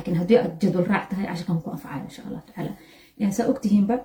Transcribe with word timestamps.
laakiin 0.00 0.16
haddii 0.20 0.38
aad 0.42 0.52
jadwal 0.62 0.86
raac 0.92 1.04
tahay 1.10 1.26
cashirkan 1.30 1.58
ku 1.62 1.68
anfacaya 1.74 2.04
insha 2.08 2.22
allah 2.28 2.42
tacaala 2.48 2.72
saa 3.36 3.46
ogtihiinba 3.52 3.96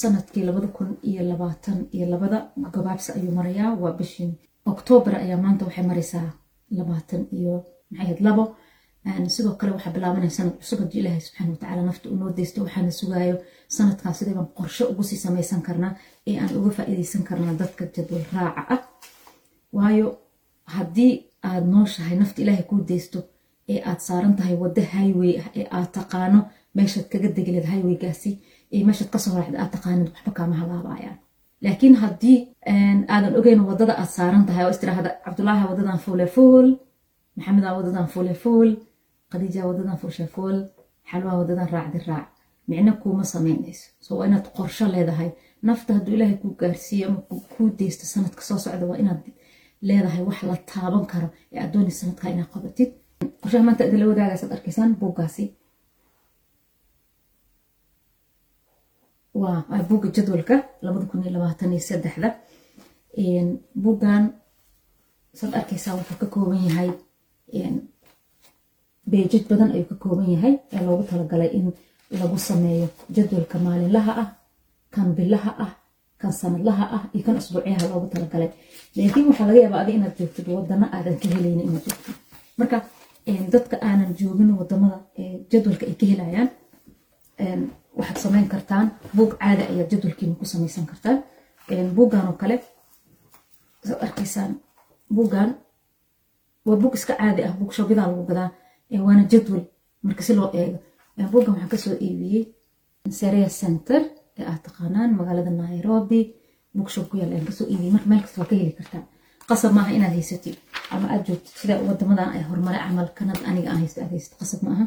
sannadkii 0.00 0.44
labada 0.48 0.68
kun 0.76 0.90
iyo 1.10 1.22
labaatan 1.30 1.78
iyo 1.96 2.06
labada 2.12 2.38
gabaabsi 2.74 3.12
ayuu 3.16 3.32
marayaa 3.38 3.74
waa 3.82 3.92
bishii 3.98 4.30
oktoobar 4.72 5.14
ayaa 5.24 5.38
maanta 5.44 5.64
waxay 5.66 5.84
maraysaa 5.90 6.28
labaatan 6.78 7.22
iyo 7.38 7.54
maxay 7.90 8.02
ahayd 8.04 8.20
labo 8.26 8.44
sidoo 9.34 9.54
kale 9.60 9.72
waxaa 9.76 9.92
bilaabanaya 9.94 10.30
sanad 10.38 10.54
cusub 10.60 10.78
haddii 10.82 11.00
ilaahay 11.02 11.20
subxaana 11.26 11.50
watacaala 11.52 11.82
nafta 11.88 12.06
noo 12.20 12.30
deysto 12.38 12.58
waxaana 12.64 12.90
sugaayo 13.00 13.36
sanadkaas 13.76 14.16
sidee 14.18 14.34
baan 14.38 14.48
qorshe 14.58 14.84
ugu 14.90 15.02
sii 15.08 15.16
samaysan 15.24 15.62
karnaa 15.68 15.92
ee 16.28 16.36
aan 16.42 16.52
uga 16.58 16.70
faa'iidaysan 16.76 17.22
karnaa 17.28 17.54
dadka 17.62 17.82
jadwal 17.94 18.24
raaca 18.34 18.62
ah 18.74 18.80
waayo 19.76 20.06
haddii 20.74 21.12
aad 21.48 21.64
nooshahay 21.74 22.16
nafta 22.22 22.38
ilaahay 22.42 22.64
kuu 22.70 22.80
deysto 22.90 23.18
ee 23.72 23.80
aad 23.90 24.00
saaran 24.08 24.34
tahay 24.38 24.54
waddo 24.62 24.82
highway 24.94 25.32
ah 25.42 25.48
ee 25.58 25.66
aad 25.76 25.88
taqaano 25.98 26.40
meeshaad 26.76 27.06
kaga 27.12 27.28
degileed 27.36 27.66
highwaygaasi 27.72 28.30
ee 28.74 28.82
meeshaad 28.88 29.10
ka 29.14 29.18
soo 29.24 29.34
raacda 29.38 29.56
aad 29.62 29.70
taqaanid 29.76 30.06
waxba 30.12 30.30
kaama 30.38 30.54
halaabayaan 30.62 31.18
laakiin 31.64 31.94
haddii 32.02 32.38
aadan 33.14 33.32
ogeyn 33.40 33.60
waddada 33.70 33.92
aad 34.02 34.10
saaran 34.18 34.44
tahay 34.48 34.64
oo 34.66 34.70
istiraahda 34.76 35.10
cabdulaahi 35.24 35.64
wadadan 35.70 35.98
fuule 36.04 36.26
fuul 36.34 36.68
maxamedaa 37.36 37.72
wadadan 37.78 38.06
fuule 38.14 38.34
fuul 38.42 38.70
khadiija 39.32 39.66
wadadan 39.70 39.96
fuushe 40.02 40.26
fuul 40.34 40.56
wadadan 41.40 41.68
raacdi 41.74 41.98
raac. 42.08 42.28
Micno 42.68 42.92
kuuma 43.02 43.24
samaynayso. 43.24 43.86
So 44.04 44.10
waa 44.18 44.26
inaad 44.28 44.46
qorsho 44.56 44.86
leedahay. 44.94 45.30
Nafta 45.68 45.94
hadduu 45.96 46.14
ilaahay 46.16 46.36
kuu 46.42 46.52
gaarsiiyo 46.60 47.08
ama 47.08 47.20
kuu 47.54 47.68
deysto 47.78 48.04
sanadka 48.12 48.42
soo 48.48 48.58
socda 48.64 48.84
waa 48.90 48.98
inaad 49.02 49.22
leedahay 49.88 50.22
wax 50.28 50.38
la 50.50 50.56
taaban 50.72 51.04
karo 51.12 51.28
ee 51.52 51.58
aad 51.64 51.74
sanadka 52.00 52.30
inaad 52.34 52.50
qabatid 52.54 52.90
idinla 53.24 54.06
wadaagaasaad 54.10 54.52
arkaysaan 54.56 54.96
buuggaasi 55.00 55.44
waa 59.34 59.64
buugga 59.88 60.08
jadwalka 60.16 60.56
labada 60.82 61.06
kun 61.10 61.22
iyo 61.22 61.30
labaatan 61.36 61.72
iyo 61.72 61.80
saddexda 61.88 62.28
buuggan 63.82 64.24
saad 65.38 65.54
arkaysaa 65.54 65.94
wuxuu 65.98 66.16
ka 66.20 66.26
kooban 66.34 66.60
yahay 66.68 66.90
beejaj 69.10 69.44
badan 69.50 69.70
ayuu 69.74 69.88
ka 69.90 69.94
kooban 70.02 70.28
yahay 70.34 70.54
ee 70.72 70.80
loogu 70.86 71.02
talagalay 71.10 71.50
in 71.58 71.66
lagu 72.20 72.38
sameeyo 72.38 72.88
jadwalka 73.16 73.58
maalinlaha 73.58 74.12
ah. 74.22 74.28
Kan 74.94 75.14
bilaha 75.14 75.50
ah. 75.64 75.72
Kan 76.20 76.32
sanadlaha 76.40 76.84
ah. 76.96 77.02
Iyo 77.14 77.22
kan 77.26 77.36
usbuucyaha 77.40 77.88
loogu 77.90 78.06
talagalay 78.14 78.50
laakiin 78.96 79.26
waxaa 79.30 79.46
laga 79.48 79.60
yaabaa 79.64 79.80
adi 79.84 79.92
inaad 79.98 80.14
joogtid 80.18 80.46
wadano 80.56 80.86
aadan 80.96 81.16
ka 81.22 81.26
helaynin 81.34 81.66
inaad 81.68 81.84
joogtid 81.86 82.16
dadka 83.54 83.76
aanan 83.88 84.10
joogin 84.20 84.50
waddamada 84.60 84.98
jadwalka 85.50 85.84
ay 85.90 85.94
ka 86.00 86.04
helayaan 86.10 86.48
waxaad 87.98 88.18
samayn 88.24 88.48
kartaan. 88.52 88.86
Buug 89.16 89.32
caadi 89.40 89.62
ayaad 89.70 89.88
jadwalkiina 89.92 90.34
ku 90.40 90.44
samaysan 90.52 90.86
kartaan 90.90 91.18
buuggan 91.96 92.24
oo 92.28 92.36
kale 92.42 92.56
saad 93.86 94.00
arkaysaan 94.06 94.52
buuggan 95.16 95.50
waa 96.66 96.76
buug 96.82 96.94
iska 96.98 97.14
caadi 97.20 97.40
ah 97.48 97.52
buug 97.58 97.72
shobidaa 97.76 98.06
lagu 98.10 98.24
gadaa 98.30 98.50
waana 99.06 99.22
jadwal 99.32 99.62
marka 100.04 100.22
si 100.26 100.32
loo 100.38 100.50
eego. 100.60 100.78
Buuggan 101.32 101.52
waxaan 101.54 101.70
ka 101.72 101.76
soo 101.84 101.94
iibiyey 102.06 102.44
saria 103.20 103.48
center 103.60 104.00
ee 104.38 104.44
aad 104.50 104.60
taqaanaan 104.66 105.10
magaalada 105.18 105.50
nairobi. 105.50 106.20
Bookshop 106.76 107.06
ku 107.10 107.14
yaal 107.20 107.30
ayaan 107.32 107.46
ka 107.50 107.52
soo 107.58 107.66
iibiyey 107.72 107.92
marka 107.94 108.08
meel 108.10 108.22
kasta 108.24 108.38
waa 108.40 108.48
ka 108.50 108.54
heli 108.60 108.72
kartaa 108.78 109.02
qasab 109.48 109.72
maaha 109.76 109.90
inaad 109.96 110.12
haysatid 110.18 110.56
ama 110.94 111.06
aad 111.14 111.22
joogtid 111.28 111.54
sida 111.60 111.74
wadamadan 111.88 112.28
ay 112.36 112.42
horumare 112.48 112.78
camal 112.86 113.08
kanad 113.18 113.38
aniga 113.50 113.68
aan 113.70 113.80
haysto 113.82 113.98
aad 114.04 114.12
haysto 114.14 114.34
qasab 114.40 114.60
maaha. 114.66 114.84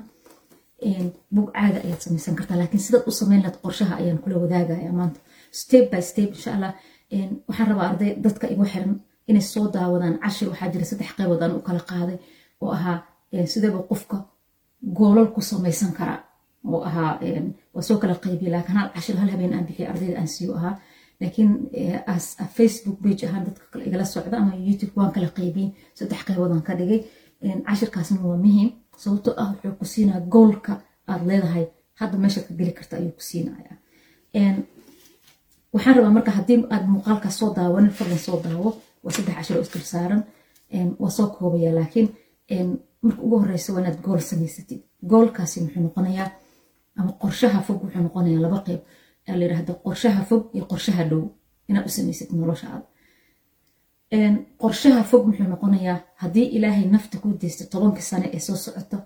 Buug 1.36 1.50
caada 1.56 1.80
ayaad 1.86 2.02
samaysan 2.06 2.36
kartaa 2.40 2.58
laakiin 2.62 2.84
sidaad 2.86 3.04
u 3.10 3.12
samayn 3.20 3.42
lahayd 3.44 3.58
qorshaha 3.64 3.94
ayaan 4.02 4.20
kula 4.24 4.36
wadaagaya 4.44 4.92
maanta. 5.00 5.20
Step 5.62 5.86
by 5.92 6.02
step 6.10 6.30
insha 6.38 6.52
allah 6.56 6.72
waxaan 7.48 7.68
rabaa 7.72 7.88
arday 7.92 8.12
dadka 8.26 8.46
igu 8.54 8.64
xiran 8.72 8.94
inay 9.30 9.42
soo 9.54 9.66
daawadaan 9.76 10.16
cashir. 10.24 10.48
Waxaa 10.52 10.70
jira 10.74 10.86
saddex 10.92 11.10
qaybood 11.18 11.42
aan 11.44 11.54
u 11.58 11.62
kala 11.68 11.82
qaaday 11.92 12.18
oo 12.64 12.72
ahaa 12.78 12.98
sideeba 13.54 13.80
qofka 13.92 14.18
goolal 14.98 15.28
ku 15.36 15.42
samaysan 15.52 15.92
karaa 15.98 16.20
oo 16.74 16.82
ahaa 16.90 17.12
waa 17.76 17.84
soo 17.88 17.98
kala 18.02 18.16
qaybiya 18.24 18.52
laakiin 18.56 18.78
hal 18.80 18.90
cashir 18.96 19.16
hal 19.22 19.30
habeen 19.34 19.54
aan 19.56 19.66
bixiya 19.68 19.88
ardayda 19.92 20.16
aan 20.22 20.28
siiyo 20.36 20.54
ahaa 20.60 20.76
laakiin 21.24 21.52
as 22.14 22.26
facebook 22.58 22.98
page 23.04 23.22
ahaan 23.28 23.44
dadka 23.48 23.80
igala 23.88 24.06
socda 24.14 24.36
ama 24.42 24.52
youtube 24.68 24.92
waan 24.98 25.12
kala 25.16 25.28
qaybiyey 25.38 25.70
saddex 25.98 26.22
qaybood 26.28 26.52
aan 26.56 26.64
ka 26.68 26.74
dhigay. 26.80 27.00
Cashirkaasna 27.68 28.18
waa 28.28 28.38
muhiim 28.46 28.70
sababtoo 29.04 29.34
ah 29.42 29.48
wuxuu 29.52 29.76
ku 29.80 29.86
siinaya 29.94 30.22
goolka 30.34 30.74
aad 31.12 31.22
leedahay. 31.30 31.66
Hadda 32.00 32.16
meeshaad 32.24 32.46
ka 32.48 32.54
geli 32.60 32.72
karta 32.78 32.94
ayuu 33.00 33.14
ku 33.18 33.24
siinaya 33.30 33.74
waxaan 35.74 35.96
rabaa 35.98 36.14
marka 36.18 36.32
haddii 36.38 36.60
aad 36.74 36.86
muuqaalkaas 36.94 37.36
soo 37.40 37.50
daawanin 37.58 37.92
fadlan 37.98 38.20
soo 38.28 38.38
daawo 38.46 38.70
waa 39.04 39.14
saddex 39.16 39.36
cashir 39.38 39.58
oo 39.58 39.64
saaran. 39.94 40.22
Waa 41.02 41.10
soo 41.18 41.28
koobaya 41.36 41.72
laakiin 41.80 42.08
marka 43.06 43.22
ugu 43.26 43.36
horeysa 43.42 43.70
waa 43.74 43.82
inaad 43.82 44.00
gool 44.06 44.20
samaysatid. 44.30 44.82
Goolkaasi 45.12 45.58
muxuu 45.64 45.82
noqonayaa 45.86 46.30
ama 47.00 47.12
qorshaha 47.22 47.60
fog 47.68 47.80
wuxuu 47.84 48.02
noqonayaa 48.06 48.42
laba 48.46 48.60
qeyb 48.68 48.82
aa 49.30 49.36
la 49.40 49.44
yidhahda 49.46 49.74
qorshaha 49.86 50.22
fog 50.30 50.44
iyo 50.56 50.64
qorshaha 50.72 51.04
dhow. 51.12 51.24
Inaad 51.70 51.86
u 51.90 51.92
samaysatid 51.98 52.36
noloshaada 52.42 52.86
qorshaha 54.62 55.04
fog 55.10 55.24
muxuu 55.28 55.48
noqonayaa 55.54 55.98
haddii 56.22 56.48
ilaahay 56.58 56.86
nafta 56.96 57.18
kuu 57.24 57.34
deysta 57.42 57.64
tobanka 57.74 58.02
sane 58.10 58.28
ee 58.36 58.40
soo 58.48 58.56
socoto 58.66 58.98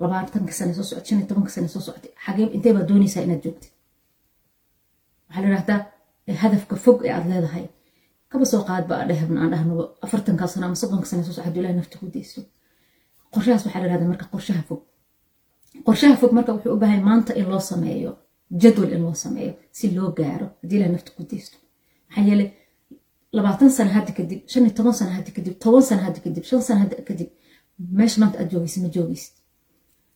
labaatanka 0.00 0.52
sane 0.58 0.72
soo 0.76 0.84
socota 0.88 1.06
shan 1.08 1.18
iyo 1.18 1.26
tobanka 1.30 1.50
sane 1.54 1.68
soo 1.74 1.80
socota 1.86 2.08
xagee 2.24 2.46
intee 2.56 2.72
baad 2.76 2.86
doonaysaa 2.90 3.22
inaad 3.26 3.42
joogtid? 3.44 3.72
Waxaa 5.28 5.42
la 5.42 5.48
yidhahdaa 5.48 5.80
hadafka 6.42 6.74
fog 6.84 6.98
ee 7.06 7.12
aad 7.16 7.26
leedahay 7.30 7.64
kaba 8.30 8.44
soo 8.52 8.62
qaadba 8.68 8.94
dhehbna 9.08 9.38
aan 9.42 9.50
dhahnoba 9.52 9.84
afartanka 10.04 10.46
sano 10.52 10.64
ama 10.66 10.76
soddonka 10.82 11.06
sane 11.10 11.22
soo 11.26 11.32
socda 11.36 11.46
haddii 11.48 11.74
nafta 11.80 11.96
kuu 12.00 12.10
deysto 12.16 12.40
qorshahaas 13.32 13.62
waxaa 13.66 13.80
la 13.82 13.86
yidhahdaa 13.86 14.10
marka 14.12 14.26
qorshaha 14.34 14.62
fog. 14.68 14.80
Qorshaha 15.86 16.14
fog 16.20 16.32
marka 16.36 16.50
wuxuu 16.56 16.72
u 16.76 16.80
baahay 16.82 17.00
maanta 17.08 17.32
in 17.40 17.46
loo 17.52 17.62
sameeyo 17.70 18.12
jadwal 18.62 18.90
in 18.94 19.00
loo 19.04 19.14
sameeyo 19.24 19.52
si 19.78 19.84
loo 19.96 20.10
gaaro 20.18 20.46
haddii 20.60 20.76
ilaahay 20.78 20.92
nafta 20.96 21.10
deysto 21.30 21.56
maxaa 22.08 22.24
yeelay 22.28 22.48
labaatan 23.36 23.70
sano 23.76 23.90
hadda 23.96 24.12
kadib 24.18 24.40
shan 24.52 24.62
iyo 24.66 24.72
toban 24.78 24.94
sano 25.00 25.10
hadda 25.16 25.30
kadib 25.36 25.54
toban 25.64 25.82
sano 25.88 26.02
hadda 26.06 26.20
kadib 26.26 26.44
shan 26.50 26.62
sano 26.68 26.80
hadda 26.82 26.96
kadib 27.08 27.28
meesha 27.98 28.16
maanta 28.20 28.36
aad 28.40 28.48
joogaysid 28.52 28.82
ma 28.84 28.88
joogaysid 28.96 29.32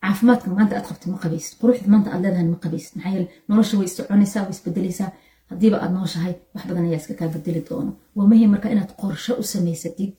caafimaadka 0.02 0.46
maanta 0.56 0.72
aad 0.78 0.86
qabtid 0.90 1.08
ma 1.14 1.18
qabaysid. 1.24 1.52
Quruxda 1.60 1.88
maanta 1.94 2.08
aad 2.14 2.22
leedahay 2.24 2.46
ma 2.54 2.58
qabaysid. 2.64 2.92
Maxaa 2.96 3.12
yeele 3.14 3.26
nolosha 3.48 3.74
way 3.78 3.86
issoconaysaa 3.90 4.42
way 4.46 4.50
isbedelaysaa 4.56 5.10
haddiiba 5.50 5.76
aad 5.84 5.92
nooshahay 5.96 6.34
wax 6.54 6.64
badan 6.68 6.84
ayaa 6.88 7.00
iska 7.02 7.14
kaa 7.20 7.28
bedeli 7.34 7.60
doono 7.68 7.92
waa 8.16 8.26
muhiim 8.30 8.50
marka 8.54 8.68
inaad 8.74 8.92
qorsho 9.00 9.32
u 9.40 9.44
samaysatid 9.52 10.10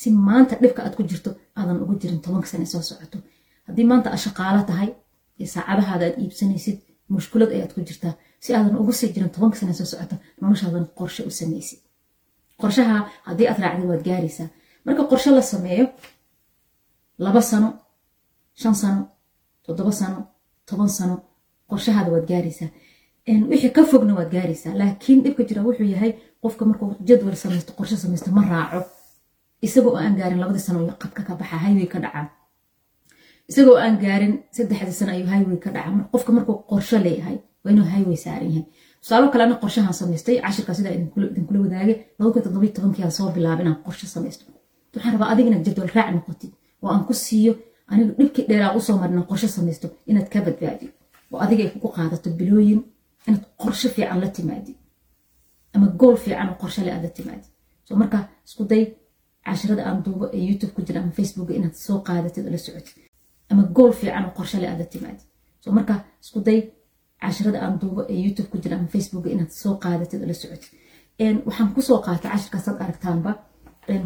si 0.00 0.08
maanta 0.28 0.54
dhibka 0.62 0.80
aad 0.86 0.94
ku 0.98 1.02
jirto 1.10 1.30
aadan 1.58 1.78
ugu 1.82 1.94
jirin 2.00 2.20
tobanka 2.24 2.48
sane 2.52 2.66
soo 2.72 2.82
socoto 2.88 3.18
haddii 3.66 3.86
maanta 3.90 4.08
aad 4.14 4.66
tahay 4.70 4.90
ee 5.42 5.46
saacadahaada 5.54 6.04
aad 6.08 6.16
iibsanaysid 6.22 6.78
mushkulad 7.14 7.50
ayaad 7.56 7.72
ku 7.74 7.80
jirtaa 7.88 8.14
si 8.44 8.48
aadan 8.56 8.76
ugu 8.80 8.92
sii 8.98 9.12
jirin 9.14 9.30
tobanka 9.34 9.56
sane 9.60 9.72
soo 9.78 9.86
socoto 9.92 10.16
noloshaadan 10.40 10.86
qorsho 10.98 11.22
u 11.28 11.30
samaysid 11.40 11.80
qorshaha 12.60 12.96
haddii 13.28 13.46
aad 13.50 13.58
raacdid 13.62 13.86
waad 13.90 14.02
gaaraysaa. 14.08 14.48
Marka 14.84 15.02
qorshe 15.10 15.30
la 15.36 15.42
sameeyo 15.52 15.86
laba 17.24 17.40
sano 17.50 17.68
shan 18.60 18.74
sano 18.82 19.02
toddoba 19.64 19.92
sano 20.00 20.18
toban 20.68 20.88
sano 20.98 21.14
qorshahaada 21.70 22.10
waad 22.14 22.26
gaaraysaa. 22.32 22.70
Wixii 23.50 23.70
ka 23.76 23.82
fogna 23.90 24.12
waad 24.18 24.30
gaaraysaa. 24.36 24.72
Laakiin 24.80 25.22
dhibka 25.24 25.42
jira 25.48 25.62
wuxuu 25.66 25.88
yahay 25.94 26.12
qofka 26.42 26.64
markuu 26.68 26.88
jadwal 27.08 27.36
samaysto 27.42 27.72
qorshe 27.78 27.96
samaysto 28.02 28.30
ma 28.36 28.42
raaco. 28.50 28.80
Isagoo 29.66 29.96
aan 29.96 30.14
gaarin 30.18 30.40
labadii 30.42 30.64
sano 30.66 30.78
qabka 31.02 31.22
ka 31.28 31.32
baxa 31.40 31.56
highway 31.64 31.86
ka 31.92 31.98
dhacaa 32.04 32.26
isagoo 33.50 33.76
aan 33.84 33.96
gaarin 34.02 34.34
saddexdii 34.56 34.96
sano 35.00 35.10
ayuu 35.16 35.28
highway 35.32 35.58
ka 35.64 35.70
dhacaa 35.74 36.04
qofka 36.12 36.30
markuu 36.36 36.56
qorshe 36.70 36.96
leeyahay 37.06 37.36
waa 37.64 37.70
inuu 37.74 37.86
highway 37.94 38.16
saaran 38.24 38.50
yahay. 38.54 38.64
Tusaalo 39.02 39.26
kale 39.32 39.42
ana 39.44 39.54
qorshahan 39.62 39.94
samaystay 40.00 40.36
cashirkaa 40.44 40.74
sidaa 40.78 40.92
idinkula 40.96 41.26
toddobiy 42.44 42.70
tobankiyaa 42.76 43.10
soo 43.18 43.28
bilaaba 43.36 43.60
inaan 43.64 43.78
qorshe 43.86 44.06
samaysto. 44.14 44.44
Waxaan 44.94 45.12
rabaa 45.14 45.28
adiga 45.32 45.48
jadwal 45.66 45.90
raac 45.96 46.08
noqotid 46.16 46.52
oo 46.82 46.88
aan 46.94 47.04
ku 47.08 47.14
siiyo 47.24 47.52
aniga 47.90 48.12
dhibkii 48.18 48.44
dheeraa 48.50 48.72
u 48.76 48.80
soo 48.86 48.96
marin 49.00 49.22
qorshe 49.30 49.48
samaysto 49.56 49.86
inaad 50.10 50.28
ka 50.32 50.38
badbaadid 50.46 50.90
oo 51.32 51.38
adiga 51.44 51.62
ay 51.64 51.70
kugu 51.74 51.88
qaadato 51.96 52.28
bilooyin 52.38 52.80
inaad 53.26 53.44
qorshe 53.62 53.88
fiican 53.94 54.20
la 54.22 54.28
timaadid 54.36 54.76
ama 55.74 55.86
gool 56.00 56.16
fiican 56.24 56.48
oo 56.52 56.56
qorshe 56.62 56.80
le 56.86 56.90
aad 56.94 57.02
la 57.06 57.10
timaadid 57.18 57.50
so 57.86 57.90
marka 58.00 58.18
isku 58.46 58.62
cashirada 59.46 59.82
aan 59.88 59.98
duubo 60.04 60.24
ee 60.36 60.42
youtube 60.48 60.72
ku 60.76 60.80
jira 60.86 60.98
ama 61.02 61.12
facebook 61.18 61.48
inaad 61.58 61.74
soo 61.86 61.98
qaadatid 62.06 62.44
oo 62.46 62.52
la 62.54 62.58
socotid 62.66 62.96
ama 63.50 63.62
gool 63.76 63.92
fiican 64.00 64.24
oo 64.28 64.32
qorshe 64.38 64.56
le 64.62 64.66
aad 64.68 64.78
la 64.82 64.86
timaadid 64.94 65.20
so 65.62 65.66
marka 65.76 65.94
isku 66.22 66.38
day 66.48 66.60
cashirada 67.22 67.58
aan 67.64 67.74
duubo 67.80 68.00
ee 68.12 68.18
youtube 68.24 68.48
ku 68.52 68.56
jira 68.62 68.74
ama 68.78 68.88
facebook 68.94 69.24
inaad 69.34 69.50
soo 69.62 69.74
qaadatid 69.82 70.20
oo 70.24 70.32
socotid. 70.42 70.72
Waxaan 71.46 71.68
ku 71.74 71.80
soo 71.88 71.98
qaatay 72.06 72.30
cashirkaasaad 72.32 72.78
aragtaanba 72.84 73.30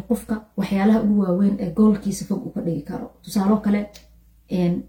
qofka 0.09 0.35
waxyaalaha 0.59 0.99
ugu 1.05 1.15
waaweyn 1.23 1.55
ee 1.63 1.69
goolkiisa 1.77 2.23
fog 2.29 2.41
uu 2.45 2.51
ka 2.55 2.61
dhigi 2.65 2.81
karo. 2.89 3.05
Tusaalo 3.23 3.55
kale 3.65 3.81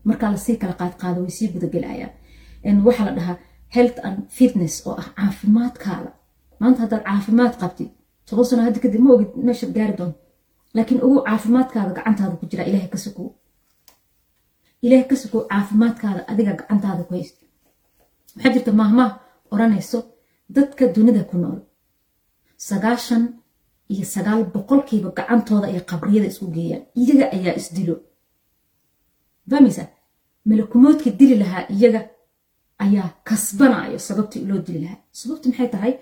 markaa 0.08 0.30
la 0.34 0.38
sii 0.46 0.56
kala 0.62 0.72
qaadqaado 0.80 1.18
way 1.24 1.30
sii 1.38 1.48
gudagelayaan. 1.54 2.12
Waxaa 2.86 3.04
la 3.08 3.12
dhahaa 3.18 3.36
health 3.76 3.98
and 4.06 4.18
fitness 4.38 4.74
oo 4.86 4.94
ah 5.02 5.08
caafimaadkaada. 5.18 6.10
Maanta 6.60 6.78
haddaad 6.84 7.02
caafimaad 7.08 7.54
qabtid 7.62 7.90
toban 8.28 8.44
sano 8.48 8.62
hadda 8.66 8.78
kadib 8.84 9.00
ma 9.06 9.10
ogid 9.14 9.30
meeshaad 9.46 9.72
gaari 9.76 9.94
doonto 10.00 10.18
laakiin 10.76 11.00
ugu 11.06 11.18
caafimaadkaada 11.28 11.90
gacantaada 11.98 12.34
ku 12.40 12.44
jira 12.50 12.62
ilahay 12.70 12.88
ka 12.94 12.98
ilahay 14.84 15.06
ka 15.10 15.16
sukow 15.22 15.42
caafimaadkaada 15.50 16.20
adiga 16.30 16.52
gacantaada 16.58 17.02
ku 17.08 17.12
haysta 17.16 17.40
waxaa 18.36 18.52
jirta 18.54 18.72
maahmaah 18.80 19.10
odhanayso 19.52 19.98
dadka 20.56 20.84
dunida 20.94 21.22
ku 21.30 21.36
nool. 21.42 21.60
Sagaashan 22.68 23.22
iyo 23.92 24.04
sagaal 24.14 24.40
boqolkiiba 24.54 25.08
gacantooda 25.18 25.66
ay 25.72 25.80
qabriyada 25.90 26.26
isku 26.32 26.46
geeyaan 26.56 26.82
iyaga 27.00 27.24
ayaa 27.36 27.54
isdilo 27.60 27.94
fahmaysa 29.50 29.84
malakumoodka 30.48 31.10
dili 31.20 31.34
lahaa 31.42 31.64
iyaga 31.76 32.00
ayaa 32.84 33.08
kasbanayo 33.28 33.98
sababtii 34.08 34.44
loo 34.48 34.58
dili 34.66 34.78
lahaa. 34.84 35.00
Sababti 35.20 35.48
maxay 35.50 35.68
tahay? 35.74 35.92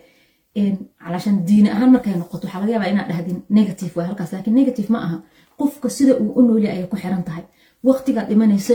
Calashan 1.03 1.37
diini 1.49 1.69
ahaan 1.75 1.91
markay 1.95 2.15
noqoto 2.21 2.45
waxaa 2.47 2.61
laga 2.63 2.73
yaabaa 2.75 2.91
inaad 2.93 3.09
dhahdin 3.11 3.39
negative 3.59 3.93
waa 3.97 4.07
halkaas. 4.09 4.33
Laakiin 4.33 4.55
negative 4.61 4.89
ma 4.95 4.99
aha. 5.07 5.17
Qofka 5.59 5.89
sida 5.97 6.13
uu 6.23 6.31
u 6.39 6.41
noolya 6.47 6.69
ayay 6.75 6.87
ku 6.93 6.97
xiran 7.03 7.25
tahay 7.29 7.45
waqtigaad 7.89 8.29
dhimanaysa 8.31 8.75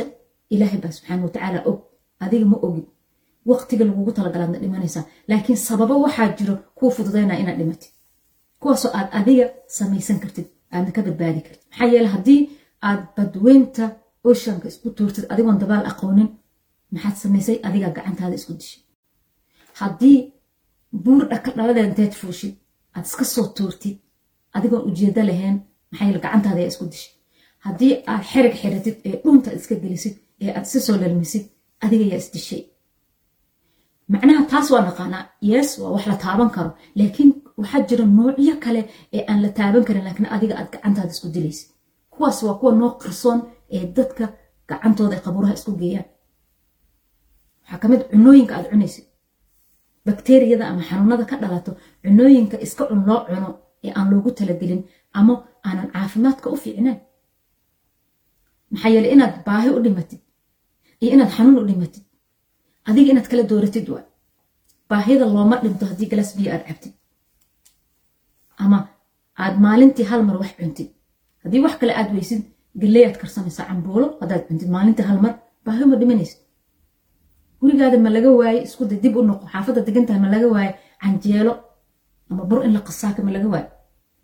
ilaahay 0.54 0.80
baa 0.84 0.92
subxaana 0.98 1.24
watacaala 1.28 1.60
og. 1.70 1.80
Adiga 2.24 2.46
ma 2.52 2.58
ogid 2.68 2.86
waqtiga 3.52 3.84
lagugu 3.90 4.12
talagalaadna 4.18 4.60
dhimanaysaa 4.64 5.04
laakiin 5.30 5.58
sababo 5.68 5.96
waxaa 6.06 6.30
jiro 6.38 6.54
kuu 6.78 6.90
fududaynaa 6.96 7.38
inaad 7.42 7.58
dhimatid. 7.62 7.92
Kuwaasoo 8.62 8.92
aad 8.98 9.10
adiga 9.20 9.46
samaysan 9.78 10.20
kartid 10.24 10.48
aadna 10.74 10.92
ka 10.96 11.02
badbaadi 11.08 11.42
kartid. 11.48 11.64
Maxaa 11.70 11.88
yeele 11.94 12.08
haddii 12.16 12.42
aad 12.88 13.02
badweynta 13.16 13.86
oshanka 14.30 14.68
isku 14.72 14.88
tuurtid 14.98 15.26
adigoon 15.32 15.60
dabaal 15.64 15.86
aqoonin 15.92 16.30
maxaad 16.94 17.16
samaysay 17.24 17.58
adigaa 17.68 17.92
gacantaada 17.98 18.36
isku 18.40 18.54
dishay. 18.60 18.82
Haddii 19.82 20.18
buur 21.04 21.22
dhaka 21.32 21.50
inteed 21.90 22.14
fuushid 22.22 22.54
aad 22.96 23.06
iska 23.10 23.26
soo 23.34 23.48
tuurtid 23.58 23.98
adigoon 24.58 24.84
ujeedo 24.90 25.22
lahayn 25.30 25.58
maxaa 25.92 26.06
yeele 26.08 26.20
gacantaada 26.26 26.60
ayaa 26.62 26.74
isku 26.74 26.86
dishay 26.94 27.14
haddii 27.66 27.94
aad 28.12 28.24
xerig 28.32 28.56
xiratid 28.62 28.96
ee 29.08 29.16
dhunta 29.24 29.50
iska 29.58 29.76
gelisid 29.84 30.16
ee 30.44 30.52
aad 30.58 30.66
iska 30.68 30.80
soo 30.88 30.98
lalmisid 31.02 31.44
adiga 31.86 32.06
yaa 32.12 32.20
isdishay 32.24 32.62
macnaha 34.14 34.44
taas 34.52 34.68
waa 34.74 34.84
naqaanaa 34.88 35.24
yes 35.52 35.70
waa 35.82 35.92
wax 35.96 36.06
la 36.12 36.16
taaban 36.26 36.50
karo 36.56 36.72
laakiin 37.00 37.32
waxaa 37.60 37.82
jira 37.90 38.06
noocyo 38.18 38.56
kale 38.66 38.82
ee 39.16 39.24
aan 39.30 39.40
la 39.46 39.50
taaban 39.60 39.84
karin 39.88 40.04
laakiin 40.08 40.30
adiga 40.36 40.54
aad 40.60 40.70
gacantaada 40.74 41.12
isku 41.16 41.28
dilaysid. 41.36 41.70
Kuwaas 42.14 42.38
waa 42.46 42.56
kuwa 42.60 42.72
noo 42.82 42.92
qarsoon 43.02 43.40
ee 43.76 43.84
dadka 43.98 44.26
gacantooda 44.70 45.16
ay 45.18 45.22
qabuuraha 45.26 45.54
isku 45.60 45.72
geeyaan. 45.82 46.08
Waxaa 47.62 47.80
ka 47.82 47.88
mid 47.92 48.02
cunooyinka 48.12 48.54
aad 48.58 48.68
cunaysid. 48.72 49.06
Bakteriyada 50.06 50.66
ama 50.72 50.82
xanuunada 50.90 51.26
ka 51.32 51.36
dhalato 51.42 51.72
cunooyinka 52.04 52.58
iska 52.66 52.84
cun 52.90 53.02
loo 53.10 53.20
cuno 53.30 53.50
ee 53.86 53.92
aan 53.98 54.08
loogu 54.12 54.30
talagelin 54.38 54.82
ama 55.20 55.34
aanan 55.68 55.88
caafimaadka 55.94 56.48
u 56.54 56.58
fiicnaan 56.64 56.98
maxaa 58.72 58.92
yeele 58.96 59.10
inaad 59.16 59.34
baahi 59.48 59.70
u 59.78 59.80
dhimatid 59.86 60.20
iyo 61.02 61.10
inaad 61.16 61.32
xanuun 61.38 61.58
u 61.62 61.68
dhimatid 61.70 62.04
adiga 62.90 63.10
inaad 63.14 63.28
kala 63.32 63.44
dooratid 63.52 63.88
waa 63.94 64.04
baahida 64.90 65.26
looma 65.36 65.56
dhinto 65.64 65.86
haddii 65.92 66.10
galas 66.12 66.30
biyo 66.38 66.50
aad 66.56 66.64
cabtid. 66.68 66.94
Ama 68.64 68.80
aad 69.44 69.56
maalintii 69.66 70.06
hal 70.12 70.22
mar 70.28 70.38
wax 70.42 70.52
cuntid. 70.60 70.90
Haddii 71.44 71.62
wax 71.66 71.76
kale 71.82 71.94
aad 72.00 72.10
weysid 72.16 72.42
galley 72.82 73.04
aad 73.08 73.18
karsanaysaa 73.22 73.66
cambuulo 73.70 74.08
haddaad 74.22 74.44
cuntid 74.48 74.70
maalintii 74.76 75.06
hal 75.10 75.20
mar 75.26 75.34
baahi 75.66 75.86
ma 75.92 75.96
dhimanaysid. 76.02 76.40
Gurigaada 77.62 77.98
ma 78.06 78.10
laga 78.16 78.30
waaye 78.40 78.60
isku 78.68 78.84
day 78.90 79.00
dib 79.04 79.16
u 79.20 79.22
noqo. 79.30 79.46
Xaafadda 79.54 79.82
degantahay 79.88 80.22
ma 80.26 80.30
laga 80.36 80.48
waaye 80.56 80.72
canjeelo 81.02 81.54
ama 82.30 82.44
bur 82.50 82.60
in 82.66 82.72
la 82.76 82.82
qasaaka 82.88 83.20
ma 83.28 83.32
laga 83.36 83.48
waaye. 83.54 83.68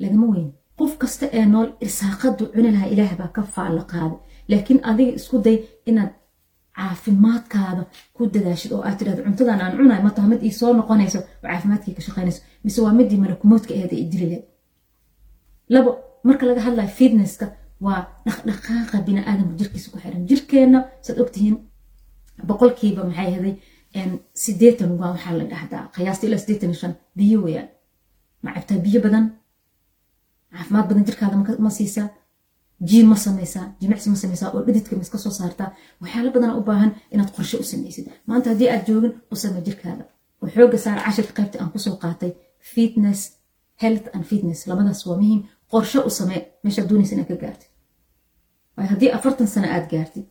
Lagama 0.01 0.25
weyn. 0.33 0.49
Qof 0.79 0.91
kasta 1.01 1.25
ee 1.37 1.45
nool 1.53 1.69
irsaaqadu 1.85 2.43
cuni 2.53 2.69
lahaa 2.75 2.89
ilaah 2.93 3.11
baa 3.19 3.31
ka 3.35 3.41
faalla 3.55 3.83
qaaday 3.91 4.17
laakiin 4.51 4.79
adiga 4.89 5.11
isku 5.19 5.37
day 5.45 5.57
inaad 5.89 6.11
caafimaadkaada 6.77 7.83
ku 8.15 8.21
dadaashid 8.33 8.71
oo 8.75 8.81
aad 8.87 8.95
tidhahdo 8.99 9.21
cuntadan 9.27 9.59
aan 9.63 9.73
cunayo 9.77 10.01
ma 10.05 10.11
mid 10.31 10.41
ii 10.47 10.53
soo 10.59 10.71
noqonayso 10.79 11.19
oo 11.19 11.27
caafimaadkii 11.51 11.93
ka 11.97 12.01
shaqaynayso 12.07 12.41
mise 12.63 12.79
waa 12.85 12.93
midii 12.99 13.19
malakumoodka 13.23 13.71
aheed 13.77 13.91
ee 13.95 14.01
idili 14.05 14.25
leed 14.31 14.43
labo 15.73 15.89
marka 16.27 16.43
laga 16.49 16.61
hadlayo 16.67 16.89
fitnesska 16.99 17.45
waa 17.85 17.99
dhaqdhaqaaqa 18.25 18.95
biniaadamka 19.07 19.53
jirkiisa 19.59 19.87
ku 19.91 19.97
xiran. 20.03 20.23
Jirkeenna 20.29 20.79
saad 21.05 21.17
ogtihiin 21.23 21.55
boqolkiiba 22.47 23.01
maxay 23.09 23.27
ahaday 23.33 23.55
sideetan 24.43 24.91
waa 24.99 25.09
waxaa 25.13 25.33
la 25.39 25.45
dhahdaa 25.53 25.83
qiyaasta 25.95 26.23
ilaa 26.27 26.41
sideetan 26.43 26.69
iyo 26.71 26.79
shan 26.81 26.93
biyo 27.17 27.37
weyaan 27.45 27.69
ma 28.43 28.49
cabtaa 28.55 28.77
biyo 28.85 28.99
badan? 29.05 29.25
Caafimaad 30.53 30.85
badan 30.89 31.03
jirkaada 31.07 31.35
ma 31.65 31.69
siisaa 31.77 32.07
jiim 32.89 33.07
ma 33.11 33.15
samaysaa 33.25 33.65
jimicsi 33.81 34.07
ma 34.13 34.17
samaysaa 34.23 34.49
oo 34.55 34.61
dhididka 34.67 34.95
ma 34.97 35.01
iska 35.05 35.17
soo 35.23 35.33
saartaa 35.39 35.69
waxyaala 36.01 36.29
badana 36.35 36.53
u 36.59 36.63
baahan 36.69 36.91
inaad 37.13 37.31
qorshe 37.35 37.55
u 37.63 37.65
samaysid. 37.71 38.05
Maanta 38.29 38.47
haddii 38.51 38.69
aad 38.73 38.83
joogin 38.89 39.13
u 39.31 39.35
samey 39.43 39.61
jirkaada 39.67 40.03
oo 40.41 40.47
xooga 40.55 40.77
saara 40.85 41.01
qaybta 41.37 41.55
aan 41.61 41.71
ku 41.73 41.79
soo 41.85 41.95
qaatay. 42.03 42.31
Fitness 42.73 43.19
health 43.83 44.05
and 44.15 44.23
fitness. 44.31 44.59
Labadaas 44.69 45.01
waa 45.07 45.17
muhiim. 45.21 45.41
Qorshe 45.71 45.99
u 46.09 46.09
samee 46.19 46.41
meeshaad 46.63 46.87
doonaysa 46.89 47.13
inaad 47.15 47.27
ka 47.31 47.35
gaartid. 47.43 47.69
Waayo 48.75 48.89
haddii 48.93 49.11
afartan 49.17 49.47
sano 49.53 49.67
aad 49.75 49.85
gaartid 49.93 50.25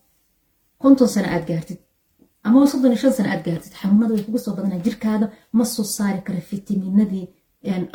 konton 0.82 1.08
sano 1.14 1.28
aad 1.34 1.44
gaartid 1.50 1.78
ama 2.44 2.66
soddon 2.70 2.90
iyo 2.92 3.00
shan 3.02 3.12
sano 3.18 3.28
aad 3.34 3.42
gaartid 3.48 3.72
xanuunada 3.80 4.12
way 4.14 4.24
kuga 4.26 4.38
soo 4.44 4.54
badanaa. 4.56 4.78
Jirkaada 4.86 5.26
ma 5.56 5.64
soo 5.74 5.84
saari 5.96 6.20
kara 6.26 6.40
fitaminadii 6.50 7.26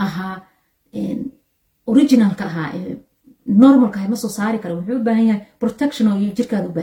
ahaa 0.06 0.36
originalka 1.92 2.44
ahaa 2.52 2.70
normalka 3.64 3.98
ahay 4.00 4.10
ma 4.14 4.18
soo 4.24 4.30
saari 4.38 4.58
kara 4.64 4.74
wuxuu 4.80 4.96
u 5.00 5.04
yahay 5.30 5.42
protection 5.62 6.06
oo 6.12 6.18
jirkaada 6.38 6.68
u 6.72 6.74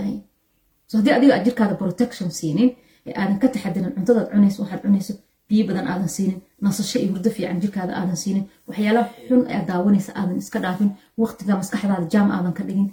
so 0.89 0.93
haddii 0.99 1.13
adiga 1.19 1.33
aad 1.37 1.45
jirkaada 1.49 1.75
protection 1.83 2.29
siinin 2.39 2.71
ee 3.09 3.13
aadan 3.21 3.39
ka 3.43 3.47
taxadirin 3.55 3.93
cuntadaad 3.97 4.29
cunayso 4.33 4.59
waxaad 4.63 4.81
cunayso 4.85 5.13
biyo 5.49 5.63
badan 5.69 5.87
aadan 5.93 6.09
siinin 6.17 6.39
nasasho 6.65 6.99
iyo 7.03 7.11
hurdo 7.13 7.31
fiican 7.37 7.59
jirkaada 7.65 7.93
aadan 8.01 8.17
siinin 8.23 8.45
waxyaalaha 8.69 9.09
xun 9.29 9.41
aad 9.55 9.65
daawanaysa 9.71 10.11
aadan 10.21 10.37
iska 10.43 10.59
dhaafin 10.65 10.91
waqtiga 11.23 11.53
maskaxdaada 11.61 12.07
jaam 12.15 12.29
aadan 12.37 12.53
ka 12.59 12.63
dhigin 12.69 12.89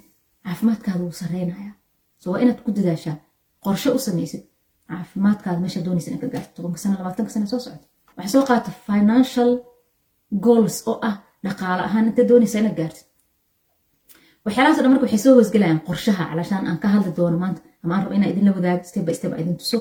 caafimaadkaada 0.45 1.00
wuu 1.06 1.15
sareynayaa 1.21 1.74
so 2.21 2.25
waa 2.31 2.39
inaad 2.44 2.59
ku 2.65 2.69
dadaashaa 2.77 3.15
qorshe 3.65 3.89
u 3.97 4.00
samaysid 4.07 4.41
caafimaadkaada 4.89 5.60
meesha 5.63 5.81
doonaysa 5.86 6.10
inaad 6.12 6.22
ka 6.25 6.29
gaarto 6.34 6.51
tobanka 6.55 6.77
sano 6.84 6.93
labaatanka 7.00 7.31
sano 7.36 7.45
soo 7.51 7.60
socota 7.65 7.86
waxay 8.17 8.31
soo 8.36 8.43
qaata 8.50 8.72
financial 8.89 9.51
goals 10.45 10.75
oo 10.91 10.98
ah 11.10 11.15
dhaqaale 11.45 11.81
ahaan 11.88 12.05
inta 12.10 12.24
doonaysa 12.29 12.57
inaad 12.62 12.77
gaartid 12.81 13.05
waxyaalahaas 14.45 14.77
dhan 14.83 14.91
marka 14.93 15.05
waxay 15.05 15.21
soo 15.25 15.33
hoosgelayaan 15.38 15.81
qorshaha 15.88 16.24
calashaan 16.31 16.63
aan 16.69 16.79
ka 16.83 16.88
hadli 16.93 17.12
doono 17.19 17.38
maanta 17.43 17.62
ama 17.83 17.91
aan 17.95 18.03
rabo 18.03 18.13
inaa 18.17 18.29
idinla 18.33 18.51
wadaago 18.57 18.83
step 18.89 19.03
by 19.07 19.13
step 19.19 19.31
idin 19.41 19.57
tuso 19.62 19.77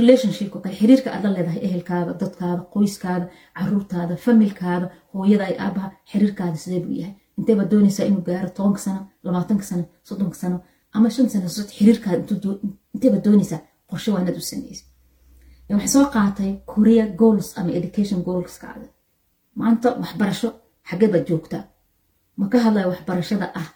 relationship 0.00 0.48
oo 0.56 0.62
xiriirka 0.78 1.08
aad 1.14 1.22
la 1.26 1.30
leedahay 1.36 1.60
ehelkaada 1.68 2.12
dadkaada 2.22 2.62
qoyskaada 2.74 3.26
caruurtaada 3.58 4.14
familkaada 4.26 4.86
hooyada 5.14 5.44
ay 5.50 5.56
aabaha 5.64 5.88
xiriirkaada 6.10 6.56
sidee 6.64 6.80
buu 6.84 6.94
yahay? 7.00 7.14
Intee 7.38 7.54
baad 7.58 7.70
doonaysaa 7.72 8.06
inuu 8.10 8.22
gaaro 8.28 8.48
tobanka 8.56 8.80
sano 8.86 9.00
labaatanka 9.24 9.64
sano 9.70 9.84
soddonka 10.08 10.36
sano 10.42 10.56
ama 10.96 11.08
shan 11.14 11.28
sano 11.32 11.48
sod 11.56 11.68
xiriirkaada 11.76 12.18
intee 12.94 13.10
baad 13.12 13.24
doonaysaa 13.26 13.60
qorshe 13.90 14.08
waa 14.12 14.20
inaad 14.24 14.38
u 14.42 14.44
sameysay? 14.50 14.86
Waxay 15.70 15.88
soo 15.96 16.04
qaatay 16.16 16.50
korea 16.72 17.04
goals 17.20 17.48
ama 17.58 17.70
education 17.80 18.20
goalskaada. 18.26 18.86
Maanta 19.60 19.88
waxbarasho 20.02 20.48
xagee 20.88 21.08
baad 21.14 21.24
joogtaa 21.30 21.62
ma 22.38 22.46
ka 22.52 22.58
hadlaya 22.64 22.86
waxbarashada 22.92 23.46
ah 23.60 23.68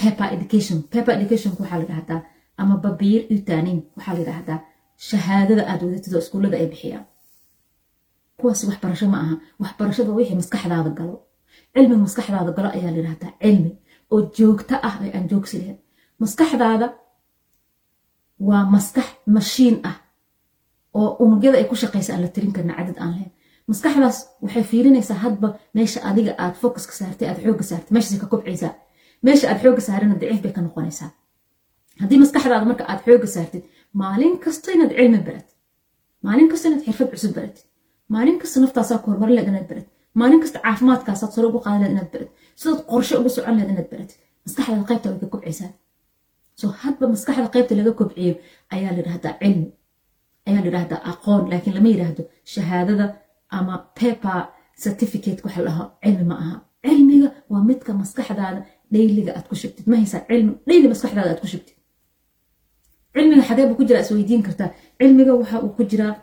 paper 0.00 0.26
education 0.36 0.78
paper 0.92 1.12
education 1.18 1.52
waxaa 1.60 1.78
la 1.82 2.16
ama 2.60 2.74
babiir 2.84 3.20
utanin 3.34 3.78
waxaa 3.96 4.14
la 4.18 4.56
shahaadada 5.08 5.62
aad 5.70 5.80
wadatid 5.86 6.12
iskuullada 6.20 6.56
ay 6.60 6.66
bixiyaan. 6.72 7.04
Kuwaas 8.38 8.60
waxbarasho 8.68 9.06
ma 9.12 9.18
aha. 9.24 9.34
Waxbarashada 9.62 10.10
wixii 10.18 10.36
maskaxdaada 10.40 10.90
galo. 10.98 11.14
Cilmiga 11.74 12.00
maskaxdaada 12.06 12.50
galo 12.56 12.68
ayaa 12.76 12.92
la 12.96 13.00
cilmi 13.42 13.72
oo 14.12 14.20
joogto 14.36 14.74
ah 14.88 14.94
ee 15.04 15.10
aan 15.16 15.26
joogsi 15.30 15.56
lahayn. 15.60 15.78
Maskaxdaada 16.22 16.86
waa 18.48 18.64
maskax 18.74 19.08
mashiin 19.36 19.76
ah 19.90 19.96
oo 20.98 21.10
unugyada 21.24 21.56
ay 21.60 21.66
ku 21.70 21.74
shaqaysa 21.82 22.10
aan 22.12 22.22
la 22.24 22.28
tirin 22.34 22.52
karna 22.56 22.72
cadad 22.78 22.96
aan 23.02 23.10
lahayn 23.14 23.32
maskaxdaas 23.70 24.18
waxay 24.44 24.64
fiirinaysaa 24.70 25.18
hadba 25.24 25.48
meesha 25.76 26.00
adiga 26.10 26.32
aad 26.44 26.54
focuska 26.62 26.92
saartay 27.00 27.26
aad 27.30 27.38
xooga 27.44 27.64
saartay 27.70 27.92
meeshaas 27.96 28.20
ka 28.22 28.26
kobcaysaa 28.32 28.72
meesha 29.26 29.46
aad 29.50 29.58
xooga 29.64 29.82
saarana 29.88 30.14
daciif 30.20 30.40
bay 30.44 30.52
ka 30.56 30.60
noqonaysaa. 30.66 31.10
Haddii 32.00 32.18
maskaxdaada 32.24 32.66
marka 32.70 32.84
aad 32.92 33.00
xooga 33.06 33.28
saartid 33.36 33.62
maalin 34.02 34.34
kasta 34.44 34.68
inaad 34.76 34.92
cilmi 34.98 35.20
baratid 35.28 35.56
maalin 36.26 36.48
kasta 36.52 36.64
inaad 36.68 36.82
xirfad 36.86 37.08
cusub 37.12 37.32
baratid 37.38 37.64
maalin 38.14 38.36
kasta 38.42 38.56
naftaasaa 38.64 38.98
ku 39.02 39.06
horumar 39.10 39.30
leed 39.36 39.48
inaad 39.52 39.66
baratid 39.70 39.90
maalin 40.20 40.40
kasta 40.44 40.58
caafimaadkaasaad 40.66 41.30
sare 41.34 41.46
ugu 41.50 41.60
qaadan 41.66 41.80
leed 41.82 41.92
inaad 41.96 42.10
baratid 42.14 42.32
sidaad 42.60 42.80
qorshe 42.90 43.14
ugu 43.20 43.30
socon 43.36 43.54
leed 43.58 43.70
inaad 43.74 43.88
baratid 43.92 44.18
maskaxdaada 44.44 44.84
qaybta 44.90 45.06
way 45.10 45.18
ka 45.22 45.26
kobcaysaa. 45.34 45.70
So 46.60 46.66
hadba 46.82 47.04
maskaxda 47.14 47.48
qaybta 47.54 47.72
laga 47.80 47.92
kobciyo 48.00 48.32
ayaa 48.74 48.92
layidhahdaa 48.96 49.34
cilmi 49.42 49.66
ayaa 50.48 50.62
layidhahdaa 50.64 51.00
aqoon 51.12 51.42
laakiin 51.50 51.74
lama 51.76 51.88
yidhaahdo 51.94 52.22
shahaadada 52.54 53.04
ama 53.58 53.74
paper 53.98 54.40
certificate 54.84 55.40
waxa 55.44 55.60
lahaa 55.68 55.86
cilmi 56.04 56.24
ma 56.30 56.36
aha. 56.42 56.56
Cilmiga 56.86 57.28
waa 57.50 57.62
midka 57.70 57.90
maskaxdaada 58.00 58.60
dhayliga 58.92 59.30
aad 59.36 59.46
ku 59.50 59.54
shubtid 59.62 59.84
ma 59.90 59.96
haysaa 60.00 60.22
cilmi 60.28 60.52
dhayli 60.68 60.86
maskaxdaada 60.92 61.30
aad 61.32 61.40
ku 61.44 61.48
shubtid 61.52 61.76
cilmiga 63.14 63.42
xagee 63.48 63.66
buu 63.68 63.76
ku 63.80 63.84
jiraa 63.88 64.02
isweydiin 64.04 64.42
kartaa 64.46 64.70
cilmiga 64.98 65.32
waxa 65.40 65.56
uu 65.64 65.72
ku 65.76 65.82
jiraa 65.90 66.14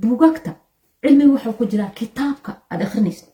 buugagta 0.00 0.52
cilmiga 1.02 1.32
waxa 1.34 1.48
uu 1.50 1.58
ku 1.60 1.64
jiraa 1.72 1.90
kitaabka 1.98 2.50
aad 2.70 2.80
akrinaysid 2.86 3.28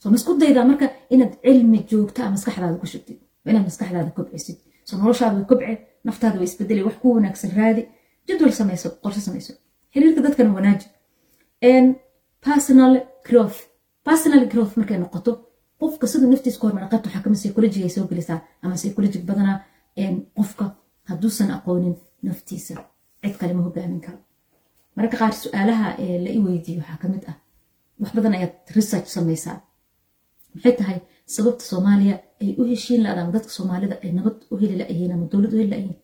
so 0.00 0.04
ma 0.10 0.16
isku 0.20 0.32
daydaa 0.42 0.64
marka 0.70 0.86
inaad 1.14 1.32
cilmi 1.44 1.78
joogtaa 1.90 2.28
maskaxdaada 2.34 2.76
ku 2.82 2.86
shubtid 2.92 3.18
inaad 3.50 3.64
maskaxdaada 3.68 4.10
kobcisid. 4.16 4.56
So 4.88 4.92
noloshaada 5.00 5.44
kobce 5.50 5.72
naftaada 6.06 6.36
way 6.40 6.46
isbedelay 6.50 6.84
wax 6.88 6.96
ku 7.02 7.06
wanaagsan 7.16 7.50
raadi. 7.58 7.82
Jadwal 8.26 8.52
samayso 8.60 8.88
qorshe 9.02 9.20
samayso. 9.26 9.52
Xiriirka 9.92 10.20
dadkana 10.26 10.50
wanaaji 10.58 10.86
personal 12.46 12.92
growth. 13.28 13.58
Personal 14.08 14.42
growth 14.52 14.74
markay 14.76 14.98
noqoto. 14.98 15.32
Qofka 15.80 16.06
siduu 16.06 16.28
naftiisa 16.30 16.58
ku 16.60 16.66
hormara 16.66 16.88
qaybta 16.92 17.08
waxaa 17.08 17.22
ka 17.24 17.30
mid 17.30 17.38
psychologiga 17.42 17.84
ay 17.88 17.90
soo 17.96 18.06
gelisaa 18.10 18.40
ama 18.62 18.74
psychologic 18.80 19.22
badanaa 19.30 19.58
qofka 20.36 20.64
hadduusan 21.08 21.50
aqoonin 21.56 21.94
naftiisa. 22.22 22.74
Cid 23.22 23.34
kale 23.40 23.52
ma 23.54 23.62
hogaamin 23.66 24.00
karo. 24.06 24.18
Mararka 24.96 25.16
qaar 25.22 25.32
su'aalaha 25.42 25.86
la 26.24 26.30
i 26.36 26.38
weydiiyo 26.46 26.80
waxaa 26.82 26.98
ka 27.02 27.08
mid 27.08 27.24
ah. 27.30 27.36
Wax 28.00 28.10
badan 28.16 28.32
ayaad 28.38 28.54
research 28.76 29.06
samaysaa 29.16 29.56
maxay 30.54 30.72
tahay 30.80 30.98
sababta 31.34 31.64
soomaaliya 31.70 32.14
ay 32.42 32.50
u 32.60 32.62
heshiin 32.70 33.02
la 33.04 33.08
ama 33.22 33.32
dadka 33.36 33.50
soomaalida 33.58 33.96
ay 34.04 34.10
nabad 34.18 34.36
u 34.52 34.54
heli 34.60 34.76
layihiin 34.80 35.12
ama 35.14 35.26
dowlad 35.32 35.52
u 35.54 35.58
heli 35.60 35.70
layihiin 35.74 35.98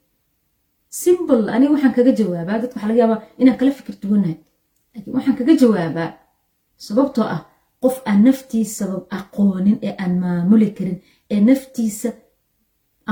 simple 1.02 1.46
aniga 1.54 1.72
waxaan 1.74 1.94
kaga 1.98 2.12
jawaabaa. 2.20 2.58
Dadka 2.62 2.74
waxaa 2.76 2.88
laga 2.90 3.00
yaabaa 3.02 3.20
inaan 3.40 3.56
kala 3.60 3.70
fikir 3.78 3.94
duwanahay 4.02 4.36
laakiin 4.94 5.14
waxaan 5.16 5.36
kaga 5.38 5.54
jawaabaa 5.62 6.10
sababtoo 6.86 7.24
ah 7.34 7.40
qof 7.82 7.96
aan 8.10 8.20
naftiisaba 8.26 8.96
aqoonin 9.18 9.76
ee 9.86 9.94
aan 10.02 10.14
maamuli 10.22 10.68
karin 10.78 10.98
ee 11.32 11.40
naftiisa 11.48 12.10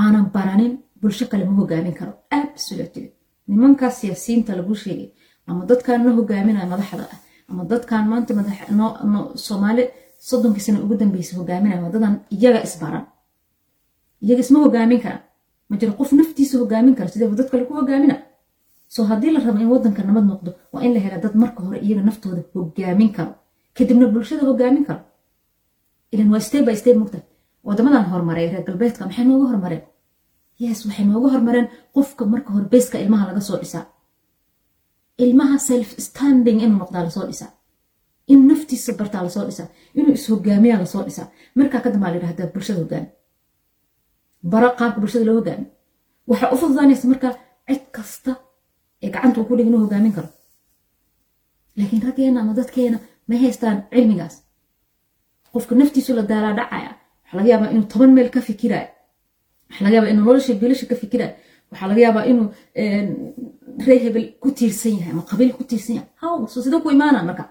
aanan 0.01 0.25
baranin 0.35 0.73
bulsho 1.01 1.25
kale 1.31 1.43
ma 1.49 1.53
hogaamin 1.59 1.93
karo. 1.99 2.13
Absolutely. 2.39 3.07
Nimankaa 3.47 3.89
siyaasiyiinta 3.99 4.51
lagu 4.59 4.75
sheegay 4.83 5.09
ama 5.47 5.61
dadkaan 5.69 6.01
na 6.05 6.11
hogaaminaya 6.17 6.65
madaxda 6.73 7.03
ah 7.13 7.19
ama 7.49 7.61
dadkaan 7.71 8.05
maanta 8.11 8.31
soomaali 9.47 9.83
soddonkii 10.29 10.63
sano 10.65 10.79
ugu 10.85 10.95
dambeysa 11.01 11.33
hogaaminaya 11.39 11.81
waa 11.83 11.91
dadaan 11.95 12.15
iyaga 12.35 12.59
isbaran 12.67 13.05
iyaga 14.23 14.41
isma 14.45 14.59
hogaamin 14.65 14.99
karaan. 15.03 15.21
Ma 15.69 15.75
jiro 15.79 15.93
qof 15.99 16.09
naftiisa 16.19 16.55
hogaamin 16.61 16.95
kara 16.97 17.09
sideeba 17.13 17.35
dad 17.39 17.49
kale 17.51 17.63
ku 17.67 17.73
hogaamina 17.79 18.15
soo 18.93 19.05
haddii 19.09 19.31
la 19.35 19.39
rabo 19.45 19.59
in 19.63 19.69
waddanka 19.73 20.01
nabad 20.07 20.25
noqdo 20.31 20.49
waa 20.73 20.81
in 20.85 20.93
la 20.95 20.99
hela 21.05 21.17
dad 21.23 21.35
marka 21.41 21.59
hore 21.65 21.77
iyaga 21.85 22.01
naftooda 22.07 22.41
hogaamin 22.53 23.11
karo. 23.17 23.33
Kadibna 23.75 24.05
bulshada 24.13 24.43
hogaamin 24.49 24.85
karo. 24.87 25.01
Ilan 26.13 26.29
waa 26.33 26.39
step 26.47 26.63
by 26.67 26.75
step 26.81 26.95
mugta. 27.01 27.19
Wadamadan 27.67 28.05
horumaray 28.11 28.47
reer 28.51 28.63
galbeedka 28.67 29.05
maxay 29.05 29.25
nooga 29.25 29.45
hormareen? 29.51 29.83
Yes 30.63 30.79
waxay 30.85 31.05
nooga 31.05 31.27
hormareen? 31.33 31.67
Qofka 31.95 32.23
marka 32.33 32.49
hore 32.53 32.67
beska 32.73 32.97
ilmaha 33.03 33.23
laga 33.29 33.41
soo 33.47 33.57
dhisaa. 33.61 33.85
Ilmaha 35.23 35.57
self 35.69 35.89
standing 36.07 36.59
inuu 36.65 36.77
noqdaa 36.81 37.03
la 37.03 37.09
soo 37.09 37.25
dhisaa. 37.29 37.51
In 38.31 38.39
naftiisa 38.47 38.93
bartaa 38.99 39.23
la 39.25 39.29
soo 39.35 39.45
dhisaa. 39.47 39.67
Inuu 39.99 40.13
is-hogaamiyaa 40.19 40.79
la 40.79 40.85
soo 40.93 41.03
dhisaa. 41.07 41.27
Markaa 41.55 41.81
ka 41.83 41.89
dambaa 41.93 42.09
la 42.11 42.15
yidhahdaa 42.17 42.47
bulshada 42.53 42.79
hogaami 42.83 43.07
bara 44.51 44.69
qaabka 44.79 44.99
bulshada 45.01 45.25
loo 45.25 45.35
hogaami 45.39 45.65
waxaa 46.29 46.51
u 46.53 46.57
fududaanaysa 46.61 47.07
markaa 47.11 47.33
cid 47.67 47.83
kasta 47.95 48.31
ee 49.03 49.09
gacanta 49.13 49.37
uu 49.41 49.45
ku 49.49 49.55
dhig 49.57 49.67
inuu 49.69 49.81
hogaamin 49.85 50.13
karo. 50.17 50.29
Laakiin 51.77 52.01
raggeena 52.07 52.39
ama 52.41 52.53
dadkeena 52.59 52.97
ma 53.27 53.35
haystaan 53.43 53.77
cilmigaas. 53.93 54.35
Qofka 55.53 55.73
naftiisu 55.75 56.11
la 56.17 56.23
daalaa 56.31 56.53
dhacaya. 56.59 56.91
Waxaa 57.23 57.37
laga 57.37 57.49
yaabaa 57.51 57.71
inuu 57.73 57.87
toban 57.91 58.11
meel 58.15 58.29
ka 58.35 58.41
fikiraayo. 58.47 58.89
Waxaa 59.69 59.85
laga 59.85 60.09
inuu 60.11 60.25
nolosha 60.25 60.53
biilasha 60.61 60.85
ka 60.91 60.95
fikiraayo. 61.01 61.33
Waxaa 61.71 61.87
laga 61.91 62.01
yaabaa 62.05 62.25
inuu 62.31 62.47
ree 63.87 63.99
hebel 64.03 64.25
ku 64.41 64.47
tiirsan 64.57 64.93
yahay 64.99 65.11
ama 65.13 65.23
qabiil 65.29 65.51
ku 65.57 65.63
tiirsan 65.69 65.95
yahay. 65.97 66.09
Haw 66.21 66.35
sidoo 66.65 66.81
ku 66.83 66.89
imaanaa 66.95 67.23
marka. 67.29 67.43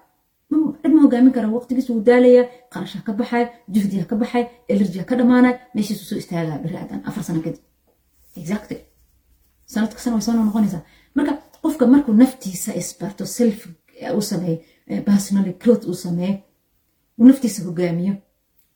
Cid 0.83 0.93
ma 0.95 1.01
hogaamin 1.05 1.33
kara 1.37 1.49
waqtigiis 1.57 1.89
wuu 1.91 2.03
daalaya 2.09 2.43
qarasha 2.73 2.99
ka 3.07 3.13
baxay 3.21 3.45
juhdiya 3.75 4.05
ka 4.11 4.15
baxay 4.21 4.45
elerjiya 4.73 5.05
ka 5.09 5.15
dhamaanay 5.19 5.55
meeshiisu 5.75 6.05
soo 6.09 6.19
istaagaa 6.23 6.59
beri 6.63 6.77
afar 7.09 7.23
sano 7.27 7.41
kadib. 7.47 7.63
Exactly 8.41 8.79
sanadka 9.73 9.99
sana 10.03 10.15
way 10.17 10.23
soo 10.27 10.33
noqonaysaa 10.35 10.83
marka 11.17 11.33
qofka 11.63 11.85
markuu 11.93 12.15
naftiisa 12.23 12.71
isbarto 12.81 13.25
self 13.39 13.59
uu 14.17 14.21
sameeyo 14.31 14.59
personal 15.09 15.47
growth 15.63 15.85
uu 15.91 15.95
sameeyo 16.05 16.37
uu 17.19 17.25
naftiisa 17.29 17.61
hogaamiyo 17.67 18.15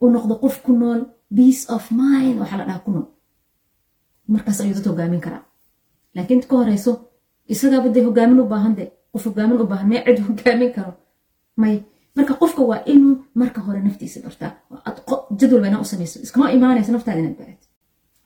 uu 0.01 0.11
noqdo 0.15 0.35
qof 0.43 0.57
ku 0.65 0.73
nool 0.81 1.01
peace 1.37 1.63
of 1.75 1.85
mind 2.01 2.37
waxaa 2.41 2.59
la 2.61 2.65
dhaha 2.69 2.79
ku 2.87 2.91
nool. 2.95 3.07
Markaas 4.29 4.61
ayuu 4.61 4.75
dad 4.75 4.87
hogaamin 4.91 5.21
karaa. 5.21 5.45
Laakiin 6.15 6.37
inta 6.39 6.49
ka 6.51 6.57
horeyso 6.57 6.93
isagaaba 7.53 7.89
dee 7.95 8.05
hogaamin 8.09 8.41
u 8.41 8.45
baahan 8.53 8.75
de 8.79 8.85
qof 9.13 9.25
hogaamin 9.27 9.61
u 9.63 9.67
baahan 9.73 9.89
mee 9.89 10.03
cid 10.07 10.19
hogaamin 10.29 10.73
karo. 10.77 10.93
May 11.57 11.75
marka 12.17 12.35
qofka 12.41 12.63
waa 12.71 12.81
inuu 12.93 13.17
marka 13.35 13.61
hore 13.67 13.81
naftiisa 13.87 14.21
bartaa. 14.25 14.53
Jadwal 15.39 15.65
inaa 15.67 15.81
u 15.85 15.89
samayso. 15.93 16.19
Iskama 16.25 16.53
imaanayso 16.57 16.93
naftaada 16.93 17.21
inaad 17.21 17.37
barat 17.41 17.61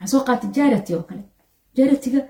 waxaan 0.00 0.08
soo 0.12 0.20
qaatay 0.26 0.50
jarity 0.56 0.94
oo 0.94 1.02
kale. 1.08 1.22
Jarityga 1.76 2.20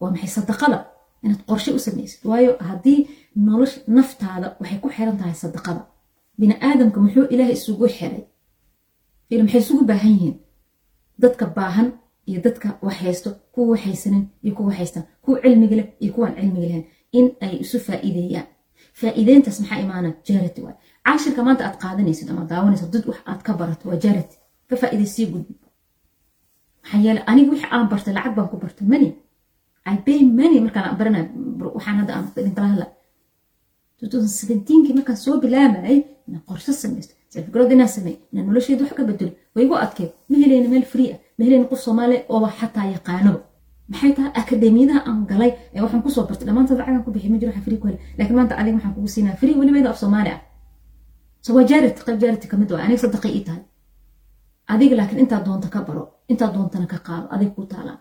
waa 0.00 0.10
maxay 0.12 0.30
sadaqada? 0.38 0.78
Inaad 1.24 1.42
qorshe 1.48 1.70
u 1.76 1.78
samaysid 1.86 2.20
waayo 2.30 2.52
haddii 2.68 2.98
nolosha 3.46 3.80
naftaada 3.96 4.46
waxay 4.60 4.78
ku 4.82 4.88
xiran 4.96 5.16
tahay 5.20 5.34
sadaqada. 5.44 5.82
Bini 6.38 6.54
aadamka 6.68 6.98
muxuu 7.04 7.24
ilaahay 7.32 7.54
isugu 7.58 7.86
xiray? 7.96 8.24
Maxay 9.44 9.60
isugu 9.64 9.84
baahan 9.90 10.12
yihiin? 10.16 10.36
Dadka 11.22 11.44
baahan 11.56 11.88
iyo 12.30 12.38
dadka 12.46 12.68
wax 12.86 12.96
haysto 13.02 13.30
kuwa 13.52 13.66
wax 13.72 13.80
haysanin 13.86 14.24
iyo 14.44 14.52
kuwa 14.56 14.72
haystaan. 14.78 15.04
Kuwa 15.22 15.36
cilmiga 15.42 15.76
leh 15.78 15.86
iyo 16.02 16.12
kuwaan 16.14 16.34
cilmiga 16.38 16.66
lahayn. 16.70 16.84
In 17.18 17.26
ay 17.44 17.54
isu 17.64 17.78
faa'iideeyaan. 17.86 18.46
Faa'iideyntaas 19.00 19.58
maxaa 19.60 19.78
imaana 19.84 20.08
jarity 20.26 20.60
waay. 20.64 20.76
Cashirka 21.06 21.40
maanta 21.46 21.62
aad 21.66 21.76
qaadanaysid 21.82 22.28
ama 22.30 22.42
daawanaysid 22.50 22.90
dad 22.94 23.04
wax 23.10 23.18
aad 23.30 23.40
ka 23.46 23.52
barato 23.60 23.84
waa 23.88 23.96
jarity 24.04 24.36
ka 24.68 24.74
faa'iidaysii 24.80 25.26
gudbi 25.32 25.54
maxaa 26.82 27.00
yeele 27.04 27.20
aniga 27.30 27.50
wixii 27.52 27.70
aan 27.74 27.86
bartay 27.92 28.12
lacag 28.16 28.34
baan 28.36 28.48
ku 28.52 28.56
bartay. 28.62 28.86
Mani 28.92 29.08
I 29.92 29.96
pay 30.06 30.20
money 30.38 30.58
markaan 30.66 30.96
baranay 31.00 31.24
waxaan 31.76 31.96
hadda 32.00 32.12
aan 32.16 32.24
idinkala 32.40 32.68
hadla 32.72 32.86
2017kii 34.02 34.94
markaan 34.98 35.16
soo 35.24 35.36
bilaabayay 35.42 35.98
inaan 36.28 36.42
qorshe 36.48 36.72
samaysto 36.82 37.14
selfgrowth 37.32 37.72
inaan 37.76 37.88
sameey 37.96 38.16
inaan 38.32 38.46
nolosheeda 38.48 38.82
wax 38.84 38.92
ka 38.98 39.02
bedelo. 39.08 39.32
Way 39.54 39.64
igu 39.66 39.74
adkeed 39.84 40.10
ma 40.30 40.36
helayna 40.42 40.68
meel 40.74 40.84
free 40.92 41.08
ah. 41.14 41.18
Ma 41.38 41.42
helayna 41.46 41.64
qof 41.70 41.80
soomaali 41.86 42.16
ooba 42.34 42.48
xataa 42.58 42.86
yaqaanoba 42.94 43.40
maxay 43.90 44.12
tahay 44.16 44.32
akademiyadaha 44.40 45.00
aan 45.10 45.20
galay 45.30 45.50
ee 45.74 45.80
waxaan 45.84 46.02
ku 46.04 46.10
soo 46.14 46.24
bartay? 46.28 46.46
Dhammaantood 46.48 46.78
lacagan 46.80 47.02
ku 47.06 47.10
bixi 47.14 47.28
ma 47.32 47.36
jiro 47.40 47.50
waxaan 47.50 47.64
free 47.68 47.78
ku 47.80 47.86
helay 47.88 48.00
laakiin 48.18 48.36
maanta 48.38 48.54
adiga 48.60 48.76
waxaan 48.78 48.94
kugu 48.96 49.08
siinaa 49.14 49.36
free 49.40 49.54
welibayda 49.60 49.88
af 49.92 49.98
soomaali 50.02 50.30
ah. 50.36 50.40
So 51.44 51.48
waa 51.56 51.64
jarity 51.70 52.00
qayb 52.06 52.18
jarity 52.22 52.46
ka 52.50 52.56
mid 52.60 52.70
waa 52.72 52.82
aniga 52.84 53.00
sadaqay 53.04 53.32
ii 53.38 53.44
tahay. 53.48 53.62
Adiga 54.72 54.94
laakiin 55.00 55.20
intaa 55.24 55.40
doonta 55.46 55.68
ka 55.74 55.80
baro 55.88 56.02
intaa 56.32 56.50
doontana 56.54 56.86
ka 56.92 56.98
qaado 57.06 57.26
adiga 57.34 57.50
ku 57.56 57.62
taalaa 57.72 57.98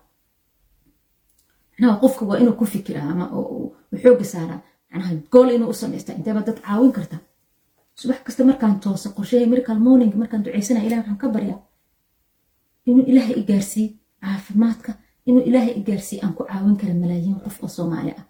macnaha 1.80 2.00
qofka 2.02 2.24
waa 2.30 2.38
inuu 2.42 2.56
ku 2.60 2.66
fikiraa 2.74 3.08
ama 3.14 3.26
xooga 4.04 4.26
saaraa 4.34 4.60
macnaha 4.92 5.14
gool 5.34 5.50
inuu 5.56 5.70
u 5.74 5.80
samaysta 5.82 6.12
inteeba 6.18 6.42
dad 6.48 6.60
caawin 6.66 6.92
karta? 6.98 7.18
Subax 8.00 8.20
kasta 8.26 8.44
markaan 8.50 8.80
toosa 8.84 9.10
qorsheeya 9.16 9.48
miracle 9.52 9.80
morning 9.86 10.14
markaan 10.22 10.44
ducaysana 10.46 10.80
ilahi 10.86 11.00
waxaan 11.02 11.18
ka 11.22 11.28
baryaa 11.36 11.60
inuu 12.90 13.06
ilaahay 13.12 13.36
i 13.42 13.44
gaarsiiye 13.50 13.90
caafimaadka 14.22 14.92
inuu 15.28 15.44
ilaahay 15.50 15.74
i 15.80 15.84
gaarsiiye 15.88 16.22
aan 16.24 16.34
ku 16.38 16.44
caawin 16.50 16.76
kara 16.82 16.94
malaayiin 17.02 17.40
qof 17.44 17.58
oo 17.64 17.70
soomaali 17.78 18.12
ah. 18.20 18.26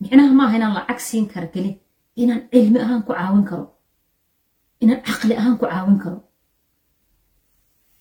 Micnaha 0.00 0.32
maaha 0.38 0.56
inaan 0.58 0.74
lacag 0.78 1.00
siin 1.08 1.26
kara 1.32 1.46
keli 1.54 1.70
inaan 2.22 2.42
cilmi 2.52 2.78
ahaan 2.84 3.02
ku 3.06 3.12
caawin 3.12 3.44
karo 3.50 3.64
inaan 4.82 5.00
caqli 5.06 5.34
ahaan 5.40 5.56
ku 5.60 5.64
caawin 5.72 5.98
karo 6.04 6.18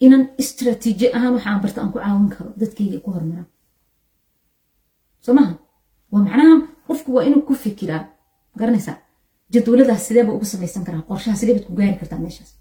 inaan 0.05 0.23
istraatiiji 0.41 1.07
ahaan 1.17 1.33
waxaan 1.35 1.59
barta 1.63 1.79
aan 1.81 1.91
ku 1.93 1.99
caawin 2.03 2.29
karo 2.35 2.49
dadkayga 2.59 2.99
ku 3.05 3.09
hormaraan 3.15 3.47
soo 5.25 5.33
maha 5.37 5.53
waa 6.11 6.21
macnaha 6.25 6.53
qofku 6.87 7.09
waa 7.15 7.23
inuu 7.27 7.41
ku 7.47 7.53
fikiraa. 7.63 8.03
Garanaysaa 8.59 8.97
jadwaladaas 9.53 10.03
sideeba 10.07 10.31
ugu 10.37 10.45
samaysan 10.51 10.83
karaa? 10.87 11.01
Qorshaha 11.09 11.35
sidee 11.39 11.59
ku 11.67 11.73
gaari 11.79 11.97
kartaa 12.01 12.19
meeshaas? 12.25 12.51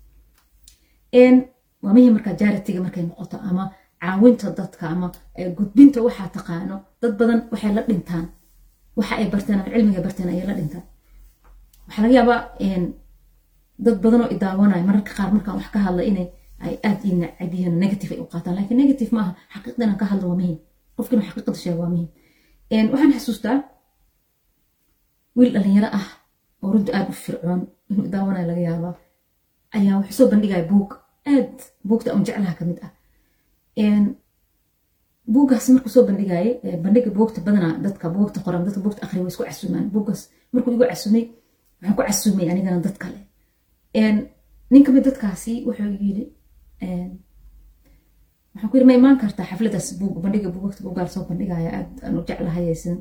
Waa 1.82 1.92
mihii 1.96 2.10
markaa 2.16 2.34
jaritiga 2.40 2.80
markay 2.84 3.02
noqoto 3.08 3.36
ama 3.48 3.64
caawinta 4.00 4.50
dadka 4.58 4.84
ama 4.94 5.06
gudbinta 5.56 5.98
waxaa 6.06 6.28
taqaano 6.36 6.76
dad 7.02 7.12
badan 7.18 7.40
waxay 7.52 7.72
la 7.76 7.82
dhintaan. 7.88 8.26
Waxa 8.96 9.14
ay 9.20 9.26
barteen 9.32 9.58
ama 9.60 9.70
cilmiga 9.74 10.00
barteen 10.06 10.28
ayay 10.32 10.46
la 10.50 10.54
dhintaan. 10.58 10.84
Waxaa 11.86 12.02
laga 12.04 12.14
yaabaa 12.18 12.40
dad 13.84 13.96
badan 14.04 14.20
oo 14.24 14.30
idaawanaya 14.36 14.84
mararka 14.88 15.12
qaar 15.18 15.30
markaan 15.34 15.56
wax 15.58 15.68
ka 15.74 15.78
hadla 15.86 16.02
inay 16.10 16.26
ay 16.64 16.74
aad 16.88 17.00
ii 17.04 17.14
nacab 17.20 17.74
negative 17.82 18.10
ay 18.14 18.20
u 18.24 18.26
qaataan. 18.32 18.54
Laakiin 18.56 18.78
negative 18.82 19.10
maaha 19.16 19.30
xaqiiqda 19.54 19.82
inaan 19.84 19.98
ka 20.02 20.06
hadlo 20.10 20.26
waa 20.30 20.38
muhiim. 20.40 20.58
Qofka 20.96 21.12
inuu 21.16 21.26
xaqiiqada 21.28 21.58
sheego 21.62 21.80
waa 21.82 21.90
muhiim 21.94 22.08
waxaan 22.70 23.12
xasuustaa 23.16 23.56
wiil 25.36 25.52
dhalinyaro 25.54 25.88
ah 25.98 26.06
oo 26.62 26.72
runta 26.72 26.90
aad 26.96 27.08
u 27.12 27.14
fircoon 27.24 27.60
inuu 27.90 28.08
daawanaya 28.12 28.46
laga 28.50 28.60
yaabaa. 28.68 28.94
Ayaa 29.76 29.98
wuxuu 29.98 30.16
soo 30.18 30.28
bandhigaya 30.32 30.64
buug. 30.70 30.90
Aad 31.32 31.56
buugta 31.88 32.08
aan 32.12 32.24
jeclaha 32.26 32.54
ka 32.58 32.64
mid 32.68 32.78
ah. 32.86 32.90
Buuggaas 35.32 35.66
markuu 35.74 35.90
soo 35.94 36.04
bandhigaaye 36.08 36.50
bandhiga 36.84 37.10
buugta 37.18 37.40
badanaa 37.46 37.74
dadka 37.84 38.06
buugta 38.16 38.38
qoran 38.44 38.64
dadka 38.66 38.80
buugta 38.84 39.00
akhriya 39.04 39.22
way 39.24 39.30
isku 39.32 39.44
casumaan 39.48 39.86
buuggaas 39.94 40.20
markuu 40.52 40.72
igu 40.74 40.84
casumay 40.90 41.24
waxaan 41.80 41.94
ku 41.96 42.02
casumay 42.08 42.46
anigana 42.52 42.80
dad 42.86 42.96
kale. 43.02 43.20
Nin 44.70 44.82
ka 44.86 44.90
mid 44.94 45.04
dadkaasi 45.08 45.52
wuxuu 45.66 45.96
yiri 46.04 46.24
waxaan 48.54 48.68
ku 48.70 48.74
yiri 48.76 48.86
ma 48.88 48.94
imaan 49.00 49.16
kartaa 49.22 49.46
xafladaas 49.50 49.86
bandhiga 50.24 50.48
buugta 50.54 50.80
buuggaa 50.84 51.06
soo 51.14 51.24
bandhigaya 51.30 51.70
aad 51.78 51.90
aan 52.04 52.14
u 52.18 52.22
jeclahayaysan 52.28 52.96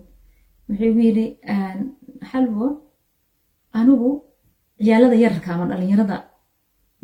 wuxuu 0.67 0.87
igu 0.91 0.99
yiri 1.07 1.25
xalwo 2.29 2.65
anigu 3.79 4.09
ciyaalada 4.83 5.15
yararka 5.23 5.49
ama 5.55 5.65
dhalinyarada 5.71 6.15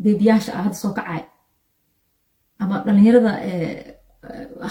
beebiyaasha 0.02 0.50
ah 0.58 0.62
hadda 0.66 0.78
soo 0.82 0.92
kacay 0.98 1.22
ama 2.62 2.74
dhalinyarada 2.86 3.32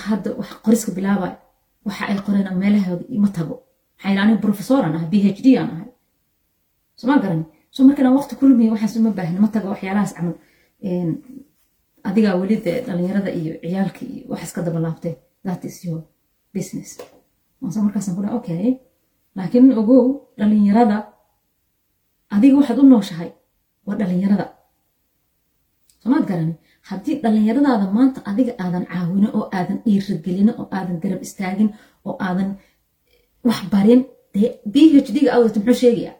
hadda 0.06 0.30
wax 0.40 0.50
qoriska 0.66 0.92
bilaabay 0.98 1.34
waxa 1.88 2.04
ay 2.12 2.18
qoreen 2.26 2.48
ama 2.50 2.60
meelahooda 2.64 3.06
ima 3.18 3.30
tago. 3.38 3.56
Maxaa 3.96 4.10
yidhi 4.12 4.22
aniga 4.24 4.40
professoran 4.46 4.94
ahay 4.98 5.08
b 5.14 5.16
h 5.38 5.40
d 5.46 5.48
aan 5.60 5.70
ahay. 5.76 5.90
Soma 7.00 7.16
garani? 7.24 7.46
So 7.74 7.80
markaan 7.88 8.14
waqti 8.20 8.34
ku 8.40 8.44
lumiya 8.50 8.72
waxaas 8.76 8.94
uma 9.00 9.12
baahna 9.18 9.40
ma 9.44 9.50
tago 9.56 9.68
waxyaalahaas 9.74 10.14
camal 10.18 10.36
adigaa 12.08 12.36
weli 12.42 12.56
dee 12.66 12.78
dhalinyarada 12.88 13.30
iyo 13.40 13.54
ciyaalka 13.64 14.02
iyo 14.14 14.24
waxaas 14.32 14.52
ka 14.56 14.62
daba 14.66 14.80
laabtee 14.86 15.16
that 15.46 15.62
is 15.70 15.76
your 15.86 16.02
business. 16.56 16.90
Mase 17.62 17.80
markaasaan 17.86 18.16
ku 18.18 18.22
dhaha 18.24 18.36
okay. 18.40 18.66
Laakiin 19.36 19.72
ogow 19.82 20.04
dhalinyarada 20.40 20.98
adiga 22.36 22.56
waxaad 22.60 22.80
u 22.82 22.84
nooshahay 22.92 23.30
waa 23.88 23.96
dhalinyarada. 24.00 24.46
Somaad 26.04 26.26
garani 26.30 26.54
haddii 26.90 27.16
dhallinyaradaada 27.24 27.86
maanta 27.98 28.20
adiga 28.32 28.54
aadan 28.64 28.86
caawino 28.92 29.28
oo 29.38 29.46
aadan 29.58 29.78
dhiiragelino 29.86 30.52
oo 30.62 30.68
aadan 30.78 30.98
garab 31.04 31.22
istaagin 31.28 31.70
oo 32.08 32.16
aadan 32.28 32.50
wax 33.48 33.60
barin 33.74 34.02
dee 34.34 34.50
b 34.74 34.76
h 35.06 35.10
d 35.16 35.18
awdata 35.36 35.60
muxuu 35.60 35.80
sheegaya 35.82 36.14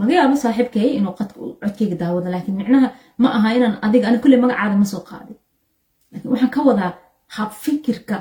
laga 0.00 0.12
yaabo 0.18 0.36
saaxiibkay 0.44 0.88
inuu 0.98 1.14
codkeyga 1.62 1.96
daawado 2.02 2.28
laakiin 2.34 2.56
micnaha 2.60 2.88
ma 3.22 3.28
aha 3.36 3.48
inaan 3.56 3.74
adiga 3.86 4.04
ani 4.08 4.18
kulle 4.22 4.36
magacaada 4.44 4.76
ma 4.82 4.86
soo 4.92 5.02
qaadin 5.10 5.36
laakiin 6.12 6.30
waxaan 6.32 6.52
ka 6.56 6.60
wadaa 6.68 6.90
hab 7.36 7.50
fikirka 7.64 8.16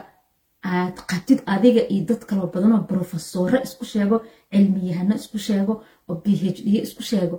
aad 0.71 0.95
qabtid 1.09 1.39
adiga 1.55 1.81
iyo 1.93 2.03
dad 2.09 2.21
kaloo 2.29 2.47
badanoo 2.53 2.81
brofesoro 2.89 3.57
isku 3.67 3.85
sheego 3.93 4.15
cilmiyahano 4.51 5.13
isku 5.21 5.37
sheego 5.47 5.73
oo 6.09 6.15
b 6.23 6.25
h 6.41 6.43
d 6.65 6.67
isku 6.87 7.03
sheego. 7.11 7.37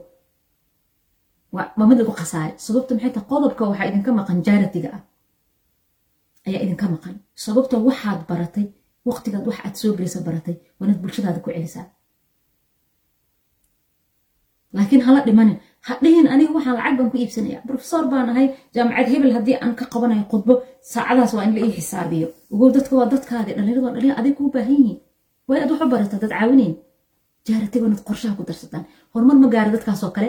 Waa 1.54 1.87
mid 1.88 1.99
lagu 2.00 2.12
khasaaray 2.20 2.54
sababta 2.66 2.90
maxay 2.94 3.12
tahay? 3.14 3.28
Qodobka 3.32 3.62
waxaa 3.70 3.88
idinka 3.90 4.11
maqan 4.18 4.38
jaaratiga 4.46 4.88
ah. 4.96 5.02
Ayaa 6.46 6.61
idinka 6.64 6.87
maqan. 6.94 7.14
Sababta 7.44 7.75
waxaad 7.88 8.20
baratay 8.30 8.66
waqtigaad 9.08 9.44
wax 9.49 9.58
aad 9.66 9.75
soo 9.80 9.92
gelisa 9.99 10.18
baratay 10.28 10.56
waa 10.78 10.84
inaad 10.87 11.00
bulshadaada 11.02 11.40
ku 11.44 11.49
celisaa. 11.54 11.87
Laakiin 14.76 15.02
hala 15.06 15.20
dhimanin 15.26 15.58
ha 15.86 15.92
dhihin 16.02 16.26
aniga 16.34 16.52
waxaan 16.56 16.74
lacag 16.78 16.94
baan 16.98 17.10
ku 17.12 17.16
iibsanaya 17.22 17.58
profesor 17.68 18.02
baan 18.12 18.26
ahay 18.32 18.46
jaamacad 18.74 19.06
hebel 19.12 19.32
haddii 19.36 19.56
aan 19.64 19.72
ka 19.78 19.84
qabanayo 19.92 20.24
khudbo 20.32 20.52
saacadaas 20.92 21.32
waa 21.36 21.44
in 21.46 21.52
la 21.56 21.60
ii 21.66 21.72
xisaabiyo. 21.78 22.28
Ogow 22.54 22.68
dadka 22.76 22.92
waa 22.98 23.08
dadkaadi 23.14 23.50
dhalinyarada 23.56 23.82
waa 23.86 23.94
dhalinyar 23.96 24.16
adig 24.20 24.34
kuu 24.38 24.48
baahan 24.54 24.74
yihiin. 24.80 24.98
Waa 25.48 25.56
inaad 25.56 25.70
wax 25.72 25.80
u 25.84 25.88
barataa 25.94 26.18
dad 26.23 26.32
caawinayn 26.34 26.75
jaaratiga 27.47 27.84
inaad 27.88 28.02
qorshaha 28.08 28.34
ku 28.38 28.42
darsataan 28.49 28.84
horumar 29.12 29.36
ma 29.42 29.49
gaara 29.54 29.70
dadkaasoo 29.76 30.10
kale? 30.16 30.28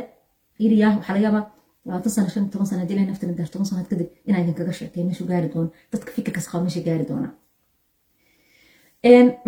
Fiiriyaa 0.58 0.92
waxaa 0.98 1.14
laga 1.16 1.26
yaabaa 1.28 1.44
labaatan 1.88 2.12
sano 2.16 2.30
shan 2.34 2.46
toban 2.52 2.68
sano 2.70 2.80
haddii 2.84 2.96
ilaa 2.98 3.08
naftana 3.12 3.34
gaar 3.40 3.50
toban 3.54 3.68
sanaad 3.70 3.88
kadib 3.92 4.08
inaa 4.28 4.42
idinkaga 4.44 4.74
sheekay 4.80 5.04
meeshuu 5.08 5.28
gaari 5.32 5.48
doono 5.54 5.70
dadka 5.94 6.10
fikirkaas 6.16 6.48
qaba 6.52 6.62
meesha 6.66 6.82
gaari 6.88 7.06
doona 7.10 7.30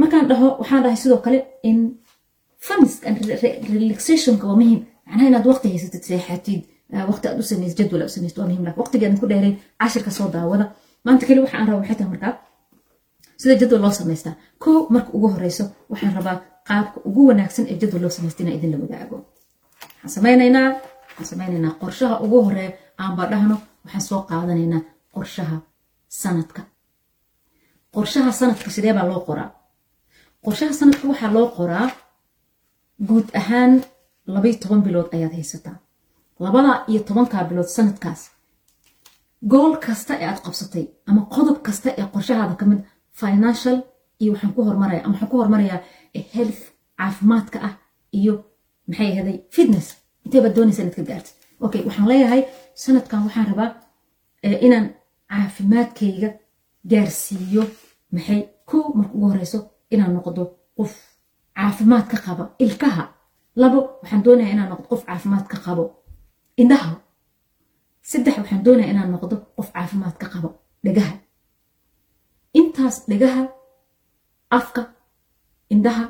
markaan 0.01 0.25
dhaho 0.29 0.47
waxaan 0.61 0.81
dhahay 0.83 0.97
sidoo 1.03 1.19
kale 1.25 1.39
in 1.69 1.77
funds 2.67 2.93
and 3.07 3.15
relaxationka 3.73 4.45
waa 4.49 4.57
muhiim 4.61 4.81
macnaha 5.07 5.27
inaad 5.31 5.45
waqti 5.51 5.67
haysatid 5.73 6.03
seexatid 6.09 6.61
waqti 7.11 7.25
aad 7.29 7.39
u 7.41 7.45
samaysid 7.51 7.77
jadwal 7.81 8.01
aad 8.03 8.09
u 8.11 8.15
samaysid 8.17 8.37
waa 8.39 8.47
muhiim 8.49 8.63
laakiin 8.65 8.81
waqtigeedan 8.83 9.19
ku 9.21 9.25
dheeray 9.31 9.53
cashirka 9.81 10.11
soo 10.17 10.27
daawada 10.35 10.65
maanta 11.05 11.23
kale 11.27 11.39
waxa 11.45 11.55
aan 11.57 11.67
rabaa 11.69 11.81
waxay 11.81 11.95
tahay 11.99 12.11
markaa 12.13 12.33
sida 13.41 13.53
jadwal 13.61 13.81
loo 13.85 13.93
samaystaa 13.99 14.35
kow 14.63 14.77
marka 14.93 15.09
ugu 15.17 15.27
horeyso 15.33 15.63
waxaan 15.91 16.13
rabaa 16.19 16.37
qaabka 16.67 16.97
ugu 17.09 17.21
wanaagsan 17.29 17.65
ee 17.71 17.77
jadwal 17.81 18.01
loo 18.03 18.11
samaysta 18.17 18.39
inaa 18.43 18.55
idin 18.59 18.71
la 18.73 18.77
wadaago 18.83 19.15
waxaan 19.93 20.11
samaynaynaa 20.17 20.67
waxaan 21.07 21.27
samaynaynaa 21.31 21.73
qorshaha 21.81 22.15
ugu 22.25 22.37
horreeya 22.45 22.71
aanba 23.03 23.23
dhahno 23.31 23.55
waxaan 23.83 24.03
soo 24.09 24.21
qaadanaynaa 24.29 24.81
qorshaha 25.15 25.57
sanadka 26.21 26.61
qorshaha 27.95 28.31
sanadka 28.39 28.69
sidee 28.75 28.93
baa 28.97 29.07
loo 29.11 29.21
qoraa 29.27 29.49
qorshaha 30.45 30.73
sanadka 30.79 31.03
waxaa 31.11 31.31
loo 31.37 31.47
qoraa 31.57 31.87
guud 33.07 33.27
ahaan 33.39 33.71
labay 34.33 34.53
toban 34.61 34.81
bilood 34.85 35.09
ayaad 35.15 35.33
haysataa. 35.39 35.77
Labada 36.45 36.71
iyo 36.91 36.99
tobankaa 37.07 37.43
bilood 37.49 37.69
sanadkaas. 37.77 38.21
Gool 39.51 39.73
kasta 39.85 40.13
ee 40.21 40.25
aad 40.31 40.39
qabsatay 40.45 40.85
ama 41.09 41.21
qodob 41.35 41.57
kasta 41.67 41.89
ee 41.99 42.05
qorshahaada 42.13 42.55
ka 42.59 42.65
mid 42.65 42.79
financial 43.21 43.77
iyo 44.21 44.29
waxaan 44.33 44.53
ku 44.55 44.61
hormaraya 44.67 45.01
ama 45.05 45.13
waxaan 45.13 45.31
ku 45.31 45.37
hormarayaa 45.41 45.79
health 46.35 46.61
caafimaadka 46.99 47.57
ah 47.67 47.73
iyo 48.19 48.33
maxay 48.87 49.09
ahaday 49.13 49.37
fitness. 49.55 49.87
Intee 50.25 50.41
baad 50.43 50.55
doonaysa 50.57 50.81
inaad 50.83 51.27
okay 51.65 51.81
waxaan 51.87 52.07
leeyahay 52.11 52.41
sanadkan 52.83 53.19
waxaan 53.25 53.47
rabaa 53.51 53.69
inaan 54.65 54.85
caafimaadkayga 55.31 56.29
gaarsiiyo 56.91 57.63
maxay 58.15 58.41
kow 58.69 58.83
marka 58.97 59.13
ugu 59.15 59.27
horeyso 59.31 59.59
inaan 59.93 60.13
noqdo 60.17 60.41
qof 60.77 60.93
caafimaad 61.57 62.05
ka 62.11 62.17
qaba 62.25 62.43
ilkaha 62.65 63.03
labo 63.61 63.79
waxaan 64.01 64.21
doonaya 64.25 64.49
inaan 64.53 64.69
noqdo 64.71 64.85
qof 64.91 65.01
caafimaad 65.07 65.45
ka 65.51 65.57
qabo. 65.65 65.83
Indhaha. 66.61 66.91
Saddex 68.09 68.35
waxaan 68.41 68.63
doonaya 68.65 68.89
inaan 68.93 69.09
noqdo 69.15 69.35
qof 69.57 69.67
caafimaad 69.75 70.15
ka 70.21 70.27
qabo. 70.33 70.49
Dhegaha 70.85 71.13
intaas 72.59 72.95
dhegaha 73.09 73.43
afka 74.57 74.81
indhaha 75.73 76.05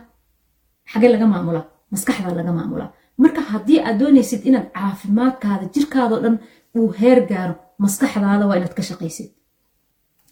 xagee 0.91 1.09
laga 1.13 1.25
maamulaa 1.33 1.65
maskaxda 1.91 2.31
laga 2.39 2.51
maamulaa 2.57 2.89
marka 3.21 3.41
haddii 3.51 3.79
aad 3.87 3.97
doonaysid 4.01 4.41
inaad 4.49 4.67
caafimaadkaada 4.77 5.65
jirkaadao 5.73 6.19
dhan 6.23 6.35
uu 6.77 6.87
heer 6.99 7.19
gaaro 7.31 7.53
maskaxdaada 7.83 8.43
waa 8.49 8.57
inaad 8.59 8.73
ka 8.77 8.83
shaqaysid. 8.89 9.29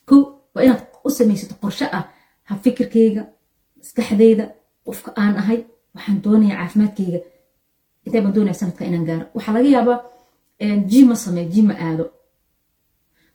Ko 0.08 0.15
waa 0.54 0.63
inaad 0.65 0.82
u 1.08 1.10
samaysid 1.17 1.51
qorshe 1.62 1.86
ah 1.97 2.04
ha 2.47 2.54
fikirkayga 2.63 3.23
maskaxdayda 3.80 4.45
qofka 4.86 5.10
aan 5.21 5.36
ahay 5.41 5.60
waxaan 5.95 6.17
doonaya 6.23 6.55
caafimaadkayga 6.60 7.19
intee 8.05 8.21
baan 8.23 8.34
doonaya 8.36 8.53
sanadka 8.62 8.84
inaan 8.89 9.05
gaaro? 9.10 9.25
Waxaa 9.36 9.53
laga 9.58 9.69
yaabaa 9.75 9.99
jima 10.91 11.15
sameeyo 11.23 11.49
jima 11.55 11.73
aado. 11.88 12.05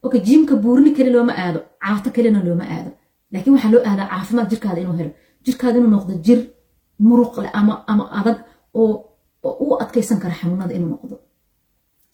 Okay 0.03 0.21
jimka 0.29 0.55
buurni 0.63 0.91
kale 0.97 1.11
looma 1.17 1.33
aado 1.43 1.61
caato 1.85 2.11
kalena 2.15 2.41
looma 2.47 2.65
aado. 2.75 2.91
Laakiin 3.33 3.55
waxaa 3.57 3.71
loo 3.75 3.83
aadaa 3.89 4.07
caafimaad 4.13 4.49
jirkaada 4.53 4.81
inuu 4.85 4.97
helo. 5.01 5.13
Jirkaada 5.45 5.77
inuu 5.79 5.91
noqdo 5.97 6.13
jir 6.27 6.41
muruq 7.09 7.35
leh 7.45 7.51
ama 7.55 8.05
adag 8.19 8.39
oo 8.81 8.93
u 9.65 9.75
adkaysan 9.83 10.19
kara 10.23 10.35
xanuunada 10.41 10.75
inuu 10.79 10.89
noqdo. 10.95 11.17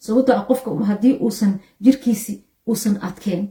Sababtoo 0.05 0.35
ah 0.39 0.45
qofka 0.49 0.69
haddii 0.91 1.13
uusan 1.25 1.51
jirkiisi 1.83 2.33
uusan 2.69 2.95
adkeen 3.07 3.43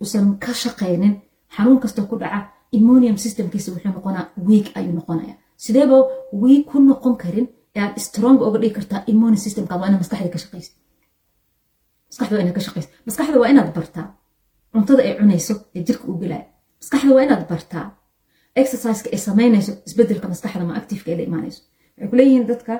uusan 0.00 0.26
ka 0.44 0.52
shaqaynin 0.62 1.14
xanuun 1.56 1.78
kastoo 1.82 2.06
ku 2.10 2.16
dhaca 2.22 2.38
immonium 2.76 3.16
systemkiisa 3.24 3.72
wuxuu 3.72 3.92
noqonaa 3.96 4.26
week 4.48 4.66
ayuu 4.78 4.92
noqonaya 4.98 5.34
sideeba 5.64 5.96
week 6.42 6.64
ku 6.70 6.76
noqon 6.88 7.16
karin 7.22 7.46
ee 7.76 7.80
aad 7.84 7.96
strong 8.06 8.38
oga 8.46 8.58
dhigi 8.62 8.74
kartaa 8.78 9.00
immune 9.12 9.36
systemkaad 9.44 9.78
waa 9.80 9.88
inaad 9.88 10.00
maskaxda 10.04 10.30
ka 10.34 10.38
shaqaysa 10.44 10.72
maskaxda 12.10 12.34
waa 12.36 12.42
inaad 12.44 12.54
ka 12.58 12.62
shaqaysa 12.66 12.88
maskaxda 13.06 13.36
waa 13.42 13.50
inaad 13.52 13.70
bartaa 13.78 14.06
cuntada 14.72 15.02
ay 15.08 15.14
cunayso 15.18 15.54
ee 15.76 15.82
jirka 15.86 16.04
uu 16.10 16.18
gelaya 16.22 16.44
maskaxda 16.80 17.10
waa 17.16 17.24
inaad 17.26 17.44
bartaa 17.52 17.86
exerciseka 18.60 19.08
ay 19.14 19.20
samaynayso 19.28 19.72
isbeddelka 19.88 20.26
maskaxda 20.32 20.64
ma 20.68 20.74
activeka 20.80 21.08
ay 21.10 21.16
la 21.18 21.24
imaanayso. 21.30 21.60
Waxay 21.98 22.38
ku 22.40 22.44
dadka 22.50 22.72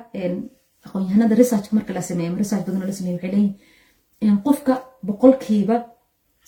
aqoon-yahanada 0.87 1.35
research 1.43 1.67
marka 1.77 1.93
la 1.97 2.03
sameeyo 2.11 2.29
ama 2.31 2.39
research 2.43 2.65
badan 2.67 2.87
la 2.91 2.93
sameeyo 2.99 3.17
waxay 3.19 3.31
leeyihiin 3.35 4.39
qofka 4.47 4.73
boqolkiiba 5.07 5.77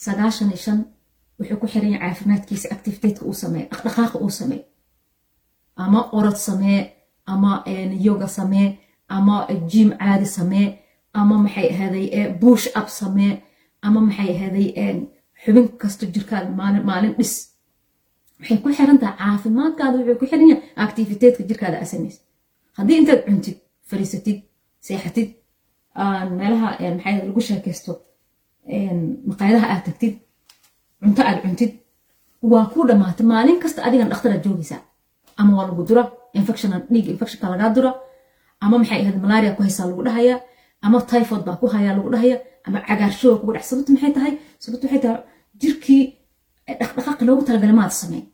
sagaashan 0.07 0.49
iyo 0.53 0.61
shan 0.67 0.79
wuxuu 1.39 1.59
ku 1.61 1.67
xiran 1.73 1.91
yahay 1.95 2.03
caafimaadkiisa 2.13 2.67
activitateka 2.77 3.23
uu 3.29 3.37
sameeyo 3.43 3.67
dhaqdhaqaaqa 3.73 4.17
uu 4.25 4.31
sameeyo 4.41 4.65
ama 5.83 6.01
orod 6.19 6.37
samee 6.47 6.81
ama 7.33 7.51
yoga 8.07 8.29
samee 8.37 8.69
ama 9.17 9.35
jim 9.73 9.89
caadi 10.01 10.27
samee 10.37 10.67
ama 11.19 11.35
maxay 11.45 11.67
ahaday 11.75 12.07
buush 12.41 12.67
up 12.81 12.89
samee 13.01 13.33
ama 13.87 14.01
maxay 14.07 14.29
ahaday 14.37 14.69
xubin 15.43 15.67
kasto 15.81 16.05
jirkaada 16.15 16.51
maalin 16.89 17.15
dhis. 17.19 17.35
Waxay 18.41 18.59
ku 18.63 18.69
xiran 18.77 18.99
tahay 19.03 19.17
caafimaadkaada 19.21 19.97
wuxuu 19.99 20.19
ku 20.21 20.25
xiran 20.31 20.49
yahay 20.53 20.63
activiteedka 20.85 21.43
jirkaada 21.49 21.77
aa 21.83 21.89
samaysa 21.93 22.21
haddii 22.77 22.97
intaad 23.01 23.21
cuntid 23.27 23.57
fariisatid 23.89 24.39
seexatid 24.87 25.29
meelaha 26.39 26.69
maxay 26.97 27.15
lagu 27.29 27.41
sheekaysto 27.49 27.93
maqaayadaha 29.29 29.67
aad 29.73 29.83
tagtid 29.89 30.15
cunto 31.01 31.23
aad 31.29 31.39
cuntid 31.45 31.73
waa 32.53 32.67
ku 32.73 32.79
dhamaatay. 32.89 33.27
Maalin 33.33 33.59
kasta 33.65 33.81
adigan 33.87 34.09
dhakhtaraad 34.13 34.43
joogaysaa 34.47 34.81
ama 35.41 35.53
waa 35.59 35.67
lagu 35.69 35.83
dura 35.89 36.03
infection 36.39 36.71
dhiig 36.93 37.07
infectionka 37.15 37.47
lagaa 37.53 37.71
dura 37.77 37.91
ama 38.63 38.75
maxay 38.81 39.01
ahayd 39.03 39.17
malaria 39.25 39.53
ku 39.57 39.63
haysaa 39.67 39.87
lagu 39.91 40.03
dhahaya. 40.09 40.37
Ama 40.85 40.99
typhoid 41.11 41.43
baa 41.47 41.57
ku 41.61 41.67
hayaa 41.75 41.95
lagu 41.99 42.09
dhahaya. 42.15 42.37
Ama 42.67 42.79
cagaarshowa 42.89 43.39
kugu 43.41 43.53
dhex 43.55 43.65
sababtu 43.71 43.91
maxay 43.95 44.13
tahay? 44.17 44.33
Sababtu 44.63 44.85
waxay 44.87 45.01
tahay? 45.05 45.21
Jirkii 45.61 46.03
dhaqdhaqaaqi 46.81 47.23
loogu 47.29 47.43
talagalay 47.47 47.77
maada 47.81 47.95
sameyn 48.03 48.25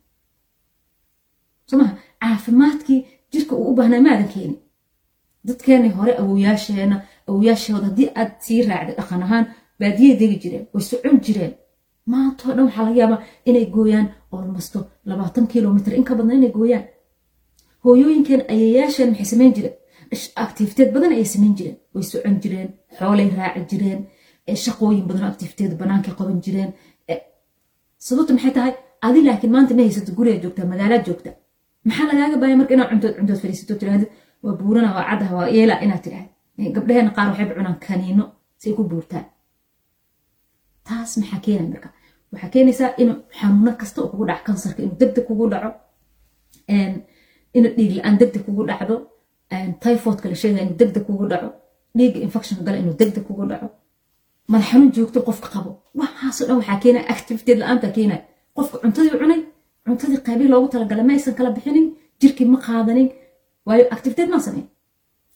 soo 1.69 1.77
maha 1.81 1.93
caafimaadkii 2.21 2.99
jirka 3.31 3.53
uu 3.55 3.67
u 3.71 3.75
baahnaa 3.77 4.01
maadan 4.07 4.27
keeni 4.33 4.55
dadkeeni 5.47 5.89
hore 5.97 6.13
awoyaasheena 6.21 6.97
awoyaashooda 7.29 7.85
haddii 7.89 8.09
aad 8.21 8.31
sii 8.45 8.61
raacday 8.69 8.95
dhaqan 8.99 9.21
ahaan 9.25 9.45
baadiyay 9.79 10.15
degi 10.21 10.37
jireen 10.43 10.65
way 10.73 10.83
socon 10.89 11.17
jireen 11.25 11.53
maantoo 12.11 12.51
dhan 12.55 12.65
waxaa 12.67 12.85
laga 12.87 12.99
yaabaa 13.01 13.21
inay 13.49 13.65
gooyaan 13.75 14.07
olmasto 14.35 14.79
labaatan 15.09 15.45
kilomitr 15.51 15.91
in 15.99 16.03
ka 16.07 16.13
badan 16.19 16.37
inay 16.39 16.51
gooyaan. 16.57 16.83
Hooyooyinkeen 17.83 18.41
ayayaasheen 18.53 19.09
maxay 19.11 19.25
samayn 19.33 19.53
jireen? 19.55 19.75
Activiteed 20.45 20.89
badan 20.95 21.11
ayay 21.15 21.25
samayn 21.33 21.53
jireen. 21.57 21.77
Way 21.93 22.03
socon 22.11 22.35
jireen 22.43 22.69
xoolay 22.97 23.29
raaci 23.37 23.63
jireen 23.71 23.99
shaqooyin 24.63 25.05
badan 25.09 25.23
activiteed 25.31 25.71
banaankay 25.81 26.13
qaban 26.19 26.39
jireen 26.45 26.71
sababtu 28.07 28.33
maxay 28.33 28.51
tahay? 28.57 28.73
Adi 29.07 29.19
laakiin 29.27 29.51
maanta 29.55 29.73
ma 29.77 29.81
haysato 29.85 30.11
guriga 30.17 30.39
joogta 30.43 30.65
magaalaad 30.73 31.03
joogta. 31.07 31.31
Maxaa 31.87 32.05
lagaaga 32.09 32.37
baaya 32.41 32.55
marka 32.59 32.73
inaad 32.75 32.89
cuntood 32.91 33.13
cuntood 33.17 33.39
fadhiisato 33.43 33.73
tirahdid 33.81 34.09
waa 34.43 34.53
buurana 34.59 34.89
waa 34.95 35.05
caddaha 35.09 35.33
waa 35.39 35.47
yeela 35.55 35.75
inaad 35.85 36.01
tidhahd 36.05 36.29
gabdhaheena 36.75 37.11
qaar 37.15 37.27
waxayba 37.31 37.53
cunaan 37.57 37.77
kaniino 37.85 38.23
say 38.61 38.71
ku 38.77 38.83
buurtaan 38.91 39.25
taas 40.87 41.11
maxaa 41.19 41.39
keenaya 41.45 41.69
marka? 41.73 41.89
Waxaa 42.31 42.49
keenaysaa 42.55 42.91
inuu 43.01 43.17
xanuuno 43.39 43.71
kasta 43.81 43.97
oo 44.01 44.07
kugu 44.11 44.25
dhaco 44.29 44.43
kansarka 44.47 44.79
inuu 44.85 44.97
degdeg 45.01 45.25
kugu 45.29 45.45
dhaco 45.53 45.69
inuu 47.57 47.71
dhiig 47.77 47.91
la'aan 47.97 48.15
degdeg 48.21 48.43
kugu 48.47 48.63
dhacdo 48.69 48.95
typhoidka 49.83 50.25
la 50.31 50.35
sheegaya 50.41 50.63
inuu 50.65 50.77
degdeg 50.81 51.03
kugu 51.07 51.25
dhaco 51.31 51.49
dhiigga 51.97 52.19
infection 52.27 52.57
gala 52.65 52.77
inuu 52.83 52.95
degdeg 52.99 53.23
kugu 53.27 53.45
dhaco. 53.51 53.67
Madax 54.51 54.71
joogto 54.95 55.19
qofka 55.27 55.47
qabo. 55.53 55.71
Waxaasoo 55.99 56.45
dhan 56.47 56.57
waxaa 56.61 56.79
keenaya 56.83 57.05
activiteed 57.13 57.57
la'aanta 57.61 57.87
keenaya 57.97 58.21
qofka 58.55 58.75
cuntadii 58.83 59.17
cunay 59.21 59.41
cuntadii 59.85 60.21
qaybii 60.27 60.49
loogu 60.53 60.67
talagalay 60.73 61.05
ma 61.09 61.15
kala 61.37 61.49
bixinin 61.55 61.87
jirkii 62.21 62.45
ma 62.53 62.57
qaadanin 62.65 63.09
waayo 63.67 63.85
activiteed 63.95 64.29
maa 64.33 64.39
sameyn 64.47 64.67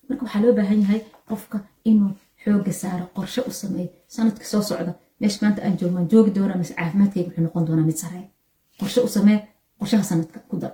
marka 0.10 0.22
waxaa 0.26 0.42
loo 0.44 0.54
baahan 0.60 0.80
yahay 0.84 1.02
qofka 1.30 1.58
inuu 1.90 2.12
xooga 2.44 2.74
saaro 2.82 3.06
qorshe 3.16 3.42
u 3.50 3.52
sameeyo 3.62 3.90
sanadka 4.16 4.46
soo 4.52 4.62
socda 4.70 4.94
meesha 5.20 5.40
maanta 5.44 5.60
aan 5.66 5.76
joog 5.80 5.94
waan 5.96 6.08
joogi 6.12 6.32
doonaa 6.38 6.58
mise 6.62 6.74
caafimaadkayga 6.80 7.28
wuxuu 7.30 7.44
noqon 7.46 7.66
doonaa 7.68 7.86
mid 7.90 7.98
sareeya 8.04 8.28
qorshe 8.80 9.00
u 9.08 9.10
samee 9.16 9.40
qorshaha 9.80 10.04
sanadka 10.12 10.38
ku 10.50 10.56
dar 10.64 10.72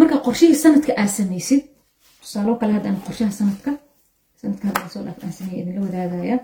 marka 0.00 0.14
qorshihii 0.26 0.58
sanadka 0.64 0.92
aad 1.00 1.10
samaysid 1.18 1.62
tusaaloo 2.22 2.56
kale 2.60 2.72
haddaan 2.76 2.96
qorshaha 3.06 3.32
sanadka 3.40 3.70
sanadka 4.40 4.64
hadda 4.68 4.88
soo 4.94 5.02
dhaaf 5.06 5.18
aan 5.24 5.32
sameeya 5.38 5.60
idinla 5.62 5.80
wadaagaya 5.86 6.36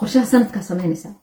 qorshaha 0.00 0.26
sanadkaa 0.32 0.62
samaynaysaa 0.70 1.14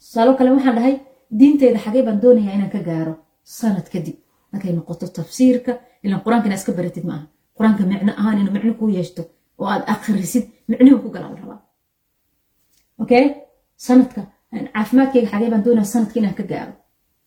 tusaaloo 0.00 0.34
kale 0.38 0.50
waxaan 0.56 0.76
dhahay 0.78 0.94
diinteyda 1.38 1.78
xagee 1.84 2.02
baan 2.06 2.22
doonayaa 2.22 2.54
inaan 2.58 2.70
ka 2.76 2.80
gaaro 2.88 3.14
sanad 3.58 3.86
kadib 3.92 4.16
markay 4.52 4.72
noqoto 4.78 5.06
tafsiirka 5.18 5.72
ilaan 6.04 6.22
qur'aanka 6.24 6.46
inaa 6.48 6.58
iska 6.60 6.72
baratid 6.78 7.04
maaha 7.10 7.24
qur'aanka 7.56 7.82
micno 7.92 8.12
ahaan 8.20 8.38
inuu 8.40 8.52
micno 8.56 8.72
kuu 8.80 8.88
yeeshto 8.96 9.22
oo 9.60 9.66
aad 9.72 9.82
akhrisid 9.94 10.44
micnihu 10.70 10.98
ku 11.04 11.08
galaa 11.14 11.30
okay 13.02 13.24
sanadka 13.86 14.20
caafimaadkayga 14.74 15.28
xagee 15.32 15.50
baan 15.52 15.62
doonaya 15.66 15.84
sanadka 15.94 16.16
inaan 16.20 16.34
ka 16.38 16.44
gaaro. 16.50 16.72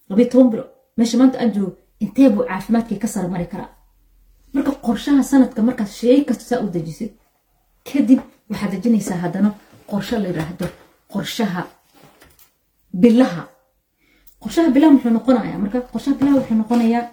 Labiyo 0.09 0.27
toban 0.31 0.49
bilo 0.51 0.63
meesha 0.97 1.17
maanta 1.19 1.37
aan 1.41 1.51
joogo 1.55 1.71
intee 2.03 2.29
buu 2.33 2.43
caafimaadkay 2.49 2.97
ka 3.03 3.07
sara 3.13 3.27
mari 3.33 3.47
karaa? 3.53 3.69
Marka 4.53 4.71
qorshaha 4.85 5.23
sanadka 5.31 5.59
markaad 5.67 5.89
shay 5.99 6.19
kasta 6.27 6.43
saa 6.49 6.59
u 6.63 6.67
dejisid 6.75 7.11
kadib 7.87 8.19
waxaad 8.49 8.71
dejinaysaa 8.73 9.17
haddana 9.23 9.49
qorsho 9.91 10.15
la 10.23 10.27
yidhaahdo 10.29 10.65
qorshaha 11.13 11.61
bilaha. 13.01 13.43
Qorshaha 14.41 14.69
bilaha 14.75 14.91
muxuu 14.95 15.11
noqonayaa 15.17 15.59
marka 15.63 15.77
qorshaha 15.93 16.15
bilaha 16.19 16.35
wuxuu 16.39 16.57
noqonayaa 16.61 17.05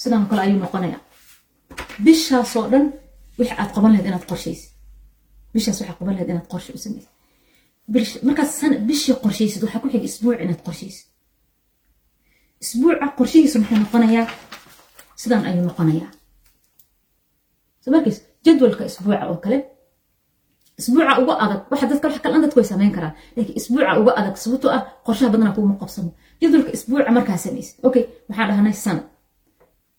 sidan 0.00 0.26
kale 0.30 0.40
ayuu 0.46 0.60
noqonayaa. 0.64 1.00
Bishaasoo 2.04 2.66
dhan 2.72 2.84
wixii 3.38 3.56
aad 3.60 3.70
qaban 3.74 3.90
lahayd 3.92 4.06
inaad 4.10 4.26
qorshaysid 4.30 4.71
bishaas 5.54 5.78
waxaa 5.80 5.96
qaban 5.98 6.14
lahayd 6.16 6.30
inaad 6.32 6.48
qorshe 6.52 6.70
u 6.76 6.78
samaysid 6.84 7.10
markaad 8.28 8.50
bishii 8.88 9.14
qorshaysid 9.24 9.60
waxaa 9.64 9.80
ku 9.82 9.88
xiga 9.92 10.04
isbuuc 10.10 10.38
inaad 10.44 10.60
qorshaysid 10.66 11.06
isbuuca 12.64 13.06
qorshihiisu 13.18 13.56
muxuu 13.60 13.78
noqonayaa? 13.82 14.26
Sidan 15.20 15.42
ayuu 15.48 15.64
noqonayaa. 15.70 16.10
So 17.82 17.86
markiis 17.94 18.18
jadwalka 18.44 18.82
isbuuca 18.90 19.24
oo 19.30 19.36
kale 19.44 19.58
isbuuca 20.80 21.12
uga 21.22 21.34
adag 21.44 21.60
waxa 21.72 21.86
dadka 21.90 22.06
wax 22.08 22.18
kale 22.24 22.36
dadku 22.44 22.58
way 22.60 22.66
samayn 22.72 22.92
karaan. 22.96 23.14
Laakiin 23.36 23.56
isbuuca 23.60 23.92
uga 24.00 24.12
adag 24.20 24.36
sababtoo 24.42 24.70
ah 24.76 24.82
qorshaha 25.06 25.30
badanaa 25.34 25.54
kuuma 25.56 25.74
qabsano. 25.82 26.10
Jadwalka 26.40 26.70
isbuuca 26.76 27.10
markaa 27.16 27.38
samaysid 27.44 27.74
okay 27.86 28.04
waxaan 28.28 28.48
dhahnay 28.50 28.74
sanad 28.84 29.04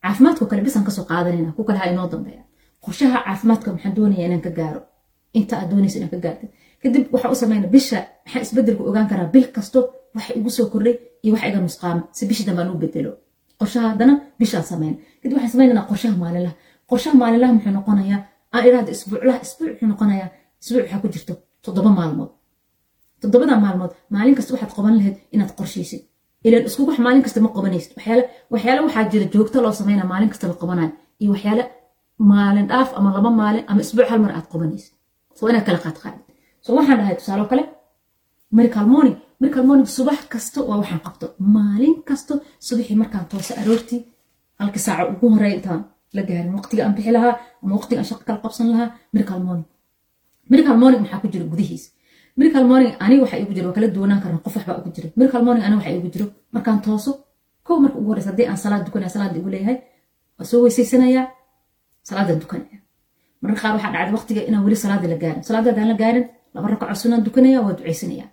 caafimaadkoo 0.03 0.47
kale 0.51 0.61
bisaan 0.67 0.85
ka 0.87 0.91
soo 0.97 1.05
qaadanayna 1.11 1.51
ku 1.57 1.61
kale 1.67 1.79
ha 1.81 1.85
inoo 1.91 2.07
dambeeya. 2.13 2.43
Qorshaha 2.85 3.17
caafimaadka 3.27 3.67
maxaan 3.75 3.95
doonayaa 3.97 4.27
inaan 4.29 4.43
ka 4.45 4.51
gaaro 4.59 4.81
inta 5.37 5.53
aad 5.59 5.67
doonaysa 5.71 5.97
inaan 5.99 6.11
ka 6.13 6.19
gaartid 6.25 6.49
kadib 6.83 7.03
waxa 7.13 7.27
u 7.33 7.35
samayna 7.41 7.67
bisha 7.75 7.99
maxaa 8.25 8.41
isbedelku 8.45 8.83
ogaan 8.89 9.07
karaa? 9.11 9.27
Bil 9.33 9.45
kasto 9.55 9.79
waxa 10.15 10.31
igu 10.39 10.49
soo 10.57 10.67
kordhay 10.73 10.95
iyo 11.23 11.31
waxa 11.35 11.47
iga 11.49 11.59
nusqaama 11.65 12.01
si 12.17 12.21
bishii 12.29 12.45
dambe 12.47 12.61
aan 12.61 12.71
u 12.75 12.77
bedelo 12.83 13.11
qorshaha 13.59 13.87
haddana 13.91 14.13
bishaan 14.39 14.65
samayna 14.71 14.95
kadib 15.21 15.33
waxaan 15.37 15.51
samaynanaa 15.55 15.85
qorshaha 15.91 16.15
maalinlaha. 16.23 16.55
Qorshaha 16.89 17.15
maalinlaha 17.21 17.51
muxuu 17.55 17.73
noqonayaa 17.77 18.19
aan 18.55 18.63
idhaahdo 18.67 18.91
isbuuclaha 18.95 19.37
isbuuc 19.45 19.69
wuxuu 19.71 19.87
noqonayaa 19.93 20.29
isbuuc 20.63 20.83
waxaa 20.85 20.99
ku 21.03 21.07
jirto 21.13 21.33
toddoba 21.65 21.89
maalmood. 21.99 22.31
Toddobada 23.21 23.55
maalmood 23.65 23.91
maalin 24.13 24.35
kasta 24.37 24.51
waxaad 24.55 24.71
qaban 24.77 24.93
lahayd 24.99 25.15
inaad 25.35 25.51
qorshaysid 25.59 26.01
ilan 26.47 26.63
isku 26.69 26.81
wax 26.89 26.97
maalin 27.05 27.23
kasta 27.25 27.39
ma 27.45 27.49
qabanaysid 27.57 27.91
waxyaale 28.53 28.81
waxaa 28.87 29.03
jira 29.11 29.25
joogto 29.33 29.57
loo 29.65 29.73
sameynaa 29.79 30.07
maalin 30.11 30.29
kasta 30.33 30.45
la 30.51 30.55
qabanayo 30.61 30.91
iyo 31.21 31.29
waxyaale 31.35 31.63
maalin 32.31 32.65
dhaaf 32.71 32.89
ama 32.97 33.09
laba 33.15 33.29
maalin 33.41 33.63
ama 33.69 33.79
isbuuc 33.85 34.07
hal 34.11 34.19
mar 34.25 34.31
aad 34.37 34.47
qabanaysid 34.53 34.92
inaad 35.51 35.65
kala 35.67 35.79
qaad 35.85 35.97
qaadid 36.03 36.21
so 36.65 36.69
waxaan 36.77 36.97
dhahay 36.99 37.15
tusaalo 37.19 37.45
kale 37.51 37.63
miracle 38.57 38.85
morning 38.93 39.17
miracle 39.41 39.65
morning 39.69 39.87
subax 39.97 40.19
kasta 40.33 40.59
waa 40.69 40.77
waxaan 40.81 41.01
qabto. 41.05 41.25
Maalin 41.55 41.95
kasta 42.07 42.33
subaxii 42.67 42.97
markaan 43.01 43.25
toosa 43.31 43.53
aroortii 43.61 43.99
halka 44.59 44.79
saaca 44.85 45.03
ugu 45.11 45.25
horreeya 45.33 45.55
intaan 45.59 45.81
la 46.15 46.21
gaarin 46.29 46.53
waqtiga 46.59 46.81
aan 46.85 46.93
bixi 46.97 47.11
lahaa 47.17 47.35
ama 47.63 47.73
waqtiga 47.77 47.99
aan 48.01 48.07
shaqo 48.09 48.23
kala 48.27 48.39
qabsan 48.45 48.67
lahaa 48.73 48.89
miracle 49.13 49.39
morning 49.47 49.67
miracle 50.51 50.77
morning 50.81 51.01
maxaa 51.03 51.19
ku 51.23 51.27
jira 51.33 51.45
gudihiisa 51.51 51.89
miracle 52.39 52.65
morning 52.71 52.93
ani 53.03 53.15
waxa 53.23 53.35
igu 53.43 53.51
jiro 53.55 53.65
waa 53.69 53.75
kala 53.77 53.87
duwanaan 53.95 54.21
karna 54.23 54.39
qof 54.45 54.53
waxbaa 54.57 54.77
ugu 54.79 54.89
jira 54.95 55.07
miracle 55.19 55.43
morning 55.45 55.63
ani 55.67 55.75
waxa 55.79 55.89
igu 55.99 56.09
jiro 56.13 56.25
markaan 56.55 56.79
tooso 56.85 57.11
kow 57.67 57.77
marka 57.83 57.97
ugu 58.01 58.09
horeysa 58.11 58.29
haddii 58.31 58.47
aan 58.51 58.57
salaad 58.63 58.83
dukanaya 58.87 59.09
salaada 59.15 59.37
igu 59.41 59.49
leeyahay 59.53 59.77
waa 60.37 60.45
soo 60.49 60.59
weysaysanayaa 60.65 61.25
salaadan 62.09 62.37
dukanaya 62.43 62.77
mararka 63.43 63.61
qaar 63.63 63.73
waxaa 63.75 63.91
dhacday 63.95 64.13
waqtiga 64.17 64.41
inaan 64.49 64.63
weli 64.65 64.77
salaada 64.83 65.07
la 65.13 65.17
gaarin. 65.23 65.41
Salaada 65.47 65.67
haddaan 65.71 65.89
la 65.91 65.97
gaarin 66.01 66.25
laba 66.55 66.67
rakaco 66.73 66.95
sunaan 67.03 67.21
dukanaya 67.27 67.59
waa 67.65 67.73
ducaysanaya. 67.79 68.25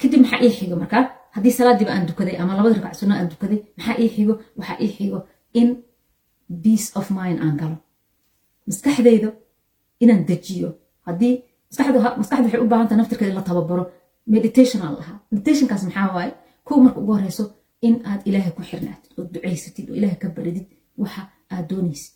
Kadib 0.00 0.20
maxaa 0.22 0.40
ii 0.46 0.52
xigo 0.58 0.74
markaa 0.82 1.02
haddii 1.34 1.52
salaadiiba 1.58 1.90
aan 1.94 2.04
dukaday 2.10 2.36
ama 2.42 2.52
labada 2.58 2.74
rakac 2.78 2.94
sunna 3.00 3.14
aan 3.18 3.28
dukaday 3.32 3.58
maxaa 3.76 3.96
ii 4.02 4.08
xigo? 4.14 4.34
Waxaa 4.58 4.76
ii 4.84 4.90
xigo 4.96 5.18
in 5.60 5.68
peace 6.62 6.88
of 6.98 7.06
mind 7.18 7.38
aan 7.44 7.54
galo. 7.60 7.76
Maskaxdayda 8.68 9.28
inaan 10.02 10.22
dejiyo. 10.28 10.68
Haddii 11.06 11.34
maskaxda 11.70 11.98
waxay 12.44 12.60
u 12.64 12.68
baahanta 12.72 12.94
naftirkeeda 12.96 13.34
la 13.38 13.42
tababaro 13.48 13.84
meditation 14.34 14.80
aan 14.86 14.94
lahaa. 15.00 15.18
Meditationkaas 15.32 15.82
maxaa 15.88 16.08
waaye? 16.16 16.32
Kow 16.66 16.76
marka 16.84 16.98
ugu 17.02 17.12
horeyso 17.16 17.44
in 17.86 17.94
aad 18.08 18.20
ilaahay 18.28 18.52
ku 18.56 18.62
xirnaatid 18.70 19.10
oo 19.18 19.24
ducaysatid 19.34 19.86
oo 19.90 19.94
ilaahay 19.98 20.18
ka 20.22 20.28
baridid 20.36 20.66
waxa 21.02 21.22
aad 21.52 21.64
doonaysid 21.70 22.12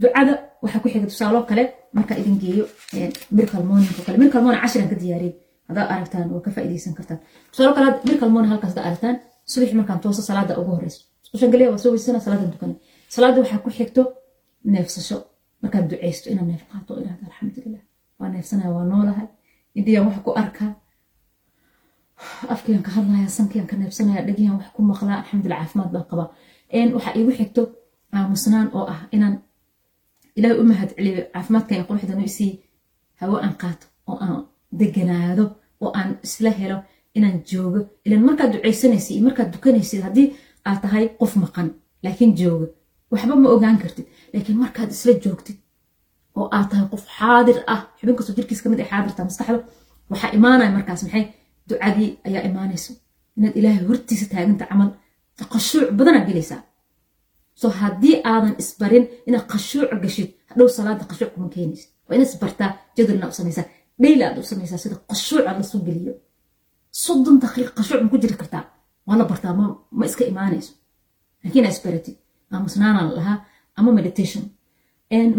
ducada 0.00 0.32
waxaa 0.62 0.80
ku 0.82 0.88
xiga 0.92 1.06
tusaaloo 1.12 1.44
kale 1.50 1.64
markaa 1.96 2.16
idin 2.20 2.36
geeyo 2.42 2.64
oo 2.64 4.02
kale. 4.06 4.16
Miracle 4.20 4.40
morning 4.44 4.62
cashiran 4.64 4.88
ka 4.92 4.96
diyaariyey 5.02 5.34
haddaad 5.68 5.88
aragtaan 5.94 6.26
oo 6.34 6.40
ka 6.44 6.50
faa'iidaysan 6.54 6.94
kartaan. 6.98 7.20
Tusaaloo 7.50 7.74
kale 7.78 7.88
miracle 8.06 8.30
morning 8.34 8.50
halkaas 8.52 8.72
haddaad 8.72 8.86
aragtaan 8.90 9.16
subaxi 9.52 9.74
markaan 9.80 10.00
tooso 10.04 10.22
salaada 10.28 10.52
ugu 10.60 10.70
horeyso. 10.76 11.00
Iskushan 11.24 11.50
waa 11.72 11.78
soo 11.82 11.90
weysana 11.94 12.20
salaadan 12.26 12.50
dukanay 12.54 12.76
salaada 13.14 13.38
waxaa 13.42 13.60
ku 13.64 13.70
xigto 13.78 14.02
neefsasho. 14.72 15.16
Markaad 15.62 15.84
ducaysto 15.90 16.26
inaad 16.32 16.46
neef 16.50 16.62
qaato 16.70 16.90
oo 16.94 17.02
alxamdulilah 17.26 17.82
waa 18.18 18.28
neefsanaya 18.34 18.70
waa 18.76 18.84
noolahay 18.92 19.26
indhiyaan 19.78 20.06
wax 20.08 20.18
ku 20.26 20.30
arkaa 20.42 20.70
afkiyaan 22.54 22.82
ka 22.86 22.90
hadlaya 22.96 23.28
sankiyaan 23.38 23.68
ka 23.70 23.76
neefsanaya 23.80 24.20
dhegiyaan 24.26 24.56
wax 24.60 24.68
ku 24.76 24.80
maqlaa 24.90 25.18
alxamdulilah 25.22 25.58
caafimaad 25.62 25.90
baan 25.94 26.06
qabaa. 26.10 26.28
Waxaa 26.96 27.14
iigu 27.18 27.32
xigto 27.38 27.62
aamusnaan 28.16 28.68
oo 28.76 28.84
ah 28.94 29.00
inaan 29.14 29.34
ilaahay 30.38 30.58
u 30.62 30.64
mahad 30.70 30.90
celiyo 30.96 31.22
caafimaadkan 31.34 31.74
iyo 31.76 31.84
quruxdan 31.88 32.20
u 32.22 32.24
isii 32.30 32.52
hawo 33.20 33.36
aan 33.44 33.54
qaato 33.62 33.86
oo 34.10 34.16
aan 34.24 34.36
deganaado 34.80 35.44
oo 35.82 35.90
aan 35.98 36.10
isla 36.26 36.50
helo 36.60 36.78
inaan 37.16 37.38
joogo. 37.50 37.80
Ilan 38.06 38.22
markaad 38.28 38.50
ducaysanaysid 38.54 39.14
iyo 39.16 39.24
markaad 39.28 39.48
dukanaysid 39.54 40.00
haddii 40.06 40.28
aad 40.68 40.78
tahay 40.84 41.04
qof 41.20 41.32
maqan 41.44 41.68
laakiin 42.04 42.32
jooga 42.40 42.66
waxba 43.12 43.34
ma 43.42 43.48
ogaan 43.56 43.78
kartid 43.82 44.06
laakiin 44.32 44.58
markaad 44.64 44.90
isla 44.96 45.12
joogtid 45.24 45.56
oo 46.38 46.46
aad 46.56 46.66
tahay 46.70 46.86
qof 46.92 47.04
xaadir 47.18 47.58
ah 47.72 47.80
xubin 47.98 48.16
kastoo 48.18 48.34
jirkiis 48.38 48.60
ka 48.62 48.68
mid 48.70 48.80
ay 48.82 48.88
xaadirtaa 48.92 49.24
maskaxda 49.28 49.58
waxaa 50.10 50.30
imaanaya 50.38 50.70
markaas 50.76 51.02
maxay? 51.04 51.24
Ducadii 51.68 52.10
ayaa 52.26 52.42
imaanayso. 52.50 52.92
Inaad 53.36 53.54
ilaahay 53.58 53.84
hortiisa 53.88 54.26
taaganta 54.32 54.64
camal 54.70 54.90
qashuuc 55.52 55.88
badanaad 55.98 56.26
gelaysaa 56.30 56.60
so 57.60 57.66
haddii 57.80 58.16
aadan 58.32 58.54
isbarin 58.62 59.04
inaad 59.28 59.46
qashuuc 59.52 59.90
gashid 60.04 60.28
hadhow 60.50 60.68
salaada 60.76 61.04
qashuuc 61.10 61.30
kuma 61.34 61.48
keenaysid 61.54 61.88
waa 62.06 62.14
inaad 62.16 62.28
isbartaa 62.32 62.70
jadwalna 62.96 63.26
u 63.32 63.34
samaysaa. 63.38 63.66
Dhayli 64.02 64.22
aad 64.24 64.38
u 64.42 64.42
samaysaa 64.52 64.78
sida 64.84 64.96
qashuuc 65.10 65.44
aad 65.48 65.56
la 65.60 65.66
soo 65.72 65.80
geliyo. 65.86 66.12
Soddon 67.04 67.36
daqiiq 67.44 67.68
qashuuc 67.78 68.00
ma 68.04 68.08
ku 68.12 68.18
jiri 68.22 68.36
kartaa. 68.42 68.64
Waa 69.06 69.16
la 69.20 69.24
bartaa 69.30 69.52
ma 69.98 70.04
iska 70.10 70.24
imaanayso. 70.32 70.72
Laakiin 71.44 71.64
aa 71.66 71.72
isbaratid 71.76 72.16
aamusnaanaan 72.52 73.10
lahaa 73.16 73.38
ama 73.78 73.90
meditation. 73.98 74.44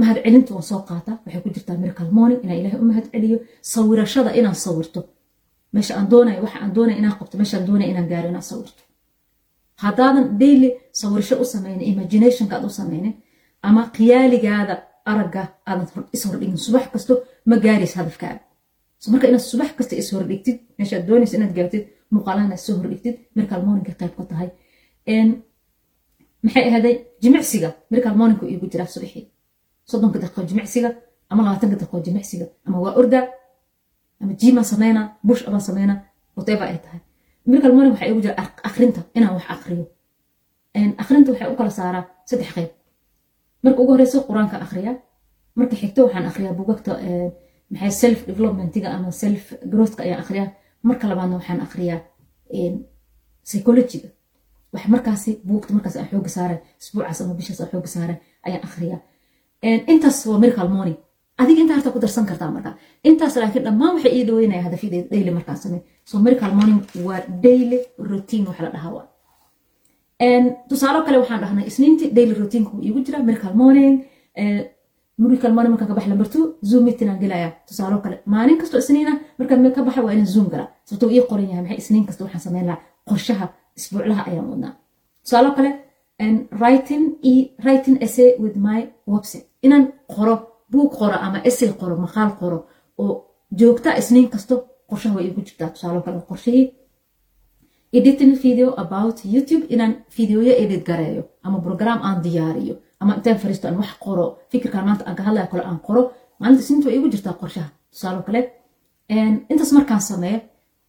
Mahad 0.01 0.17
waan 0.55 0.65
soo 0.71 0.82
qaata. 0.89 1.12
Waxay 1.25 1.41
ku 1.45 1.49
jirtaa 1.55 1.77
miracle 1.84 2.12
morning 2.17 2.41
inaan 2.43 2.60
ilaahay 2.60 2.79
u 2.84 2.86
mahad 2.91 3.05
sawirashada 3.73 4.29
inaan 4.39 4.58
sawirto. 4.65 4.99
Meesha 5.73 5.93
aan 5.97 6.08
doonayo 6.12 6.39
waxa 6.45 6.58
aan 6.63 6.73
doonaya 6.75 6.97
inaan 7.01 7.15
qabto. 7.19 7.36
Meesha 7.39 7.55
aan 7.58 7.67
doonaya 7.67 7.89
inaan 7.93 8.08
gaaro 8.12 8.27
inaan 8.34 8.47
sawirto 8.51 8.82
haddaadan 9.83 10.25
daily 10.41 10.69
sawirasho 10.99 11.35
u 11.43 11.45
samaynin 11.53 11.83
imaginationka 11.91 12.53
aad 12.57 12.65
u 12.69 12.71
samaynin 12.79 13.13
ama 13.67 13.81
khiyaaligaada 13.95 14.75
aragga 15.11 15.43
aadan 15.69 15.87
ishordhigin 16.15 16.57
subax 16.65 16.85
kasto 16.93 17.13
ma 17.49 17.55
gaaraysa 17.65 17.95
hadafkaaga 18.01 18.39
marka 19.13 19.25
inaad 19.31 19.45
subax 19.51 19.69
kasta 19.77 19.93
ishordhigtid 20.01 20.57
meeshaad 20.77 21.03
doonaysa 21.09 21.35
inaad 21.37 21.53
gaartid 21.57 21.83
muuqaalahana 22.13 22.57
soo 22.65 22.75
hordhigtid 22.79 23.15
miracle 23.35 23.61
morningka 23.65 23.93
qayb 23.99 24.13
ka 24.17 24.23
tahay. 24.31 24.49
Maxay 26.43 26.63
ahaday 26.69 26.95
jimicsiga. 27.21 27.69
Miracle 27.91 28.15
morningku 28.19 28.45
iigu 28.51 28.65
jiraa 28.71 28.87
subaxii. 28.95 29.23
Soddonka 29.89 30.17
daqiiqo 30.23 30.41
jimicsiga 30.49 30.89
ama 31.31 31.41
labaatanka 31.45 31.75
daqiiqo 31.81 31.97
jimicsiga. 32.05 32.45
Ama 32.67 32.77
waa 32.83 32.93
orda 32.99 33.19
ama 34.21 34.33
jiimaan 34.41 34.65
sameynaa 34.73 35.05
bush 35.27 35.43
abaan 35.47 35.63
sameynaa 35.69 35.97
whatever 36.37 36.67
ay 36.71 36.77
tahay 36.85 36.99
miracle 37.51 37.73
morning 37.75 37.93
waxaa 37.93 38.07
iigu 38.09 38.21
jira 38.25 38.35
akrinta 38.69 39.01
inaan 39.17 39.33
wax 39.38 39.45
akriyo 39.55 39.85
akrinta 41.01 41.29
waxay 41.31 41.47
u 41.53 41.55
kala 41.59 41.71
saaraa 41.79 42.03
saddex 42.29 42.49
qayb. 42.55 42.69
Marka 43.63 43.79
ugu 43.81 43.91
horeyso 43.93 44.17
qur'aanka 44.27 44.55
akhriyaa 44.65 44.95
marka 45.59 45.75
xigto 45.81 45.99
waxaan 46.05 46.25
akhriyaa 46.31 46.53
bugagta 46.59 46.91
maxay 47.71 47.91
self 48.03 48.19
developmentiga 48.29 48.88
ama 48.95 49.09
self 49.23 49.43
growthka 49.71 50.01
ayaan 50.05 50.21
akhriyaa 50.23 50.49
marka 50.89 51.03
labaadna 51.12 51.35
waxaan 51.39 51.62
akhriyaa 51.67 51.99
psychologiga 53.47 54.09
wax 54.73 54.83
markaasi 54.93 55.31
buugta 55.47 55.71
markaas 55.75 55.95
aan 55.97 56.07
xooga 56.12 56.29
saara 56.38 56.55
isbuucaas 56.81 57.19
ama 57.21 57.33
bishaas 57.39 57.59
aan 57.62 57.69
xooga 57.73 57.89
saara 57.95 58.15
ayaan 58.47 58.63
akhriyaa 58.67 58.99
intaas 59.91 60.17
waa 60.29 60.39
miracle 60.43 60.69
morning 60.75 60.97
adiga 61.41 61.60
intaa 61.63 61.75
harta 61.78 61.91
ku 61.95 61.99
darsan 62.04 62.25
kartaa 62.30 62.49
marka. 62.56 62.71
Intaas 63.10 63.36
laakiin 63.41 63.63
dhammaan 63.67 63.91
waxay 63.95 64.12
ii 64.17 64.23
dhaweynaya 64.30 64.62
hadafyadeeda 64.67 65.08
daily 65.13 65.32
markaas 65.38 65.60
samey 65.63 65.82
so 66.10 66.13
miracle 66.25 66.54
morning 66.60 66.82
waa 67.08 67.19
daily 67.45 67.80
routine 68.10 68.45
waxa 68.49 68.63
la 68.65 68.71
dhahaa 68.75 69.06
tusaalo 70.69 70.99
kale 71.06 71.17
waxaan 71.21 71.41
dhahnay 71.43 71.65
isniintii 71.71 72.10
daily 72.17 72.34
routineku 72.39 72.75
iigu 72.88 72.99
jira 73.08 73.19
miracle 73.28 73.54
morning 73.62 73.95
miracle 75.23 75.54
morning 75.56 75.71
markaan 75.73 75.89
ka 75.91 75.95
bax 75.97 76.06
lambar 76.12 76.28
two 76.34 76.45
zoom 76.69 76.84
meeting 76.88 77.12
gelaya 77.23 77.49
tusaalo 77.67 77.97
kale 78.04 78.15
maalin 78.34 78.58
kastoo 78.62 78.80
isniina 78.84 79.13
markaan 79.39 79.71
ka 79.75 79.82
baxa 79.88 80.02
waa 80.06 80.13
inaan 80.15 80.28
zoom 80.36 80.47
galaa 80.54 80.67
sababtoo 80.88 81.10
ii 81.15 81.21
qoran 81.30 81.47
yahay 81.52 81.63
maxay 81.63 81.78
isniin 81.84 82.06
kasta 82.08 82.21
waxaan 82.25 82.43
sameyn 82.47 82.65
lahaa? 82.69 82.82
Qorshaha 83.10 83.45
isbuuclaha 83.78 84.21
ayaan 84.30 84.47
wadnaa. 84.52 84.73
Tusaalo 85.23 85.49
kale 85.58 85.71
writing 86.60 87.97
essay 88.06 88.30
with 88.43 88.56
my 88.67 88.80
website. 89.13 89.45
Inaan 89.65 89.84
qoro 90.15 90.36
buug 90.71 90.89
qoro 90.99 91.15
ama 91.25 91.39
essay 91.49 91.69
qoro 91.82 91.95
maqaal 92.05 92.32
qoro 92.39 92.58
oo 93.01 93.13
joogta 93.60 93.89
isniin 93.99 94.29
kasto 94.34 94.55
qorshaha 94.89 95.15
way 95.15 95.25
iigu 95.27 95.41
jirtaa. 95.47 95.69
Tusaalo 95.73 96.01
kale 96.05 96.19
qorshihii 96.29 96.65
editing 97.97 98.34
video 98.43 98.67
about 98.84 99.17
youtube 99.34 99.65
inaan 99.73 99.93
videoyo 100.17 100.53
edit 100.63 100.84
gareeyo 100.89 101.23
ama 101.43 101.58
program 101.67 101.99
aan 102.08 102.19
diyaariyo 102.25 102.75
ama 102.99 103.12
intaan 103.17 103.38
fariisto 103.43 103.67
aan 103.67 103.77
wax 103.82 103.91
qoro 104.05 104.25
fikirkaan 104.51 104.86
maanta 104.88 105.03
aan 105.08 105.15
ka 105.19 105.23
hadlaya 105.27 105.47
kale 105.51 105.63
aan 105.69 105.79
qoro 105.88 106.01
maalinta 106.39 106.62
isniinta 106.63 106.88
way 106.88 106.95
iigu 106.97 107.10
jirtaa 107.13 107.34
qorshaha. 107.41 107.69
Tusaalo 107.91 108.21
kale 108.27 108.39
intaas 109.51 109.71
markaan 109.77 110.01
sameeyo 110.01 110.39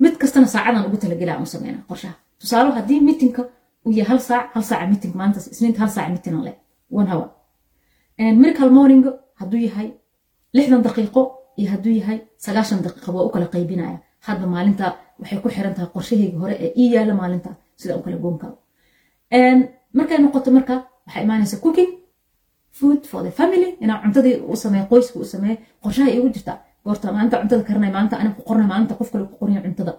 mid 0.02 0.14
kastana 0.20 0.46
saacadaan 0.54 0.86
ugu 0.88 0.96
talagelaa 1.02 1.34
aan 1.36 1.42
u 1.42 1.52
sameynaa 1.54 1.82
qorshaha. 1.90 2.14
Tusaalo 2.40 2.70
haddii 2.76 3.00
mitinka 3.08 3.42
uu 3.86 3.92
yahay 3.98 4.08
hal 4.10 4.18
saac 4.28 4.44
hal 4.54 4.62
saaca 4.70 4.86
miting 4.92 5.14
maalintaas 5.18 5.46
isniinta 5.54 5.78
hal 5.82 5.88
saaca 5.96 6.10
mitingan 6.16 6.42
leh 6.48 6.56
one 7.00 7.08
hour. 7.12 7.28
Miracle 8.42 8.70
morning 8.78 9.04
hadduu 9.40 9.60
yahay 9.66 9.88
lixdan 10.56 10.82
daqiiqo 10.86 11.22
iyo 11.60 11.68
hadduu 11.72 11.92
yahay 12.00 12.18
sagaashan 12.44 12.78
daqiiqo 12.86 13.10
waa 13.16 13.24
u 13.28 13.30
kala 13.34 13.46
qaybinaya. 13.54 13.98
Hadba 14.26 14.46
maalinta 14.54 14.86
waxay 15.20 15.38
ku 15.42 15.48
xiran 15.54 15.74
tahay 15.76 15.90
qorshahayga 15.94 16.38
hore 16.42 16.54
ee 16.64 16.70
ii 16.82 16.88
yaalla 16.94 17.14
maalinta 17.20 17.50
sida 17.80 17.96
u 17.98 18.02
kala 18.04 18.16
goon 18.24 18.36
karo 18.42 18.54
markay 19.98 20.18
noqoto 20.24 20.50
marka 20.56 20.74
waxaa 21.06 21.22
imaanaysa 21.26 21.56
cooking 21.64 21.90
food 22.78 23.00
for 23.10 23.20
the 23.26 23.30
family 23.40 23.68
inaan 23.82 24.00
cuntadii 24.02 24.36
u 24.52 24.56
sameeyo 24.56 24.86
qoyska 24.92 25.16
u 25.18 25.24
sameeyo 25.24 25.56
qorshaha 25.82 26.10
iigu 26.10 26.28
jirta. 26.34 26.52
Goorta 26.84 27.12
maalinta 27.12 27.36
cuntada 27.42 27.62
karinay 27.68 27.90
maalinta 27.94 28.16
aniga 28.20 28.34
ku 28.38 28.42
qornay 28.48 28.66
maalinta 28.72 28.94
qof 28.98 29.08
kale 29.12 29.24
ku 29.30 29.36
qornay 29.40 29.62
cuntada. 29.66 29.92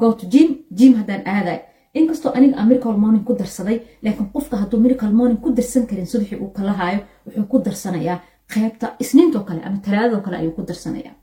Go 0.00 0.12
to 0.18 0.24
gym 0.32 0.48
gym 0.78 0.92
haddaan 0.98 1.22
aaday 1.34 1.58
inkastoo 1.98 2.32
aniga 2.36 2.54
aan 2.58 2.68
miracle 2.70 2.96
morning 3.02 3.24
ku 3.28 3.32
darsaday 3.40 3.76
laakiin 4.04 4.28
qofka 4.34 4.56
hadduu 4.62 4.80
miracle 4.84 5.12
morning 5.18 5.40
ku 5.44 5.48
darsan 5.58 5.84
karin 5.90 6.06
subaxii 6.12 6.38
uu 6.42 6.50
kala 6.56 6.72
haayo 6.80 7.00
wuxuu 7.26 7.46
ku 7.52 7.56
darsanayaa 7.66 8.18
qaybta 8.52 8.86
isniintoo 9.02 9.42
kale 9.48 9.60
ama 9.66 9.78
talaadadoo 9.84 10.20
kale 10.26 10.36
ayuu 10.42 10.52
ku 10.58 10.62
darsanayaa. 10.70 11.14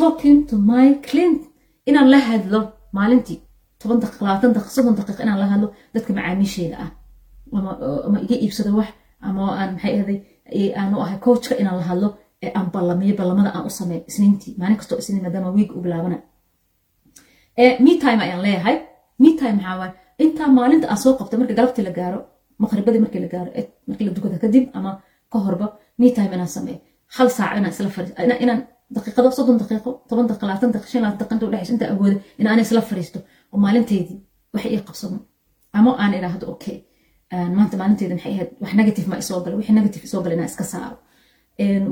Talking 0.00 0.46
to 0.48 0.56
my 0.70 0.86
client 1.08 1.42
inaan 1.88 2.08
la 2.12 2.18
hadlo 2.28 2.60
maalintii 2.96 3.38
toban 3.80 3.98
daqiiq 4.02 4.20
labaatan 4.24 4.52
daqiiq 4.56 4.72
soddon 4.76 4.94
daqiiq 5.00 5.18
inaan 5.24 5.38
la 5.42 5.46
hadlo 5.52 5.66
dadka 5.94 6.10
macaamiisheeda 6.18 6.76
ah. 6.84 6.90
Ama 8.06 8.18
iga 8.24 8.36
iibsado 8.44 8.70
wax 8.78 8.88
ama 9.26 9.42
aan 9.60 9.70
maxay 9.74 9.92
ahday 10.00 10.18
aan 10.80 10.94
ahay 11.04 11.18
coachka 11.24 11.54
inaan 11.60 11.76
la 11.80 11.84
hadlo 11.90 12.08
ee 12.44 12.50
aan 12.58 12.68
ballamiyo 12.74 13.14
ballamada 13.20 13.50
aan 13.56 13.64
u 13.68 13.70
sameeyo 13.78 14.02
isniintii. 14.10 14.54
Maalin 14.58 14.76
kastoo 14.80 14.98
isniin 15.02 15.22
maadaama 15.24 15.50
wiig 15.56 15.70
u 15.76 15.80
bilaabana. 15.84 16.18
Me 17.84 17.92
time 18.02 18.20
ayaan 18.26 18.42
leeyahay 18.46 18.76
me 19.22 19.30
time 19.40 19.56
maxaa 19.58 19.88
intaa 20.24 20.48
maalinta 20.58 20.86
aan 20.92 21.00
soo 21.04 21.12
qabtay 21.18 21.38
marka 21.40 21.54
galabtii 21.58 21.84
la 21.88 21.92
gaaro 21.98 22.20
maqribadii 22.62 23.00
markii 23.04 23.22
la 23.24 23.28
gaaro 23.34 23.50
markii 23.88 24.06
la 24.08 24.12
dukada 24.16 24.36
kadib 24.44 24.64
ama 24.78 24.90
ka 25.32 25.38
horba 25.46 25.66
me 26.00 26.06
time 26.16 26.32
inaan 26.36 26.52
sameeyo. 26.56 26.78
Hal 27.16 27.28
saac 27.36 27.52
inaan 27.58 27.72
isla 27.74 27.88
fariisto 27.96 28.22
inaan 28.44 28.60
daqiiqado 28.96 29.28
soddon 29.36 29.56
daqiiqo 29.62 29.90
toban 30.08 30.26
daqiiqo 30.30 30.46
labaatan 30.50 30.70
daqiiqo 30.74 30.90
shan 30.92 31.02
labaatan 31.04 31.26
daqiiqo 31.28 31.46
udhexaysa 31.50 31.72
inta 31.76 31.86
awooda 31.92 32.16
in 32.40 32.46
isla 32.64 32.80
fariisto. 32.90 33.18
Oo 33.52 33.58
maalinteydii 33.64 34.18
wax 34.54 34.64
ii 34.74 34.80
qabsamo 34.88 35.18
ama 35.78 35.90
aan 36.02 36.12
idhaahdo 36.18 36.46
okay 36.54 36.76
maanta 37.56 37.74
maalinteeda 37.80 38.14
maxay 38.16 38.32
ahayd 38.36 38.50
wax 38.62 38.72
negative 38.80 39.06
ma 39.10 39.16
isoo 39.22 39.38
gala 39.44 39.54
wixii 39.60 39.74
negative 39.78 40.04
isoo 40.08 40.20
gala 40.24 40.34
inaan 40.36 40.50
iska 40.52 40.64
saaro. 40.72 40.96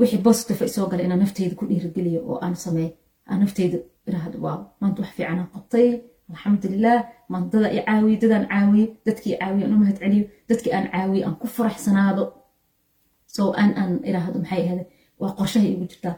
Wixii 0.01 0.21
positive 0.29 0.61
isoo 0.71 0.87
gala 0.91 1.03
inaan 1.07 1.21
nafteyda 1.25 1.55
ku 1.59 1.65
dhiirigeliyo 1.71 2.21
oo 2.31 2.39
aan 2.45 2.57
sameeyo. 2.67 2.91
Aan 3.31 3.41
nafteyda 3.43 3.79
idhaahdo 4.09 4.37
waaw 4.45 4.61
maanta 4.81 4.99
wax 5.03 5.11
fiican 5.17 5.41
qabtay 5.55 5.87
alxamdulilah 6.31 6.99
maanta 7.33 7.55
dada 7.59 7.69
i 7.77 7.81
caawiye 7.89 8.17
dadaan 8.23 8.45
caawiye 8.53 8.87
dadkii 9.07 9.35
caawiye 9.41 9.65
aan 9.67 9.75
u 9.77 9.79
mahad 9.83 9.97
celiyo 10.03 10.25
dadkii 10.49 10.73
aan 10.77 10.87
caawiye 10.95 11.23
aan 11.27 11.37
ku 11.41 11.47
faraxsanaado. 11.57 12.25
So 13.35 13.43
aan 13.61 13.71
aan 13.81 13.93
idhaahdo 14.09 14.39
maxay 14.43 14.61
ahayd? 14.67 14.81
Waa 15.21 15.33
qorshaha 15.39 15.67
iigu 15.71 15.85
jirtaa 15.93 16.15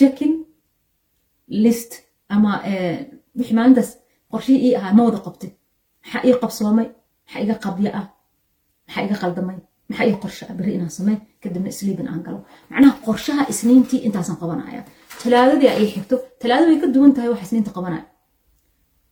jackin 0.00 0.32
list 1.64 1.92
ama 2.34 2.52
wixii 3.38 3.56
maalintaas 3.58 3.90
qorshihii 4.32 4.62
ii 4.68 4.76
ahaa 4.78 4.92
ma 4.98 5.02
wada 5.08 5.18
qabtay. 5.26 5.50
Maxaa 6.04 6.22
ii 6.28 6.34
qabsoomay? 6.42 6.86
Maxaa 7.24 7.40
iga 7.44 7.54
qabyo 7.64 7.90
ah? 8.00 8.06
Maxaa 8.86 9.02
iga 9.06 9.16
qaldamay? 9.22 9.56
Maxaa 9.88 10.06
ii 10.10 10.16
qorshe 10.22 10.42
ah? 10.50 10.54
Berri 10.58 10.72
inaan 10.78 10.90
samey 10.98 11.16
kadibna 11.42 11.68
isliibin 11.74 12.08
aan 12.12 12.22
galo. 12.26 12.38
Macnaha 12.70 12.94
qorshaha 13.06 13.42
isniintii 13.52 14.00
intaasaan 14.06 14.38
qabanaya 14.42 14.82
talaadadii 15.22 15.70
ay 15.78 15.86
xigto 15.94 16.16
talaada 16.40 16.64
way 16.70 16.78
ka 16.82 16.86
duwan 16.94 17.12
tahay 17.16 17.28
wax 17.32 17.40
isniinta 17.46 17.70
qabanaya 17.76 18.04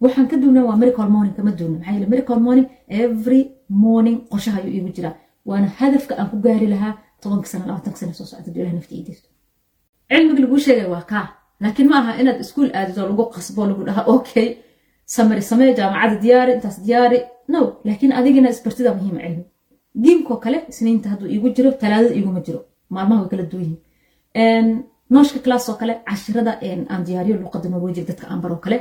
waxaan 0.03 0.27
ka 0.31 0.37
duwnaa 0.43 0.65
waa 0.69 0.77
miracle 0.83 1.09
morning 1.15 1.35
kama 1.39 1.51
duwna 1.59 1.77
maxaa 1.79 1.93
yeele 1.95 2.07
miracle 2.13 2.41
morning 2.47 2.67
every 3.03 3.43
morning 3.85 4.19
qorshaha 4.31 4.59
ayuu 4.61 4.75
iigu 4.77 4.91
jiraa. 4.97 5.15
Waana 5.49 5.67
hadafka 5.79 6.13
aan 6.19 6.29
ku 6.33 6.37
gaari 6.45 6.67
lahaa 6.75 6.95
tobanka 7.23 7.47
sana 7.53 7.65
labaatanka 7.69 7.99
sana 8.03 8.13
soo 8.19 8.25
socda 8.31 8.51
ilaha 8.61 8.75
nafti 8.79 8.95
iideysto 8.99 9.29
cilmiga 10.11 10.41
laguu 10.45 10.59
sheegay 10.67 10.89
waa 10.95 11.05
kaa. 11.13 11.27
Laakiin 11.63 11.89
ma 11.91 11.97
aha 12.01 12.13
inaad 12.21 12.39
iskuul 12.45 12.71
aadid 12.79 12.97
lagu 13.11 13.25
qasbo 13.35 13.63
lagu 13.71 13.83
dhaha 13.89 14.03
okay 14.15 14.49
samari 15.15 15.43
samee 15.51 15.71
jaamacada 15.79 16.17
diyaari 16.25 16.53
intaas 16.57 16.79
diyaari. 16.87 17.19
No 17.53 17.61
laakiin 17.87 18.13
adigina 18.19 18.49
isbartida 18.55 18.91
muhiima 18.97 19.21
cilmi 19.25 19.45
giimkoo 20.03 20.37
kale 20.45 20.59
isniinta 20.71 21.09
hadduu 21.13 21.29
iigu 21.35 21.49
jiro 21.57 21.71
talaadada 21.83 22.15
iguma 22.21 22.41
jiro. 22.47 22.61
Maalmaha 22.95 23.21
way 23.23 23.29
kala 23.33 23.43
duwan 23.53 23.73
nooshka 25.15 25.39
class 25.45 25.69
oo 25.71 25.75
kale 25.81 25.95
cashirada 26.09 26.53
aan 26.93 27.03
diyaariyo 27.07 27.37
luqada 27.43 27.69
norwejiga 27.73 28.07
dadka 28.11 28.25
aan 28.31 28.41
baroo 28.45 28.61
kale 28.65 28.79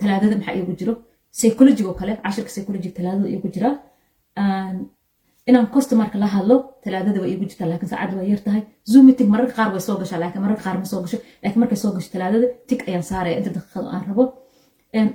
talaadada 0.00 0.34
maxaa 0.38 0.54
iigu 0.58 0.72
jiro? 0.80 0.92
Psychology 1.38 1.82
oo 1.88 1.94
kale 2.00 2.12
cashirka 2.24 2.50
psychology 2.54 2.90
talaadada 2.96 3.28
iigu 3.34 3.48
jira. 3.54 3.70
Inaan 5.48 5.66
customarka 5.74 6.16
la 6.22 6.26
hadlo 6.34 6.56
talaadada 6.84 7.18
waa 7.22 7.28
iigu 7.32 7.44
jirtaa 7.50 7.68
laakiin 7.70 7.90
saacadda 7.92 8.14
waa 8.20 8.28
yar 8.32 8.40
zoom 8.90 9.04
meeting 9.06 9.28
mararka 9.34 9.54
qaar 9.58 9.70
way 9.74 9.80
soo 9.88 9.96
gashaa 10.00 10.18
laakiin 10.22 10.42
mararka 10.44 10.62
qaar 10.66 10.78
ma 10.82 10.86
soo 10.92 11.00
gasho. 11.04 11.18
Laakiin 11.42 11.60
markay 11.62 11.78
soo 11.82 11.92
gasho 11.96 12.10
talaadada 12.14 12.46
tig 12.68 12.80
ayaan 12.88 13.04
saaraya 13.10 13.36
inta 13.40 13.50
daqiiqada 13.56 13.88
aan 13.94 14.02
rabo. 14.08 14.24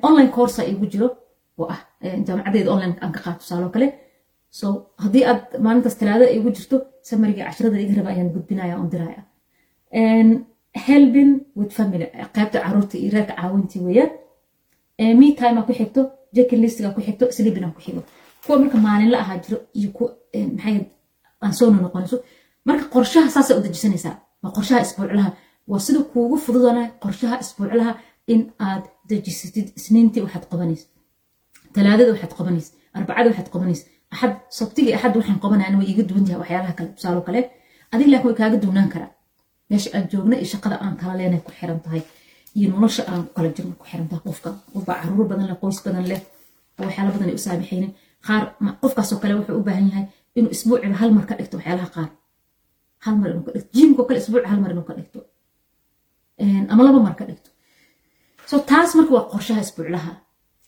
Online 0.07 0.29
coursa 0.35 0.61
iigu 0.71 0.85
jiro. 0.93 1.07
Oo 1.59 1.67
ah 1.73 1.79
jaamacadeeda 2.27 2.69
online 2.75 2.95
aan 3.03 3.11
ka 3.15 3.19
qaato 3.25 3.39
tusaalo 3.41 3.67
kale. 3.75 3.87
So 4.59 4.65
haddii 5.03 5.23
aad 5.31 5.41
maalintaas 5.65 5.95
talaadada 6.01 6.31
iigu 6.35 6.49
jirto 6.57 6.77
samariga 7.09 7.41
cashirada 7.47 7.77
iga 7.83 7.93
raba 7.99 8.09
ayaan 8.13 8.29
gudbinaya 8.35 8.75
on 8.81 8.87
diraya. 8.93 9.21
Helping 10.87 11.31
with 11.59 11.71
family 11.77 12.07
qaybta 12.35 12.57
carruurta 12.65 12.95
iyo 13.01 13.09
reerka 13.15 13.33
caawintii 13.39 13.81
weeyaan 13.87 14.11
me 15.19 15.27
time 15.39 15.59
ku 15.67 15.71
xigto 15.79 16.01
jacket 16.35 16.59
listiga 16.63 16.89
ku 16.95 17.01
xigto 17.07 17.25
sleeping 17.35 17.65
ku 17.75 17.81
xigo. 17.85 18.01
Kuwa 18.45 18.55
marka 18.61 18.77
maalinla 18.85 19.17
ahaa 19.23 19.37
jiro 19.43 19.57
iyo 19.79 19.89
kuwa 19.95 20.09
maxay 20.57 20.75
aan 21.43 21.53
marka 22.67 22.85
qorshaha 22.93 23.29
saasay 23.35 23.55
u 23.59 23.61
dejisanaysaa 23.65 24.15
waa 24.43 24.51
qorshaha 24.57 24.81
isbuuclaha 24.85 25.31
waa 25.71 25.79
sida 25.85 25.99
kuugu 26.11 26.35
fududana 26.45 26.83
qorshaha 27.03 27.35
isbuuclaha 27.43 27.91
in 28.33 28.41
aad 28.67 28.83
dejisatid 29.09 29.67
isniintii 29.79 30.21
waxaad 30.25 30.45
qabanaysa 30.51 30.85
talaadada 31.75 32.11
waxaad 32.13 32.33
qabanaysa 32.39 32.71
arbacada 32.97 33.27
waxaad 33.31 33.49
qabanaysa 33.53 33.83
axad 34.13 34.33
sabtigii 34.59 34.93
axad 34.97 35.13
waxaan 35.19 35.39
qabanayana 35.43 35.77
way 35.79 35.87
iga 35.93 36.03
duwan 36.09 36.23
tahay 36.27 36.39
waxyaalaha 36.43 36.73
kale 36.77 36.89
tusaalo 36.97 37.21
kale 37.27 37.41
adig 37.93 38.07
laakiin 38.11 38.29
way 38.29 38.37
kaaga 38.41 38.57
duwnaan 38.63 38.89
karaa 38.93 39.11
meesha 39.69 39.89
aan 39.95 40.05
joogna 40.11 40.35
iyo 40.41 40.47
shaqada 40.53 40.75
aan 40.85 40.95
kala 41.01 41.13
leenahay 41.19 41.43
ku 41.47 41.51
xiran 41.59 41.79
tahay 41.85 42.01
iyo 42.57 42.67
nolosha 42.73 43.03
aan 43.11 43.23
kala 43.35 43.49
jirno 43.55 43.73
ku 43.79 43.83
xiran 43.89 44.07
tahay 44.11 44.23
qofka. 44.27 44.49
Qofbaa 44.73 44.97
carruur 45.01 45.27
badan 45.31 45.45
leh 45.49 45.57
qoys 45.63 45.77
badan 45.85 46.05
leh 46.11 46.21
waxyaala 46.85 47.09
badan 47.15 47.27
ay 47.31 47.35
u 47.39 47.43
saamixaynin 47.45 47.91
qaar 48.25 48.43
qofkaasoo 48.81 49.17
kale 49.21 49.33
wuxuu 49.39 49.55
u 49.61 49.63
baahan 49.67 49.85
yahay 49.91 50.05
inuu 50.37 50.51
isbuuciba 50.55 50.95
hal 51.01 51.09
mar 51.17 51.25
ka 51.29 51.33
dhigto 51.39 51.55
waxyaalaha 51.59 51.89
qaar. 51.95 52.09
Hal 53.03 53.13
inuu 53.33 53.43
ka 53.47 53.51
dhigto. 53.55 53.69
Jiimkoo 53.75 54.05
kale 54.07 54.17
isbuuci 54.23 54.47
hal 54.51 54.59
inuu 54.73 54.85
ka 54.89 54.93
dhigto. 54.97 55.19
Ama 56.71 56.81
laba 56.87 56.99
mar 57.07 57.15
ka 57.19 57.23
dhigto. 57.29 57.49
So 58.49 58.55
taas 58.69 58.89
marka 58.97 59.11
waa 59.17 59.25
qorshaha 59.33 59.61
isbuuclaha 59.65 60.11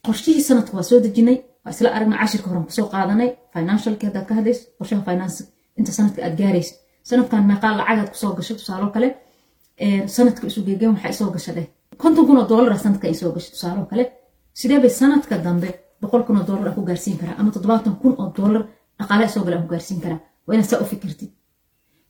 qorshihii 0.06 0.43
sanadka 0.50 0.72
waa 0.78 0.86
soo 0.89 1.00
dejinay 1.06 1.38
waa 1.63 1.72
isla 1.76 1.89
aragna 1.96 2.15
cashirka 2.22 2.48
horan 2.52 2.65
ku 2.67 2.72
soo 2.78 2.88
qaadanay. 2.93 3.30
Financialki 3.54 4.04
haddaad 4.08 4.26
ka 4.30 4.34
hadlayso 4.38 4.63
qorshaha 4.80 5.02
finance 5.10 5.39
inta 5.80 5.91
sanadka 5.98 6.19
aad 6.26 6.36
gaarayso. 6.41 6.74
Sanadkan 7.10 7.41
meeqaa 7.50 7.74
lacagaad 7.80 8.10
ku 8.13 8.17
soo 8.22 8.32
gasho 8.38 8.54
tusaalo 8.60 8.88
kale 8.96 9.08
sanadka 10.16 10.48
isu 10.48 10.60
geegeen 10.68 10.92
waxaa 10.96 11.10
isoo 11.16 11.30
gasha 11.36 11.52
dheh 11.58 11.68
konton 12.02 12.26
kun 12.28 12.38
oo 12.38 12.48
doolara 12.52 12.78
sanadka 12.84 13.08
isoo 13.16 13.32
gasho 13.36 13.50
tusaalo 13.54 13.86
kale 13.92 14.04
sidee 14.60 14.80
bay 14.84 14.90
sanadka 15.02 15.38
dambe 15.46 15.70
boqol 16.02 16.24
kun 16.28 16.38
oo 16.40 16.46
doolar 16.50 16.68
aan 16.68 16.76
ku 16.78 16.82
gaarsiin 16.90 17.18
karaa 17.22 17.36
ama 17.40 17.50
toddobaatan 17.52 17.96
kun 18.02 18.14
oo 18.22 18.30
doolar 18.38 18.64
dhaqaale 19.00 19.26
isoo 19.32 19.44
gale 19.46 19.56
aan 19.56 19.64
ku 19.66 19.70
gaarsiin 19.74 20.02
karaa 20.04 20.20
waa 20.48 20.54
inaad 20.56 20.70
saa 20.72 20.82
u 20.84 20.86
fikirtid. 20.94 21.32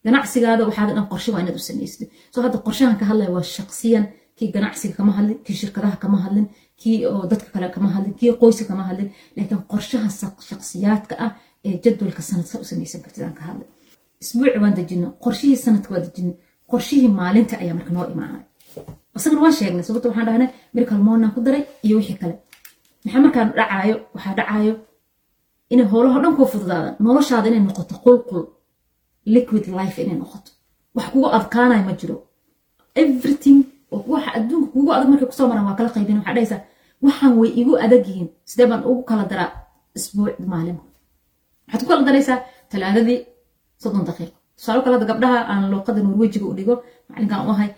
Ganacsigaada 0.05 0.65
waxaada 0.67 0.91
dhan 0.97 1.07
qorshe 1.11 1.29
waa 1.33 1.41
inaad 1.43 1.55
u 1.61 1.63
samaysatid 1.69 2.09
soo 2.33 2.41
hadda 2.45 2.57
qorshahan 2.67 2.97
ka 2.99 3.05
hadlaya 3.09 3.31
waa 3.35 3.43
shaqsiyan 3.55 4.05
kii 4.37 4.49
ganacsiga 4.55 4.93
kama 4.99 5.11
hadlin 5.17 5.37
kii 5.45 5.55
shirkadaha 5.61 5.95
kama 6.03 6.17
hadlin 6.23 6.47
kii 6.81 6.97
oo 7.11 7.23
dadka 7.31 7.49
kale 7.53 7.67
kama 7.75 7.89
hadlin 7.95 8.13
kii 8.19 8.31
qoyska 8.41 8.63
kama 8.71 8.83
hadlin. 8.89 9.09
Laakiin 9.37 9.61
qorshaha 9.71 10.09
shaqsiyaadka 10.49 11.13
ah 11.25 11.31
ee 11.67 11.75
jadwalka 11.83 12.21
sanadka 12.29 12.55
u 12.63 12.65
samaysan 12.69 13.01
kartid 13.05 13.23
aan 13.23 13.33
ka 13.39 13.43
hadlay. 13.49 13.67
Isbuuci 14.23 14.57
waan 14.63 14.73
dejino 14.79 15.07
qorshihii 15.23 15.57
sanadka 15.65 15.89
waa 15.93 16.01
dejino 16.05 16.33
qorshihii 16.71 17.09
maalinta 17.19 17.55
ayaa 17.61 17.75
marka 17.79 17.91
noo 17.95 18.05
imaanay. 18.13 18.43
Isagana 19.17 19.41
waan 19.43 19.55
sheegnay 19.59 19.83
sababta 19.87 20.07
waxaan 20.09 20.27
dhahnay 20.29 20.49
miracle 20.73 20.97
morning 21.07 21.31
ku 21.35 21.39
daray 21.45 21.63
iyo 21.85 21.95
wixii 21.99 22.17
kale. 22.21 22.35
Maxaa 23.05 23.21
markaan 23.25 23.47
dhacaayo? 23.57 23.95
Waxaa 24.15 24.33
dhacaayo 24.39 24.73
inay 25.73 25.87
howlaha 25.91 26.17
dhan 26.23 26.33
kuu 26.37 26.47
fududaadaan 26.53 26.95
noloshaada 27.05 27.47
inay 27.49 27.61
noqoto 27.67 27.95
qulqul 28.05 28.43
liquid 29.33 29.65
life 29.79 29.97
inay 30.03 30.17
noqoto. 30.21 30.49
Wax 30.95 31.05
kugu 31.13 31.27
adkaanayo 31.37 31.83
ma 31.87 31.93
jiro. 31.99 32.15
Everything 33.03 33.59
waxa 34.13 34.29
adduunka 34.37 34.67
kugu 34.73 34.89
adag 34.95 35.09
markay 35.11 35.27
ku 35.29 35.35
soo 35.39 35.47
maraan 35.51 35.65
waa 35.69 35.77
kala 35.79 35.89
qaybin 35.95 36.17
waxaa 36.19 36.33
dhahaysaa 36.35 36.61
waxaan 37.05 37.33
way 37.39 37.49
igu 37.61 37.73
adag 37.85 38.03
yihiin. 38.09 38.29
Sidee 38.49 38.67
baan 38.71 38.81
ugu 38.89 39.01
kala 39.09 39.23
daraa? 39.31 39.49
Isbuuc 39.97 40.37
maalin 40.51 40.77
waxaad 41.65 41.81
ku 41.83 41.87
kala 41.91 42.03
daraysaa 42.09 42.37
talaadadii 42.71 43.19
soddon 43.81 44.05
daqiiqo 44.09 44.35
tusaalo 44.63 44.79
kale 44.85 44.93
hadda 44.95 45.07
gabdhaha 45.11 45.39
aan 45.51 45.63
luuqada 45.71 45.99
norwejiga 46.07 46.45
u 46.51 46.53
dhigo 46.57 46.75
macalinkaan 47.09 47.43
u 47.47 47.51
ahay 47.55 47.69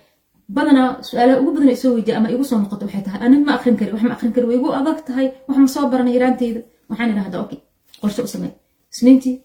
badanaa 0.55 0.89
su'aalaha 1.07 1.37
ugu 1.41 1.51
badan 1.55 1.69
isoo 1.77 1.91
weydiya 1.97 2.15
ama 2.19 2.27
igu 2.35 2.43
soo 2.49 2.57
noqoto 2.63 2.83
waxay 2.87 3.03
tahay 3.07 3.19
anig 3.27 3.41
ma 3.47 3.51
akrin 3.57 3.75
kari 3.79 3.91
wax 3.95 4.03
akrin 4.15 4.31
kari 4.35 4.45
way 4.49 4.57
igu 4.59 4.69
adag 4.79 4.97
tahay 5.07 5.27
wax 5.49 5.57
soo 5.75 5.85
baranay 5.91 6.13
iraanteyda 6.17 6.61
waxaan 6.89 7.09
idhahdaa 7.13 7.41
okay 7.45 7.59
qorshe 8.01 8.21
u 8.27 8.29
samey 8.33 8.51
isniintii 8.93 9.35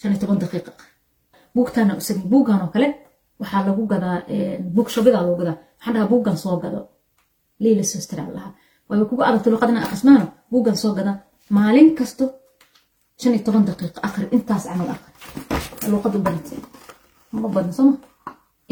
shan 0.00 0.10
iyo 0.12 0.18
toban 0.22 0.38
daqiiqa. 0.42 0.72
Buugtaana 1.54 1.92
u 2.00 2.02
samey 2.08 2.24
buuggan 2.32 2.60
oo 2.64 2.70
kale 2.74 2.88
waxaa 3.40 3.62
lagu 3.68 3.82
gadaa 3.92 4.16
buug 4.74 4.88
shobidaa 4.94 5.22
lagu 5.26 5.36
gadaa. 5.42 5.56
Waxaan 5.76 5.94
dhahaa 5.94 6.10
buuggan 6.12 6.36
soo 6.44 6.56
gado. 6.62 6.80
Liila 7.62 7.82
sostiraa 7.92 8.28
lahaa. 8.36 8.52
Waayo 8.88 9.04
kugu 9.10 9.22
adagta 9.28 9.48
luqadina 9.52 9.80
aqrismaano? 9.86 10.26
Buuggan 10.52 10.76
soo 10.82 10.92
gada. 10.98 11.12
Maalin 11.56 11.88
kasto 11.98 12.24
shan 13.20 13.32
iyo 13.34 13.42
toban 13.46 13.64
daqiiqa 13.68 13.98
akri 14.08 14.24
intaas 14.36 14.64
camal 14.70 14.88
akri 14.94 15.10
luqad 15.92 16.14
u 16.16 16.18
barantay 16.26 16.58
ma 17.32 17.48
badna 17.54 17.72
sooma 17.78 17.94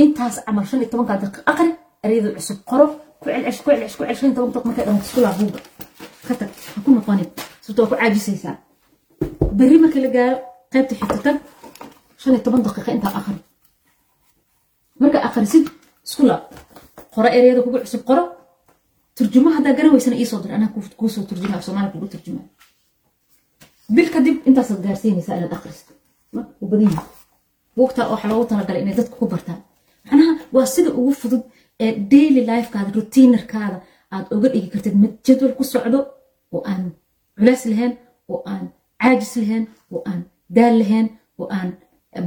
intaas 0.02 0.36
camal 0.46 0.64
shan 0.68 0.80
iyo 0.80 0.88
tobankaa 0.92 1.18
daqiiq 1.22 1.42
akri 1.52 1.70
ereyada 2.04 2.30
cusub 2.36 2.58
bil 23.96 24.08
kadib 24.14 24.36
intaasaad 24.48 24.80
gaarsiinaysaa 24.86 25.36
inaad 25.38 25.54
akhristo 26.34 26.54
u 26.62 26.66
badan 26.70 28.30
loogu 28.30 28.46
talagalay 28.50 28.82
inay 28.82 28.94
dadka 29.00 29.16
ku 29.20 29.26
bartaan. 29.32 29.60
Macnaha 30.04 30.32
waa 30.54 30.66
sida 30.74 30.90
ugu 31.00 31.12
fudud 31.20 31.42
ee 31.84 31.92
daily 32.12 32.40
lifekaada 32.50 32.90
routinerkaada 32.96 33.78
aad 34.14 34.24
oga 34.34 34.48
dhigi 34.52 34.68
kartid. 34.72 34.94
Mid 35.02 35.12
jadwal 35.26 35.52
ku 35.58 35.64
socdo 35.72 35.98
oo 36.54 36.62
aan 36.70 36.82
culays 37.38 37.62
lahayn 37.72 37.92
oo 38.32 38.38
aan 38.52 38.64
caajis 39.02 39.34
lahayn 39.42 39.64
oo 39.92 40.00
aan 40.10 40.20
daal 40.56 40.74
lahayn 40.80 41.06
oo 41.40 41.46
aan 41.56 41.70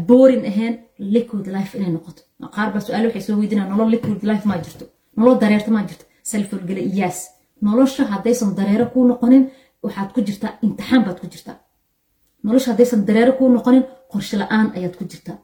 boring 0.10 0.44
ahayn 0.52 0.74
liquid 1.16 1.46
life 1.56 1.74
inay 1.78 1.92
noqoto. 1.96 2.22
Qaar 2.56 2.70
baa 2.74 2.82
su'aale 2.86 3.06
waxay 3.08 3.22
soo 3.28 3.38
weydiinaa 3.42 3.70
nolol 3.72 3.90
liquid 3.96 4.22
life 4.30 4.46
maa 4.50 4.58
jirto. 4.66 4.86
Nolol 5.18 5.38
dareerta 5.42 5.72
maa 5.76 5.84
jirto. 5.90 6.06
Selfolgele 6.30 6.82
iyaas 6.92 7.20
nolosha 7.66 8.04
haddaysan 8.12 8.50
dareero 8.60 8.86
kuu 8.94 9.04
noqonin 9.10 9.44
waxaad 9.84 10.10
ku 10.16 10.20
jirtaa 10.28 10.52
imtixaan 10.66 11.02
baad 11.06 11.18
ku 11.22 11.28
jirtaa 11.34 11.56
nolosha 12.46 12.68
haddaysan 12.72 13.02
dareero 13.08 13.32
kuu 13.40 13.50
noqonin 13.56 13.84
qorshe 14.12 14.36
la'aan 14.42 14.68
ayaad 14.78 14.96
ku 15.00 15.04
jirtaa 15.12 15.38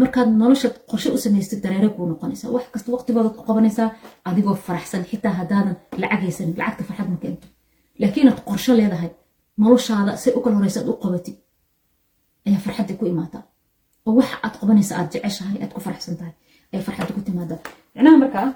markaad 0.00 0.28
nolosha 0.42 0.68
qorshe 0.90 1.08
u 1.16 1.18
samaystid 1.24 1.60
dareere 1.64 1.88
kuu 1.96 2.06
noqonaysaa. 2.12 2.50
Wax 2.54 2.64
kasta 2.74 2.88
waqtigoodaad 2.94 3.34
ku 3.38 3.42
qabanaysaa 3.48 3.88
adigoo 4.28 4.56
faraxsan. 4.66 5.02
Xitaa 5.10 5.32
haddaadan 5.40 5.76
lacag 6.02 6.20
haysanin 6.24 6.54
lacagta 6.60 6.82
farxad 6.88 7.08
ma 7.12 7.16
keento. 7.24 7.46
Laakiin 8.00 8.24
inaad 8.26 8.40
qorshe 8.48 8.72
leedahay 8.78 9.10
noloshaada 9.62 10.12
say 10.22 10.32
u 10.36 10.40
kala 10.44 10.54
horeysa 10.58 10.78
aad 10.80 10.88
u 10.92 10.94
qabatid 11.04 11.36
ayaa 12.46 12.60
farxadda 12.66 12.92
ku 12.98 13.04
imaataa 13.12 13.42
oo 14.06 14.12
waxa 14.18 14.36
aad 14.46 14.54
qabanaysa 14.60 14.92
aad 14.98 15.08
jeceshahay 15.12 15.58
aad 15.64 15.72
ku 15.76 15.80
faraxsan 15.86 16.14
tahay 16.20 16.34
ayaa 16.72 16.84
farxadda 16.86 17.12
ku 17.16 17.20
timaadaa 17.28 17.58
micnaha 17.94 18.16
markaa 18.22 18.46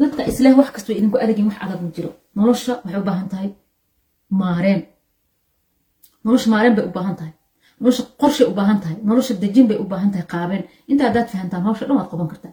dadka 0.00 0.20
isleh 0.30 0.52
wax 0.58 0.68
kasta 0.74 0.88
way 0.90 0.98
idinku 1.00 1.16
adagin 1.24 1.46
wax 1.48 1.56
adag 1.64 1.80
ma 1.84 1.90
jiro. 1.96 2.10
Nolosha 2.38 2.72
waxay 2.84 3.00
u 3.02 3.04
baahan 3.08 3.28
tahay 3.32 3.48
maareen 4.40 4.80
nolosha 6.24 6.48
maareen 6.52 6.74
bay 6.76 6.84
u 6.88 6.92
baahan 6.96 7.16
tahay 7.20 7.32
nolosha 7.80 8.02
qorshay 8.20 8.46
u 8.50 8.54
baahan 8.58 8.78
tahay 8.82 8.96
nolosha 9.08 9.32
dejin 9.42 9.66
bay 9.70 9.78
u 9.82 9.84
baahan 9.92 10.10
tahay 10.12 10.26
qaabeen. 10.34 10.62
Inta 10.90 11.02
haddaad 11.06 11.28
fahantaan 11.32 11.62
hawsha 11.66 11.84
dhan 11.88 11.96
waad 11.98 12.10
qaban 12.12 12.28
kartaa. 12.32 12.52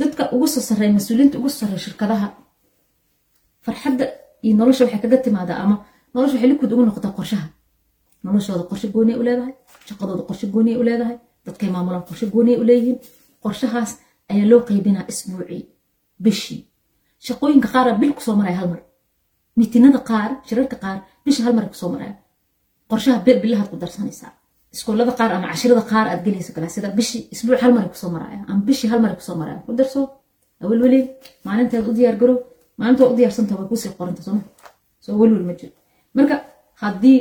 Dadka 0.00 0.22
ugu 0.34 0.46
soo 0.52 0.62
sarreeya 0.68 0.92
mas'uuliyiinta 0.98 1.36
ugu 1.40 1.48
sarreeya 1.58 1.82
shirkadaha 1.86 2.26
farxadda 3.64 4.04
iyo 4.44 4.54
nolosha 4.60 4.82
waxay 4.84 5.00
kaga 5.04 5.16
timaadaa 5.24 5.58
ama 5.64 5.76
nolosha 6.14 6.34
waxay 6.36 6.48
likud 6.52 6.70
ugu 6.74 6.82
noqotaa 6.88 7.12
qorshaha. 7.18 7.46
Noloshooda 8.24 8.64
qorshe 8.70 8.86
gooniya 8.94 9.16
u 9.20 9.22
leedahay 9.28 9.54
shaqadooda 9.88 10.22
qorshe 10.28 10.46
gooniya 10.54 10.76
u 10.80 10.84
leedahay 10.88 11.16
dadkay 11.46 11.68
maamulaan 11.74 12.04
qorshe 12.08 12.26
gooniya 12.34 12.56
u 12.62 12.64
leeyihiin. 12.68 12.98
Qorshahaas 13.44 13.90
ayaa 14.32 14.46
loo 14.50 14.60
qaybinaa 14.68 15.04
isbuucii 15.12 15.62
bishii. 16.24 16.60
Shaqooyinka 17.26 17.68
qaara 17.74 17.92
bil 18.00 18.12
ku 18.16 18.22
soo 18.26 18.36
maraya 18.40 18.56
hal 18.60 18.68
mar. 18.72 18.80
Qaar 20.10 20.30
shirarka 20.46 20.76
qaar 20.84 20.98
bisha 21.24 21.42
hal 21.44 21.54
ku 21.72 21.76
soo 21.82 21.90
maraya 21.94 22.14
qorshaha 22.90 23.18
bilahaad 23.42 23.68
ku 23.72 23.76
darsanaysaa. 23.82 24.32
Iskoolada 24.74 25.12
qaar 25.18 25.30
ama 25.36 25.46
cashirada 25.52 25.82
qaar 25.90 26.06
aad 26.12 26.20
gelaysa 26.26 26.50
kalaasida 26.56 26.88
bishii 26.98 27.22
isbuuc 27.34 27.60
hal 27.64 27.72
mar 27.76 27.84
ku 27.92 27.96
soo 28.02 28.10
maraya 28.14 28.38
ama 28.50 28.60
bishii 28.68 28.88
hal 28.92 29.00
mar 29.04 29.12
ku 29.18 29.22
soo 29.28 29.36
maraya 29.40 29.58
ku 29.66 29.70
darso 29.78 30.00
awelweli 30.62 31.00
maalinteed 31.46 31.86
u 31.88 31.92
diyaar 31.98 32.16
garow 32.20 32.38
maalintood 32.78 33.08
u 33.12 33.16
diyaarsanta 33.18 33.52
way 33.58 33.66
ku 33.70 33.76
sii 33.82 33.92
qoranta 33.98 34.22
sooma 34.26 34.42
soo 35.04 35.14
welwel 35.20 35.44
ma 35.48 35.54
jiro. 35.58 35.72
Marka 36.16 36.36
haddii 36.82 37.18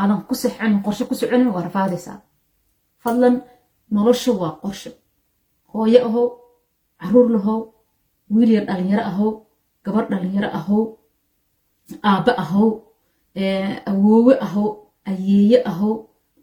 aadan 0.00 0.20
ku 0.28 0.34
sixanin 0.42 0.80
qorshe 0.84 1.04
ku 1.08 1.14
soconin 1.20 1.48
waa 1.54 1.62
rafaadaysaa. 1.68 2.18
Fadlan 3.02 3.34
nolosha 3.94 4.32
waa 4.40 4.52
qorshe. 4.62 4.90
Hooyo 5.72 5.98
ahow 6.08 6.26
carruur 7.00 7.28
lahow 7.34 7.60
wiil 8.34 8.50
yar 8.56 8.64
dhalinyaro 8.68 9.02
ahow 9.10 9.30
gabar 9.84 10.04
dhalinyaro 10.10 10.48
ahow 10.58 10.82
aabbe 12.08 12.32
ahow 12.42 12.68
awoowe 13.90 14.34
ahow 14.46 14.68
ayeeye 15.10 15.58
ahow 15.70 15.94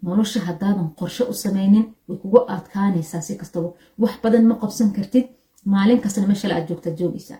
nolosha 0.03 0.39
haddaadan 0.47 0.89
qorshe 0.99 1.23
u 1.31 1.33
samaynin 1.33 1.85
way 2.07 2.17
kugu 2.21 2.39
adkaanaysaa 2.55 3.21
si 3.21 3.35
kastaba. 3.41 3.69
Wax 4.01 4.13
badan 4.23 4.43
ma 4.49 4.55
qabsan 4.61 4.89
kartid 4.95 5.25
maalin 5.65 5.99
kastana 6.03 6.27
meeshale 6.27 6.53
aad 6.55 6.67
joogtaad 6.69 6.95
joogaysaa. 6.99 7.39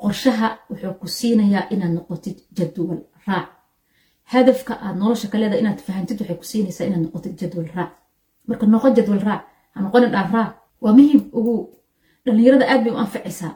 Qorshaha 0.00 0.48
wuxuu 0.70 0.94
ku 1.00 1.06
siinayaa 1.16 1.64
inaad 1.74 1.92
noqotid 1.96 2.36
jadwal 2.56 3.00
raac. 3.26 3.48
Hadafka 4.32 4.72
aad 4.84 4.96
nolosha 5.02 5.28
ka 5.32 5.38
leedahay 5.38 5.60
inaad 5.64 5.80
fahantid 5.86 6.20
waxay 6.20 6.36
ku 6.40 6.44
siinaysaa 6.50 6.86
inaad 6.88 7.02
noqotid 7.06 7.34
jadwal 7.40 7.68
raac. 7.76 7.90
Marka 8.48 8.64
noqo 8.66 8.88
jadwal 8.96 9.20
raac 9.28 9.42
ha 9.74 9.78
noqonin 9.84 10.10
dhaaf 10.14 10.30
raac. 10.36 10.52
Waa 10.82 10.92
muhiim 10.98 11.22
ugu. 11.38 11.54
Dhalinyarada 12.26 12.64
aad 12.72 12.80
bay 12.84 12.92
u 12.96 12.98
anfacaysaa 13.04 13.52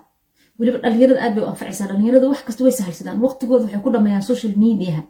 weliba 0.59 0.78
dhalinyarada 0.84 1.20
aad 1.24 1.32
bay 1.34 1.45
u 1.45 1.49
anfacaysaa 1.53 1.86
dhalinyarada 1.91 2.26
wax 2.32 2.41
kasta 2.47 2.61
way 2.64 2.72
sahalsadaan 2.78 3.18
waqtigooda 3.24 3.64
waxay 3.64 3.80
ku 3.84 3.91
dhameeyaan 3.95 4.22
social 4.30 4.53
mediaha 4.62 5.03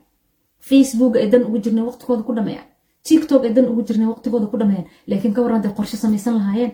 facebook 0.68 1.14
ay 1.20 1.28
dan 1.32 1.42
ugu 1.48 1.58
jirnay 1.64 1.84
waqtigooda 1.88 2.22
ku 2.28 2.32
dhameeyaan 2.38 2.68
tiktok 3.06 3.42
ay 3.46 3.52
dan 3.56 3.66
ugu 3.72 3.82
jirnay 3.88 4.08
waqtigooda 4.12 4.46
ku 4.52 4.56
dhameeyaan 4.60 4.86
laakiin 5.10 5.32
ka 5.36 5.40
warran 5.44 5.62
day 5.64 5.72
qorshe 5.78 5.96
samaysan 6.02 6.34
lahaayeen. 6.38 6.72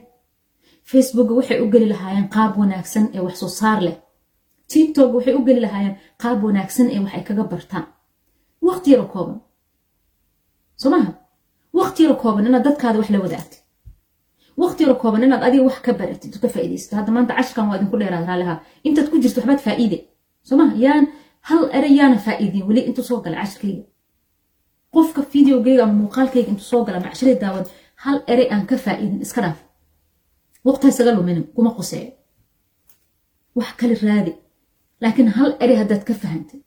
Facebook 0.90 1.28
waxay 1.38 1.58
u 1.64 1.66
geli 1.72 1.86
lahaayeen 1.92 2.26
qaab 2.34 2.52
wanaagsan 2.60 3.04
ee 3.16 3.20
wax 3.26 3.36
soo 3.40 3.48
saar 3.60 3.80
leh. 3.86 3.96
Tiktok 4.70 5.10
waxay 5.16 5.34
u 5.38 5.42
geli 5.48 5.60
lahaayeen 5.66 5.96
qaab 6.22 6.38
wanaagsan 6.46 6.86
ee 6.94 7.00
wax 7.04 7.12
ay 7.16 7.22
kaga 7.28 7.44
bartaan. 7.52 7.84
Waqti 8.68 8.88
yaro 8.92 9.06
kooban. 9.14 9.38
Soo 10.80 10.90
waqti 11.78 12.00
yaro 12.04 12.16
kooban 12.22 12.46
inaad 12.48 12.64
dadkaada 12.68 12.98
wax 13.00 13.08
la 13.14 13.18
wadaagtid. 13.24 13.60
Waqti 14.62 14.80
yaro 14.84 14.94
kooban 15.02 15.22
inaad 15.26 15.42
adiga 15.46 15.64
wax 15.68 15.78
ka 15.86 15.92
baratid 16.00 16.34
ka 16.42 16.48
faa'iidaysato 16.54 16.94
hadda 16.98 17.10
maanta 17.16 17.32
cashirkan 17.38 17.64
waa 17.68 17.76
idinku 17.78 17.96
dheeraad 18.00 18.26
raaliha 18.30 18.54
intaad 18.86 19.08
ku 19.10 19.16
jirto 19.22 19.38
waxbaad 19.40 19.60
faa'iide. 19.66 19.98
Soo 20.48 20.56
yaan 20.84 21.04
hal 21.48 21.62
ere 21.78 21.88
yaana 21.98 22.18
faa'iidin 22.26 22.64
weli 22.68 22.80
intuu 22.88 23.04
soo 23.10 23.20
gala 23.24 23.36
cashirkayga 23.42 23.82
qofka 24.94 25.20
videogeyga 25.32 25.82
ama 25.84 25.94
muuqaalkayga 26.00 26.48
intuu 26.52 26.68
soo 26.72 26.82
gala 26.86 26.98
macshiray 27.06 27.36
daawad 27.42 27.66
hal 28.04 28.16
ere 28.32 28.44
aan 28.54 28.64
ka 28.70 28.76
faa'iidin 28.84 29.20
iska 29.26 29.40
dhaaf. 29.44 29.58
Waqti 30.66 30.88
luminin 31.16 31.44
kuma 31.54 31.70
qoseeyo 31.78 32.12
wax 33.58 33.70
kale 33.80 33.94
raadi. 34.06 34.32
Laakiin 35.02 35.28
hal 35.38 35.50
ere 35.64 35.74
haddaad 35.80 36.02
ka 36.08 36.14
fahantay 36.22 36.60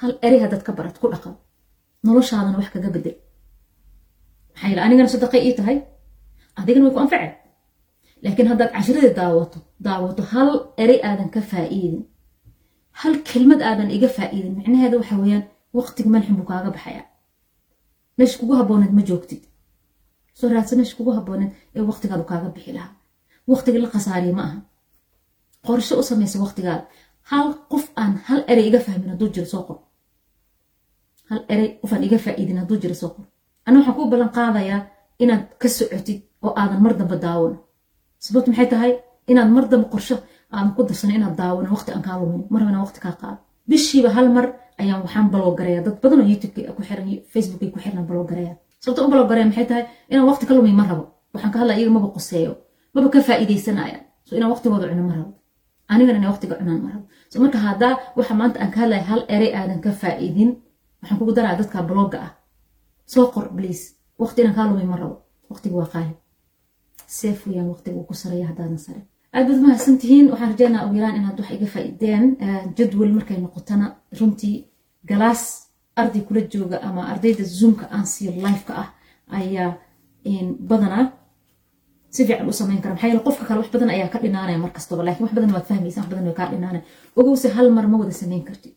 hal 0.00 0.12
ere 0.26 0.36
haddaad 0.42 0.62
ka 0.66 0.72
barat 0.78 0.96
ku 1.00 1.06
dhaqan 1.12 1.34
noloshaadana 2.04 2.58
wax 2.60 2.68
kaga 2.74 2.90
bedel. 2.96 3.16
Maxaa 4.52 4.68
yila 4.70 4.82
anigana 4.86 5.08
sadaqay 5.14 5.42
ii 5.48 5.54
tahay 5.58 5.78
adigana 6.58 6.84
way 6.86 6.94
ku 6.94 7.00
anface 7.04 7.30
laakiin 8.24 8.48
haddaad 8.52 8.70
cashiradii 8.76 9.14
daawato 9.20 9.58
daawato 9.86 10.22
hal 10.32 10.50
ere 10.82 10.96
aadan 11.08 11.28
ka 11.34 11.40
faa'iidin 11.50 12.02
hal 13.00 13.14
kelmad 13.28 13.60
aadan 13.68 13.90
iga 13.96 14.08
faa'iidin. 14.16 14.54
Micnaheeda 14.58 14.96
waxa 15.00 15.16
weeyaan 15.22 15.44
waqtiga 15.78 16.08
malxin 16.14 16.36
buu 16.38 16.46
kaaga 16.52 16.70
baxayaa. 16.76 17.06
Meesha 18.18 18.36
kugu 18.40 18.54
habbooneed 18.60 18.92
ma 18.98 19.02
joogtid. 19.08 19.42
Soo 20.38 20.48
raadsa 20.54 20.76
meesha 20.78 20.96
kugu 20.98 21.10
habbooneed 21.18 21.50
ee 21.76 21.82
waqtigaadu 21.90 22.24
kaaga 22.30 22.48
bixi 22.54 22.72
lahaa. 22.76 22.92
Waqtiga 23.52 23.78
la 23.82 23.88
khasaariya 23.94 24.34
ma 24.38 24.42
aha. 24.48 24.58
Qorshe 25.66 25.94
u 26.00 26.02
samaysa 26.10 26.36
waqtigaada 26.44 26.84
hal 27.30 27.48
qof 27.72 27.84
aan 28.00 28.12
hal 28.28 28.40
erey 28.50 28.66
iga 28.70 28.80
fahmin 28.86 29.08
hadduu 29.12 29.28
jiro 29.34 29.46
soo 29.52 29.62
qor. 29.68 29.78
Hal 31.30 31.40
erey 31.52 31.68
qof 31.80 31.92
iga 32.06 32.18
faa'iidin 32.24 32.58
hadduu 32.60 32.78
jiro 32.82 32.94
soo 33.02 33.10
qor. 33.14 33.24
Ana 33.66 33.76
waxaan 33.78 33.96
kuu 33.96 34.06
ballan 34.12 34.30
qaadayaa 34.38 34.80
inaad 35.22 35.42
ka 35.60 35.68
socotid 35.76 36.18
oo 36.44 36.52
aadan 36.60 36.80
mar 36.84 36.92
damba 36.98 37.16
daawan 37.24 37.54
sababtu 38.24 38.50
maxay 38.50 38.68
tahay? 38.72 38.92
Inaad 39.30 39.50
mar 39.56 39.64
damba 39.70 39.86
qorsho 39.94 40.16
aadan 40.58 40.72
ku 40.76 40.80
darsano 40.88 41.12
inaad 41.18 41.34
daawan 41.40 41.66
waqti 41.74 41.90
aan 41.94 42.02
kaa 42.06 42.16
lumin 42.20 42.42
mar 42.52 42.62
waqti 42.86 43.00
kaa 43.04 43.14
qaado 43.20 43.38
bishiiba 43.68 44.08
hal 44.16 44.28
mar 44.36 44.46
ayaan 44.80 45.00
waxaan 45.04 45.26
baloogaraya 45.34 45.80
dad 45.86 45.96
badan 46.02 46.20
oo 46.20 46.74
ku 46.76 46.82
xiran 46.88 47.06
facebook 47.32 47.62
ku 47.74 47.78
xiran 47.84 48.04
baloogaraya 48.10 48.54
sababta 48.82 49.00
u 49.06 49.10
baloogaraya 49.12 49.46
maxay 49.50 49.66
tahay? 49.70 49.84
Inaan 50.10 50.26
waqti 50.30 50.44
ka 50.48 50.52
lumin 50.56 50.76
ma 50.80 50.84
rabo. 50.90 51.04
Waxaan 51.34 51.52
ka 51.54 51.58
hadlaya 51.60 51.78
iyaga 51.80 51.92
maba 51.96 52.08
qoseeyo 52.16 52.52
maba 52.94 53.08
ka 53.14 53.18
faa'iidaysanaya 53.28 53.98
so 54.26 54.30
inaan 54.36 54.50
waqtigooda 54.54 54.86
cuno 54.92 55.02
ma 55.10 55.14
rabo. 55.18 55.32
Anigana 55.92 56.18
inay 56.20 56.30
waqtiga 56.34 56.54
cunaan 56.60 56.80
ma 56.84 56.90
rabo. 56.94 57.04
So 57.30 57.34
marka 57.42 57.58
haddaa 57.66 57.94
waxa 58.16 58.34
maanta 58.40 58.56
aan 58.62 58.70
ka 58.74 58.78
hadlaya 58.82 59.04
hal 59.10 59.20
erey 59.34 59.50
aadan 59.58 59.80
ka 59.84 59.90
faa'iidin 60.02 60.50
waxaan 61.00 61.18
kugu 61.20 61.32
daraya 61.36 61.56
dadka 61.60 61.78
blogga 61.88 62.18
ah. 62.26 62.32
Soo 63.12 63.26
qor 63.34 63.46
bliis 63.56 63.80
waqti 64.22 64.38
inaan 64.42 64.56
kaa 64.58 64.66
lumin 64.70 64.88
ma 64.92 64.96
rabo. 65.02 65.16
Waqtiga 65.50 65.74
waa 65.80 65.88
qaali 65.94 66.12
seef 67.18 67.38
weyaan 67.46 67.68
waqtiga 67.72 67.96
uu 67.98 68.06
ku 68.08 68.14
sareeya 68.22 68.46
haddaadan 68.50 68.78
sare 68.86 69.00
aad 69.36 69.46
baad 69.48 69.60
mahadsan 69.66 69.96
tihiin 70.02 70.26
waxaan 70.32 70.50
rajeynaa 70.52 70.84
ugu 70.86 70.96
yaraan 70.98 71.16
inaad 71.20 71.38
wax 71.40 71.50
iga 71.56 71.66
faa'iideen 71.74 72.24
jadwal 72.78 73.12
markay 73.18 73.38
noqotana 73.44 73.86
runtii 74.18 74.56
galaas 75.10 75.42
arday 76.00 76.22
kula 76.28 76.40
jooga 76.52 76.76
ama 76.88 77.02
ardayda 77.12 77.44
zoomka 77.58 77.84
aan 77.94 78.06
siiyo 78.12 78.32
lifeka 78.44 78.72
ah 78.82 78.88
ayaa 79.38 79.70
badanaa 80.70 81.04
si 82.14 82.20
fiican 82.26 82.48
u 82.52 82.52
samayn 82.60 82.80
kara. 82.82 82.94
Maxaa 82.94 83.08
yeele 83.10 83.22
qofka 83.26 83.44
kale 83.48 83.58
wax 83.62 83.70
badan 83.74 83.90
ayaa 83.96 84.08
ka 84.14 84.18
dhinaanaya 84.24 84.58
mar 84.64 84.72
kastaba. 84.76 85.02
Wax 85.22 85.32
badan 85.36 85.50
waad 85.54 85.66
fahmaysa 85.70 86.00
wax 86.00 86.08
badan 86.12 86.24
way 86.28 86.34
kaa 86.40 86.48
dhinaanaya. 86.52 86.82
Ogowse 87.18 87.48
hal 87.56 87.68
mar 87.76 87.86
ma 87.90 87.96
wada 88.02 88.12
samayn 88.22 88.42
kartid 88.48 88.72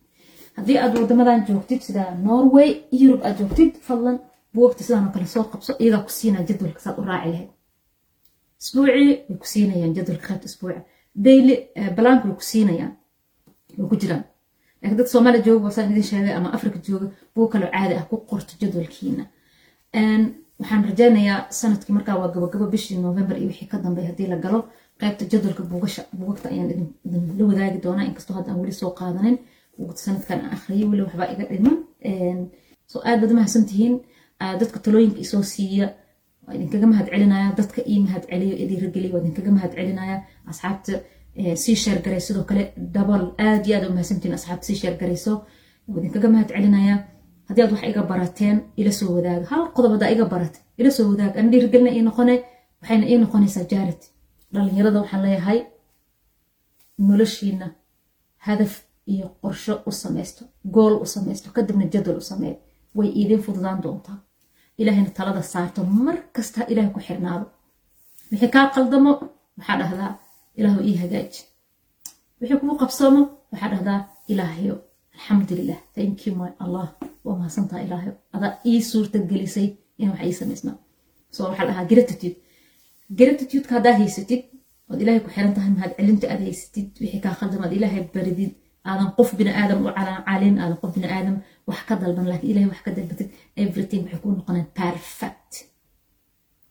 haddii 0.57 0.77
aad 0.83 0.93
wadamadan 1.01 1.39
joogtid 1.47 1.81
sida 1.87 2.03
norway 2.27 2.69
yurub 3.01 3.21
aad 3.27 3.35
joogtid 3.39 3.71
fadlan 3.87 4.17
buugta 4.55 4.81
sidaan 4.85 5.05
oo 5.07 5.11
kale 5.15 5.25
soo 5.35 5.43
qabso 5.51 5.71
iyagaa 5.83 6.03
ku 6.05 6.11
siinaya 6.17 6.45
jadwalka 6.49 6.79
saad 6.85 6.95
u 7.01 7.03
raaci 7.09 7.29
lahayd 7.33 7.49
isbuucii 8.61 8.93
way 9.29 9.37
ku 9.41 9.45
siinayaan 9.53 9.93
jadwalka 9.97 10.27
qaybta 10.27 10.45
isbuuca. 10.51 10.81
Daily 11.25 11.55
balaanka 11.97 12.25
way 12.27 12.35
ku 12.39 12.43
siinayaan 12.51 12.93
way 13.77 13.87
ku 13.91 13.95
jiraan 14.01 14.23
laakiin 14.81 14.97
dad 14.99 15.07
soomaaliya 15.13 15.43
jooga 15.47 15.65
wasaan 15.69 15.91
idin 15.91 16.03
sheegay 16.09 16.33
ama 16.39 16.49
afrika 16.57 16.77
jooga 16.87 17.07
buug 17.35 17.49
kaloo 17.53 17.69
caadi 17.75 17.93
ah 17.99 18.05
ku 18.09 18.15
qorto 18.29 18.53
jadwalkiina. 18.61 19.23
Waxaan 20.59 20.83
rajaynayaa 20.89 21.39
sannadkii 21.59 21.93
markaa 21.97 22.17
waa 22.21 22.27
gabagabo 22.33 22.65
bishii 22.73 22.97
november 23.07 23.35
iyo 23.37 23.47
wixii 23.51 23.67
ka 23.71 23.77
dambeey 23.83 24.05
haddii 24.09 24.27
la 24.33 24.35
galo. 24.45 24.59
Qaybta 24.99 25.25
jadwalka 25.31 25.63
buugasha 25.63 26.01
buugagta 26.17 26.49
ayaan 26.49 26.69
idinla 27.05 27.43
wadaagi 27.49 27.79
doonaa. 27.85 28.05
Inkastoo 28.09 28.33
hadda 28.37 28.49
aan 28.51 28.59
weli 28.61 28.71
soo 28.81 28.91
qaadanin 28.99 29.37
buugta 29.77 29.99
sanadkan 30.05 30.39
aan 30.41 30.51
akhriyay 30.57 30.87
weli 30.91 31.01
waxbaa 31.05 31.29
iga 31.33 31.45
dhiman 31.51 31.77
so 32.91 32.95
aad 33.05 33.19
baad 33.21 33.31
mahadsan 33.37 33.65
tihiin 33.69 33.95
dadka 34.61 34.77
talooyinka 34.85 35.19
isoo 35.25 35.43
siiya 35.53 35.85
waa 36.47 36.53
idinkaga 36.57 36.87
mahad 36.91 37.07
dadka 37.59 37.79
ii 37.91 37.99
mahad 38.05 38.23
celiyo 38.29 38.55
waa 39.13 39.21
idinkaga 39.23 39.51
mahad 39.57 39.71
asxaabta 40.51 40.93
sii 41.63 41.75
sheer 41.83 41.99
garay 42.05 42.21
sidoo 42.27 42.43
kale 42.49 42.63
dabal 42.95 43.23
aad 43.47 43.63
iyo 43.67 43.75
aad 43.77 43.85
u 43.89 43.93
mahadsantihiin 43.97 44.35
asxaabta 44.39 44.65
sii 44.69 44.75
sheer 44.81 44.95
garayso 45.01 45.33
waa 45.87 45.99
idinkaga 45.99 46.27
mahad 46.33 46.49
haddii 47.47 47.63
aad 47.63 47.71
wax 47.75 47.83
iga 47.91 48.01
barateen 48.11 48.57
ila 48.79 48.91
soo 48.99 49.09
wadaaga 49.17 49.45
hal 49.51 49.63
qodob 49.75 49.91
haddaa 49.95 50.11
iga 50.15 50.25
barate 50.33 50.59
ila 50.79 50.89
soo 50.97 51.05
wadaaga 51.11 51.39
ana 51.39 51.49
dhiirigelina 51.53 51.91
ii 51.97 52.03
noqone 52.09 52.35
waxayna 52.81 53.05
ii 53.11 53.17
noqonaysaa 53.23 53.65
jaarit 53.71 54.01
dhalinyarada 54.53 54.97
waxaan 55.03 55.21
leeyahay 55.25 55.59
noloshiina 57.07 57.67
hadaf 58.47 58.73
iyo 59.13 59.27
qorsho 59.41 59.73
u 59.89 59.91
samaysto 60.03 60.43
gool 60.75 60.93
u 61.03 61.05
samaysto 61.15 61.47
kadibna 61.55 61.85
jadwal 61.93 62.17
u 62.23 62.25
sameeyo 62.31 62.57
way 62.97 63.09
iidin 63.19 63.41
fududaan 63.45 63.79
doontaa 63.83 64.17
ilaahayna 64.81 65.11
talada 65.17 65.41
saarto 65.53 65.79
mar 66.05 66.15
kasta 66.35 66.59
ilahay 66.71 66.91
ku 66.95 66.99
xirnaado. 67.07 67.45
Wixii 68.31 68.51
kaa 68.55 68.65
qaldamo 68.75 69.11
waxaa 69.57 69.77
dhahdaa 69.81 70.11
ilaahu 70.59 70.79
ii 70.89 70.95
hagaaji. 71.03 71.39
Wixii 72.39 72.59
kugu 72.61 72.75
qabsoomo 72.81 73.21
waxaa 73.51 73.69
dhahdaa 73.73 73.99
ilaahayo. 74.31 74.75
Alxamdulilah 75.15 75.79
thank 75.95 76.19
my 76.39 76.49
allah. 76.63 76.87
Waa 77.25 77.35
mahadsantaha 77.39 77.79
ilaahayo. 77.85 78.13
Adaa 78.35 78.51
ii 78.71 78.81
suurta 78.91 79.17
gelisay 79.29 79.67
in 80.01 80.09
wax 80.11 80.21
ii 80.29 80.33
samaysnaa 80.41 80.75
so 81.35 81.39
waxaa 81.49 81.65
dhahaa 81.69 81.85
gratitude. 81.91 82.35
Gratitudeka 83.19 83.73
haddaad 83.77 83.97
haysatid 84.03 84.41
ood 84.89 84.99
ilaahay 85.03 85.21
ku 85.25 85.29
xiran 85.35 85.53
tahay 85.57 85.71
mahad 85.77 85.91
celinta 85.97 86.25
aad 86.33 86.41
haysatid 86.47 86.87
wixii 87.01 87.21
kaa 87.25 87.33
khaldam 87.39 87.61
aad 87.65 87.73
ilaahay 87.77 88.03
baridid. 88.15 88.51
Aadan 88.89 89.09
qof 89.17 89.29
bini 89.39 89.51
aadam 89.61 89.79
u 89.85 89.89
calin 90.27 90.55
aadan 90.61 90.77
qof 90.81 90.91
bini 90.95 91.07
aadam 91.17 91.35
wax 91.67 91.79
ka 91.87 91.95
dalban 92.01 92.25
laakiin 92.29 92.51
ilahay 92.51 92.69
wax 92.73 92.81
ka 92.85 92.91
dalbatid 92.97 93.29
everything 93.63 94.01
waxay 94.03 94.19
kuu 94.23 94.31
noqoneen 94.37 94.67
perfect. 94.81 95.51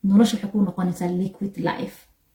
Nolosha 0.09 0.35
waxay 0.37 0.51
kuu 0.53 0.63
noqonaysaa 0.69 1.11
liquid 1.23 1.55
life 1.69 1.99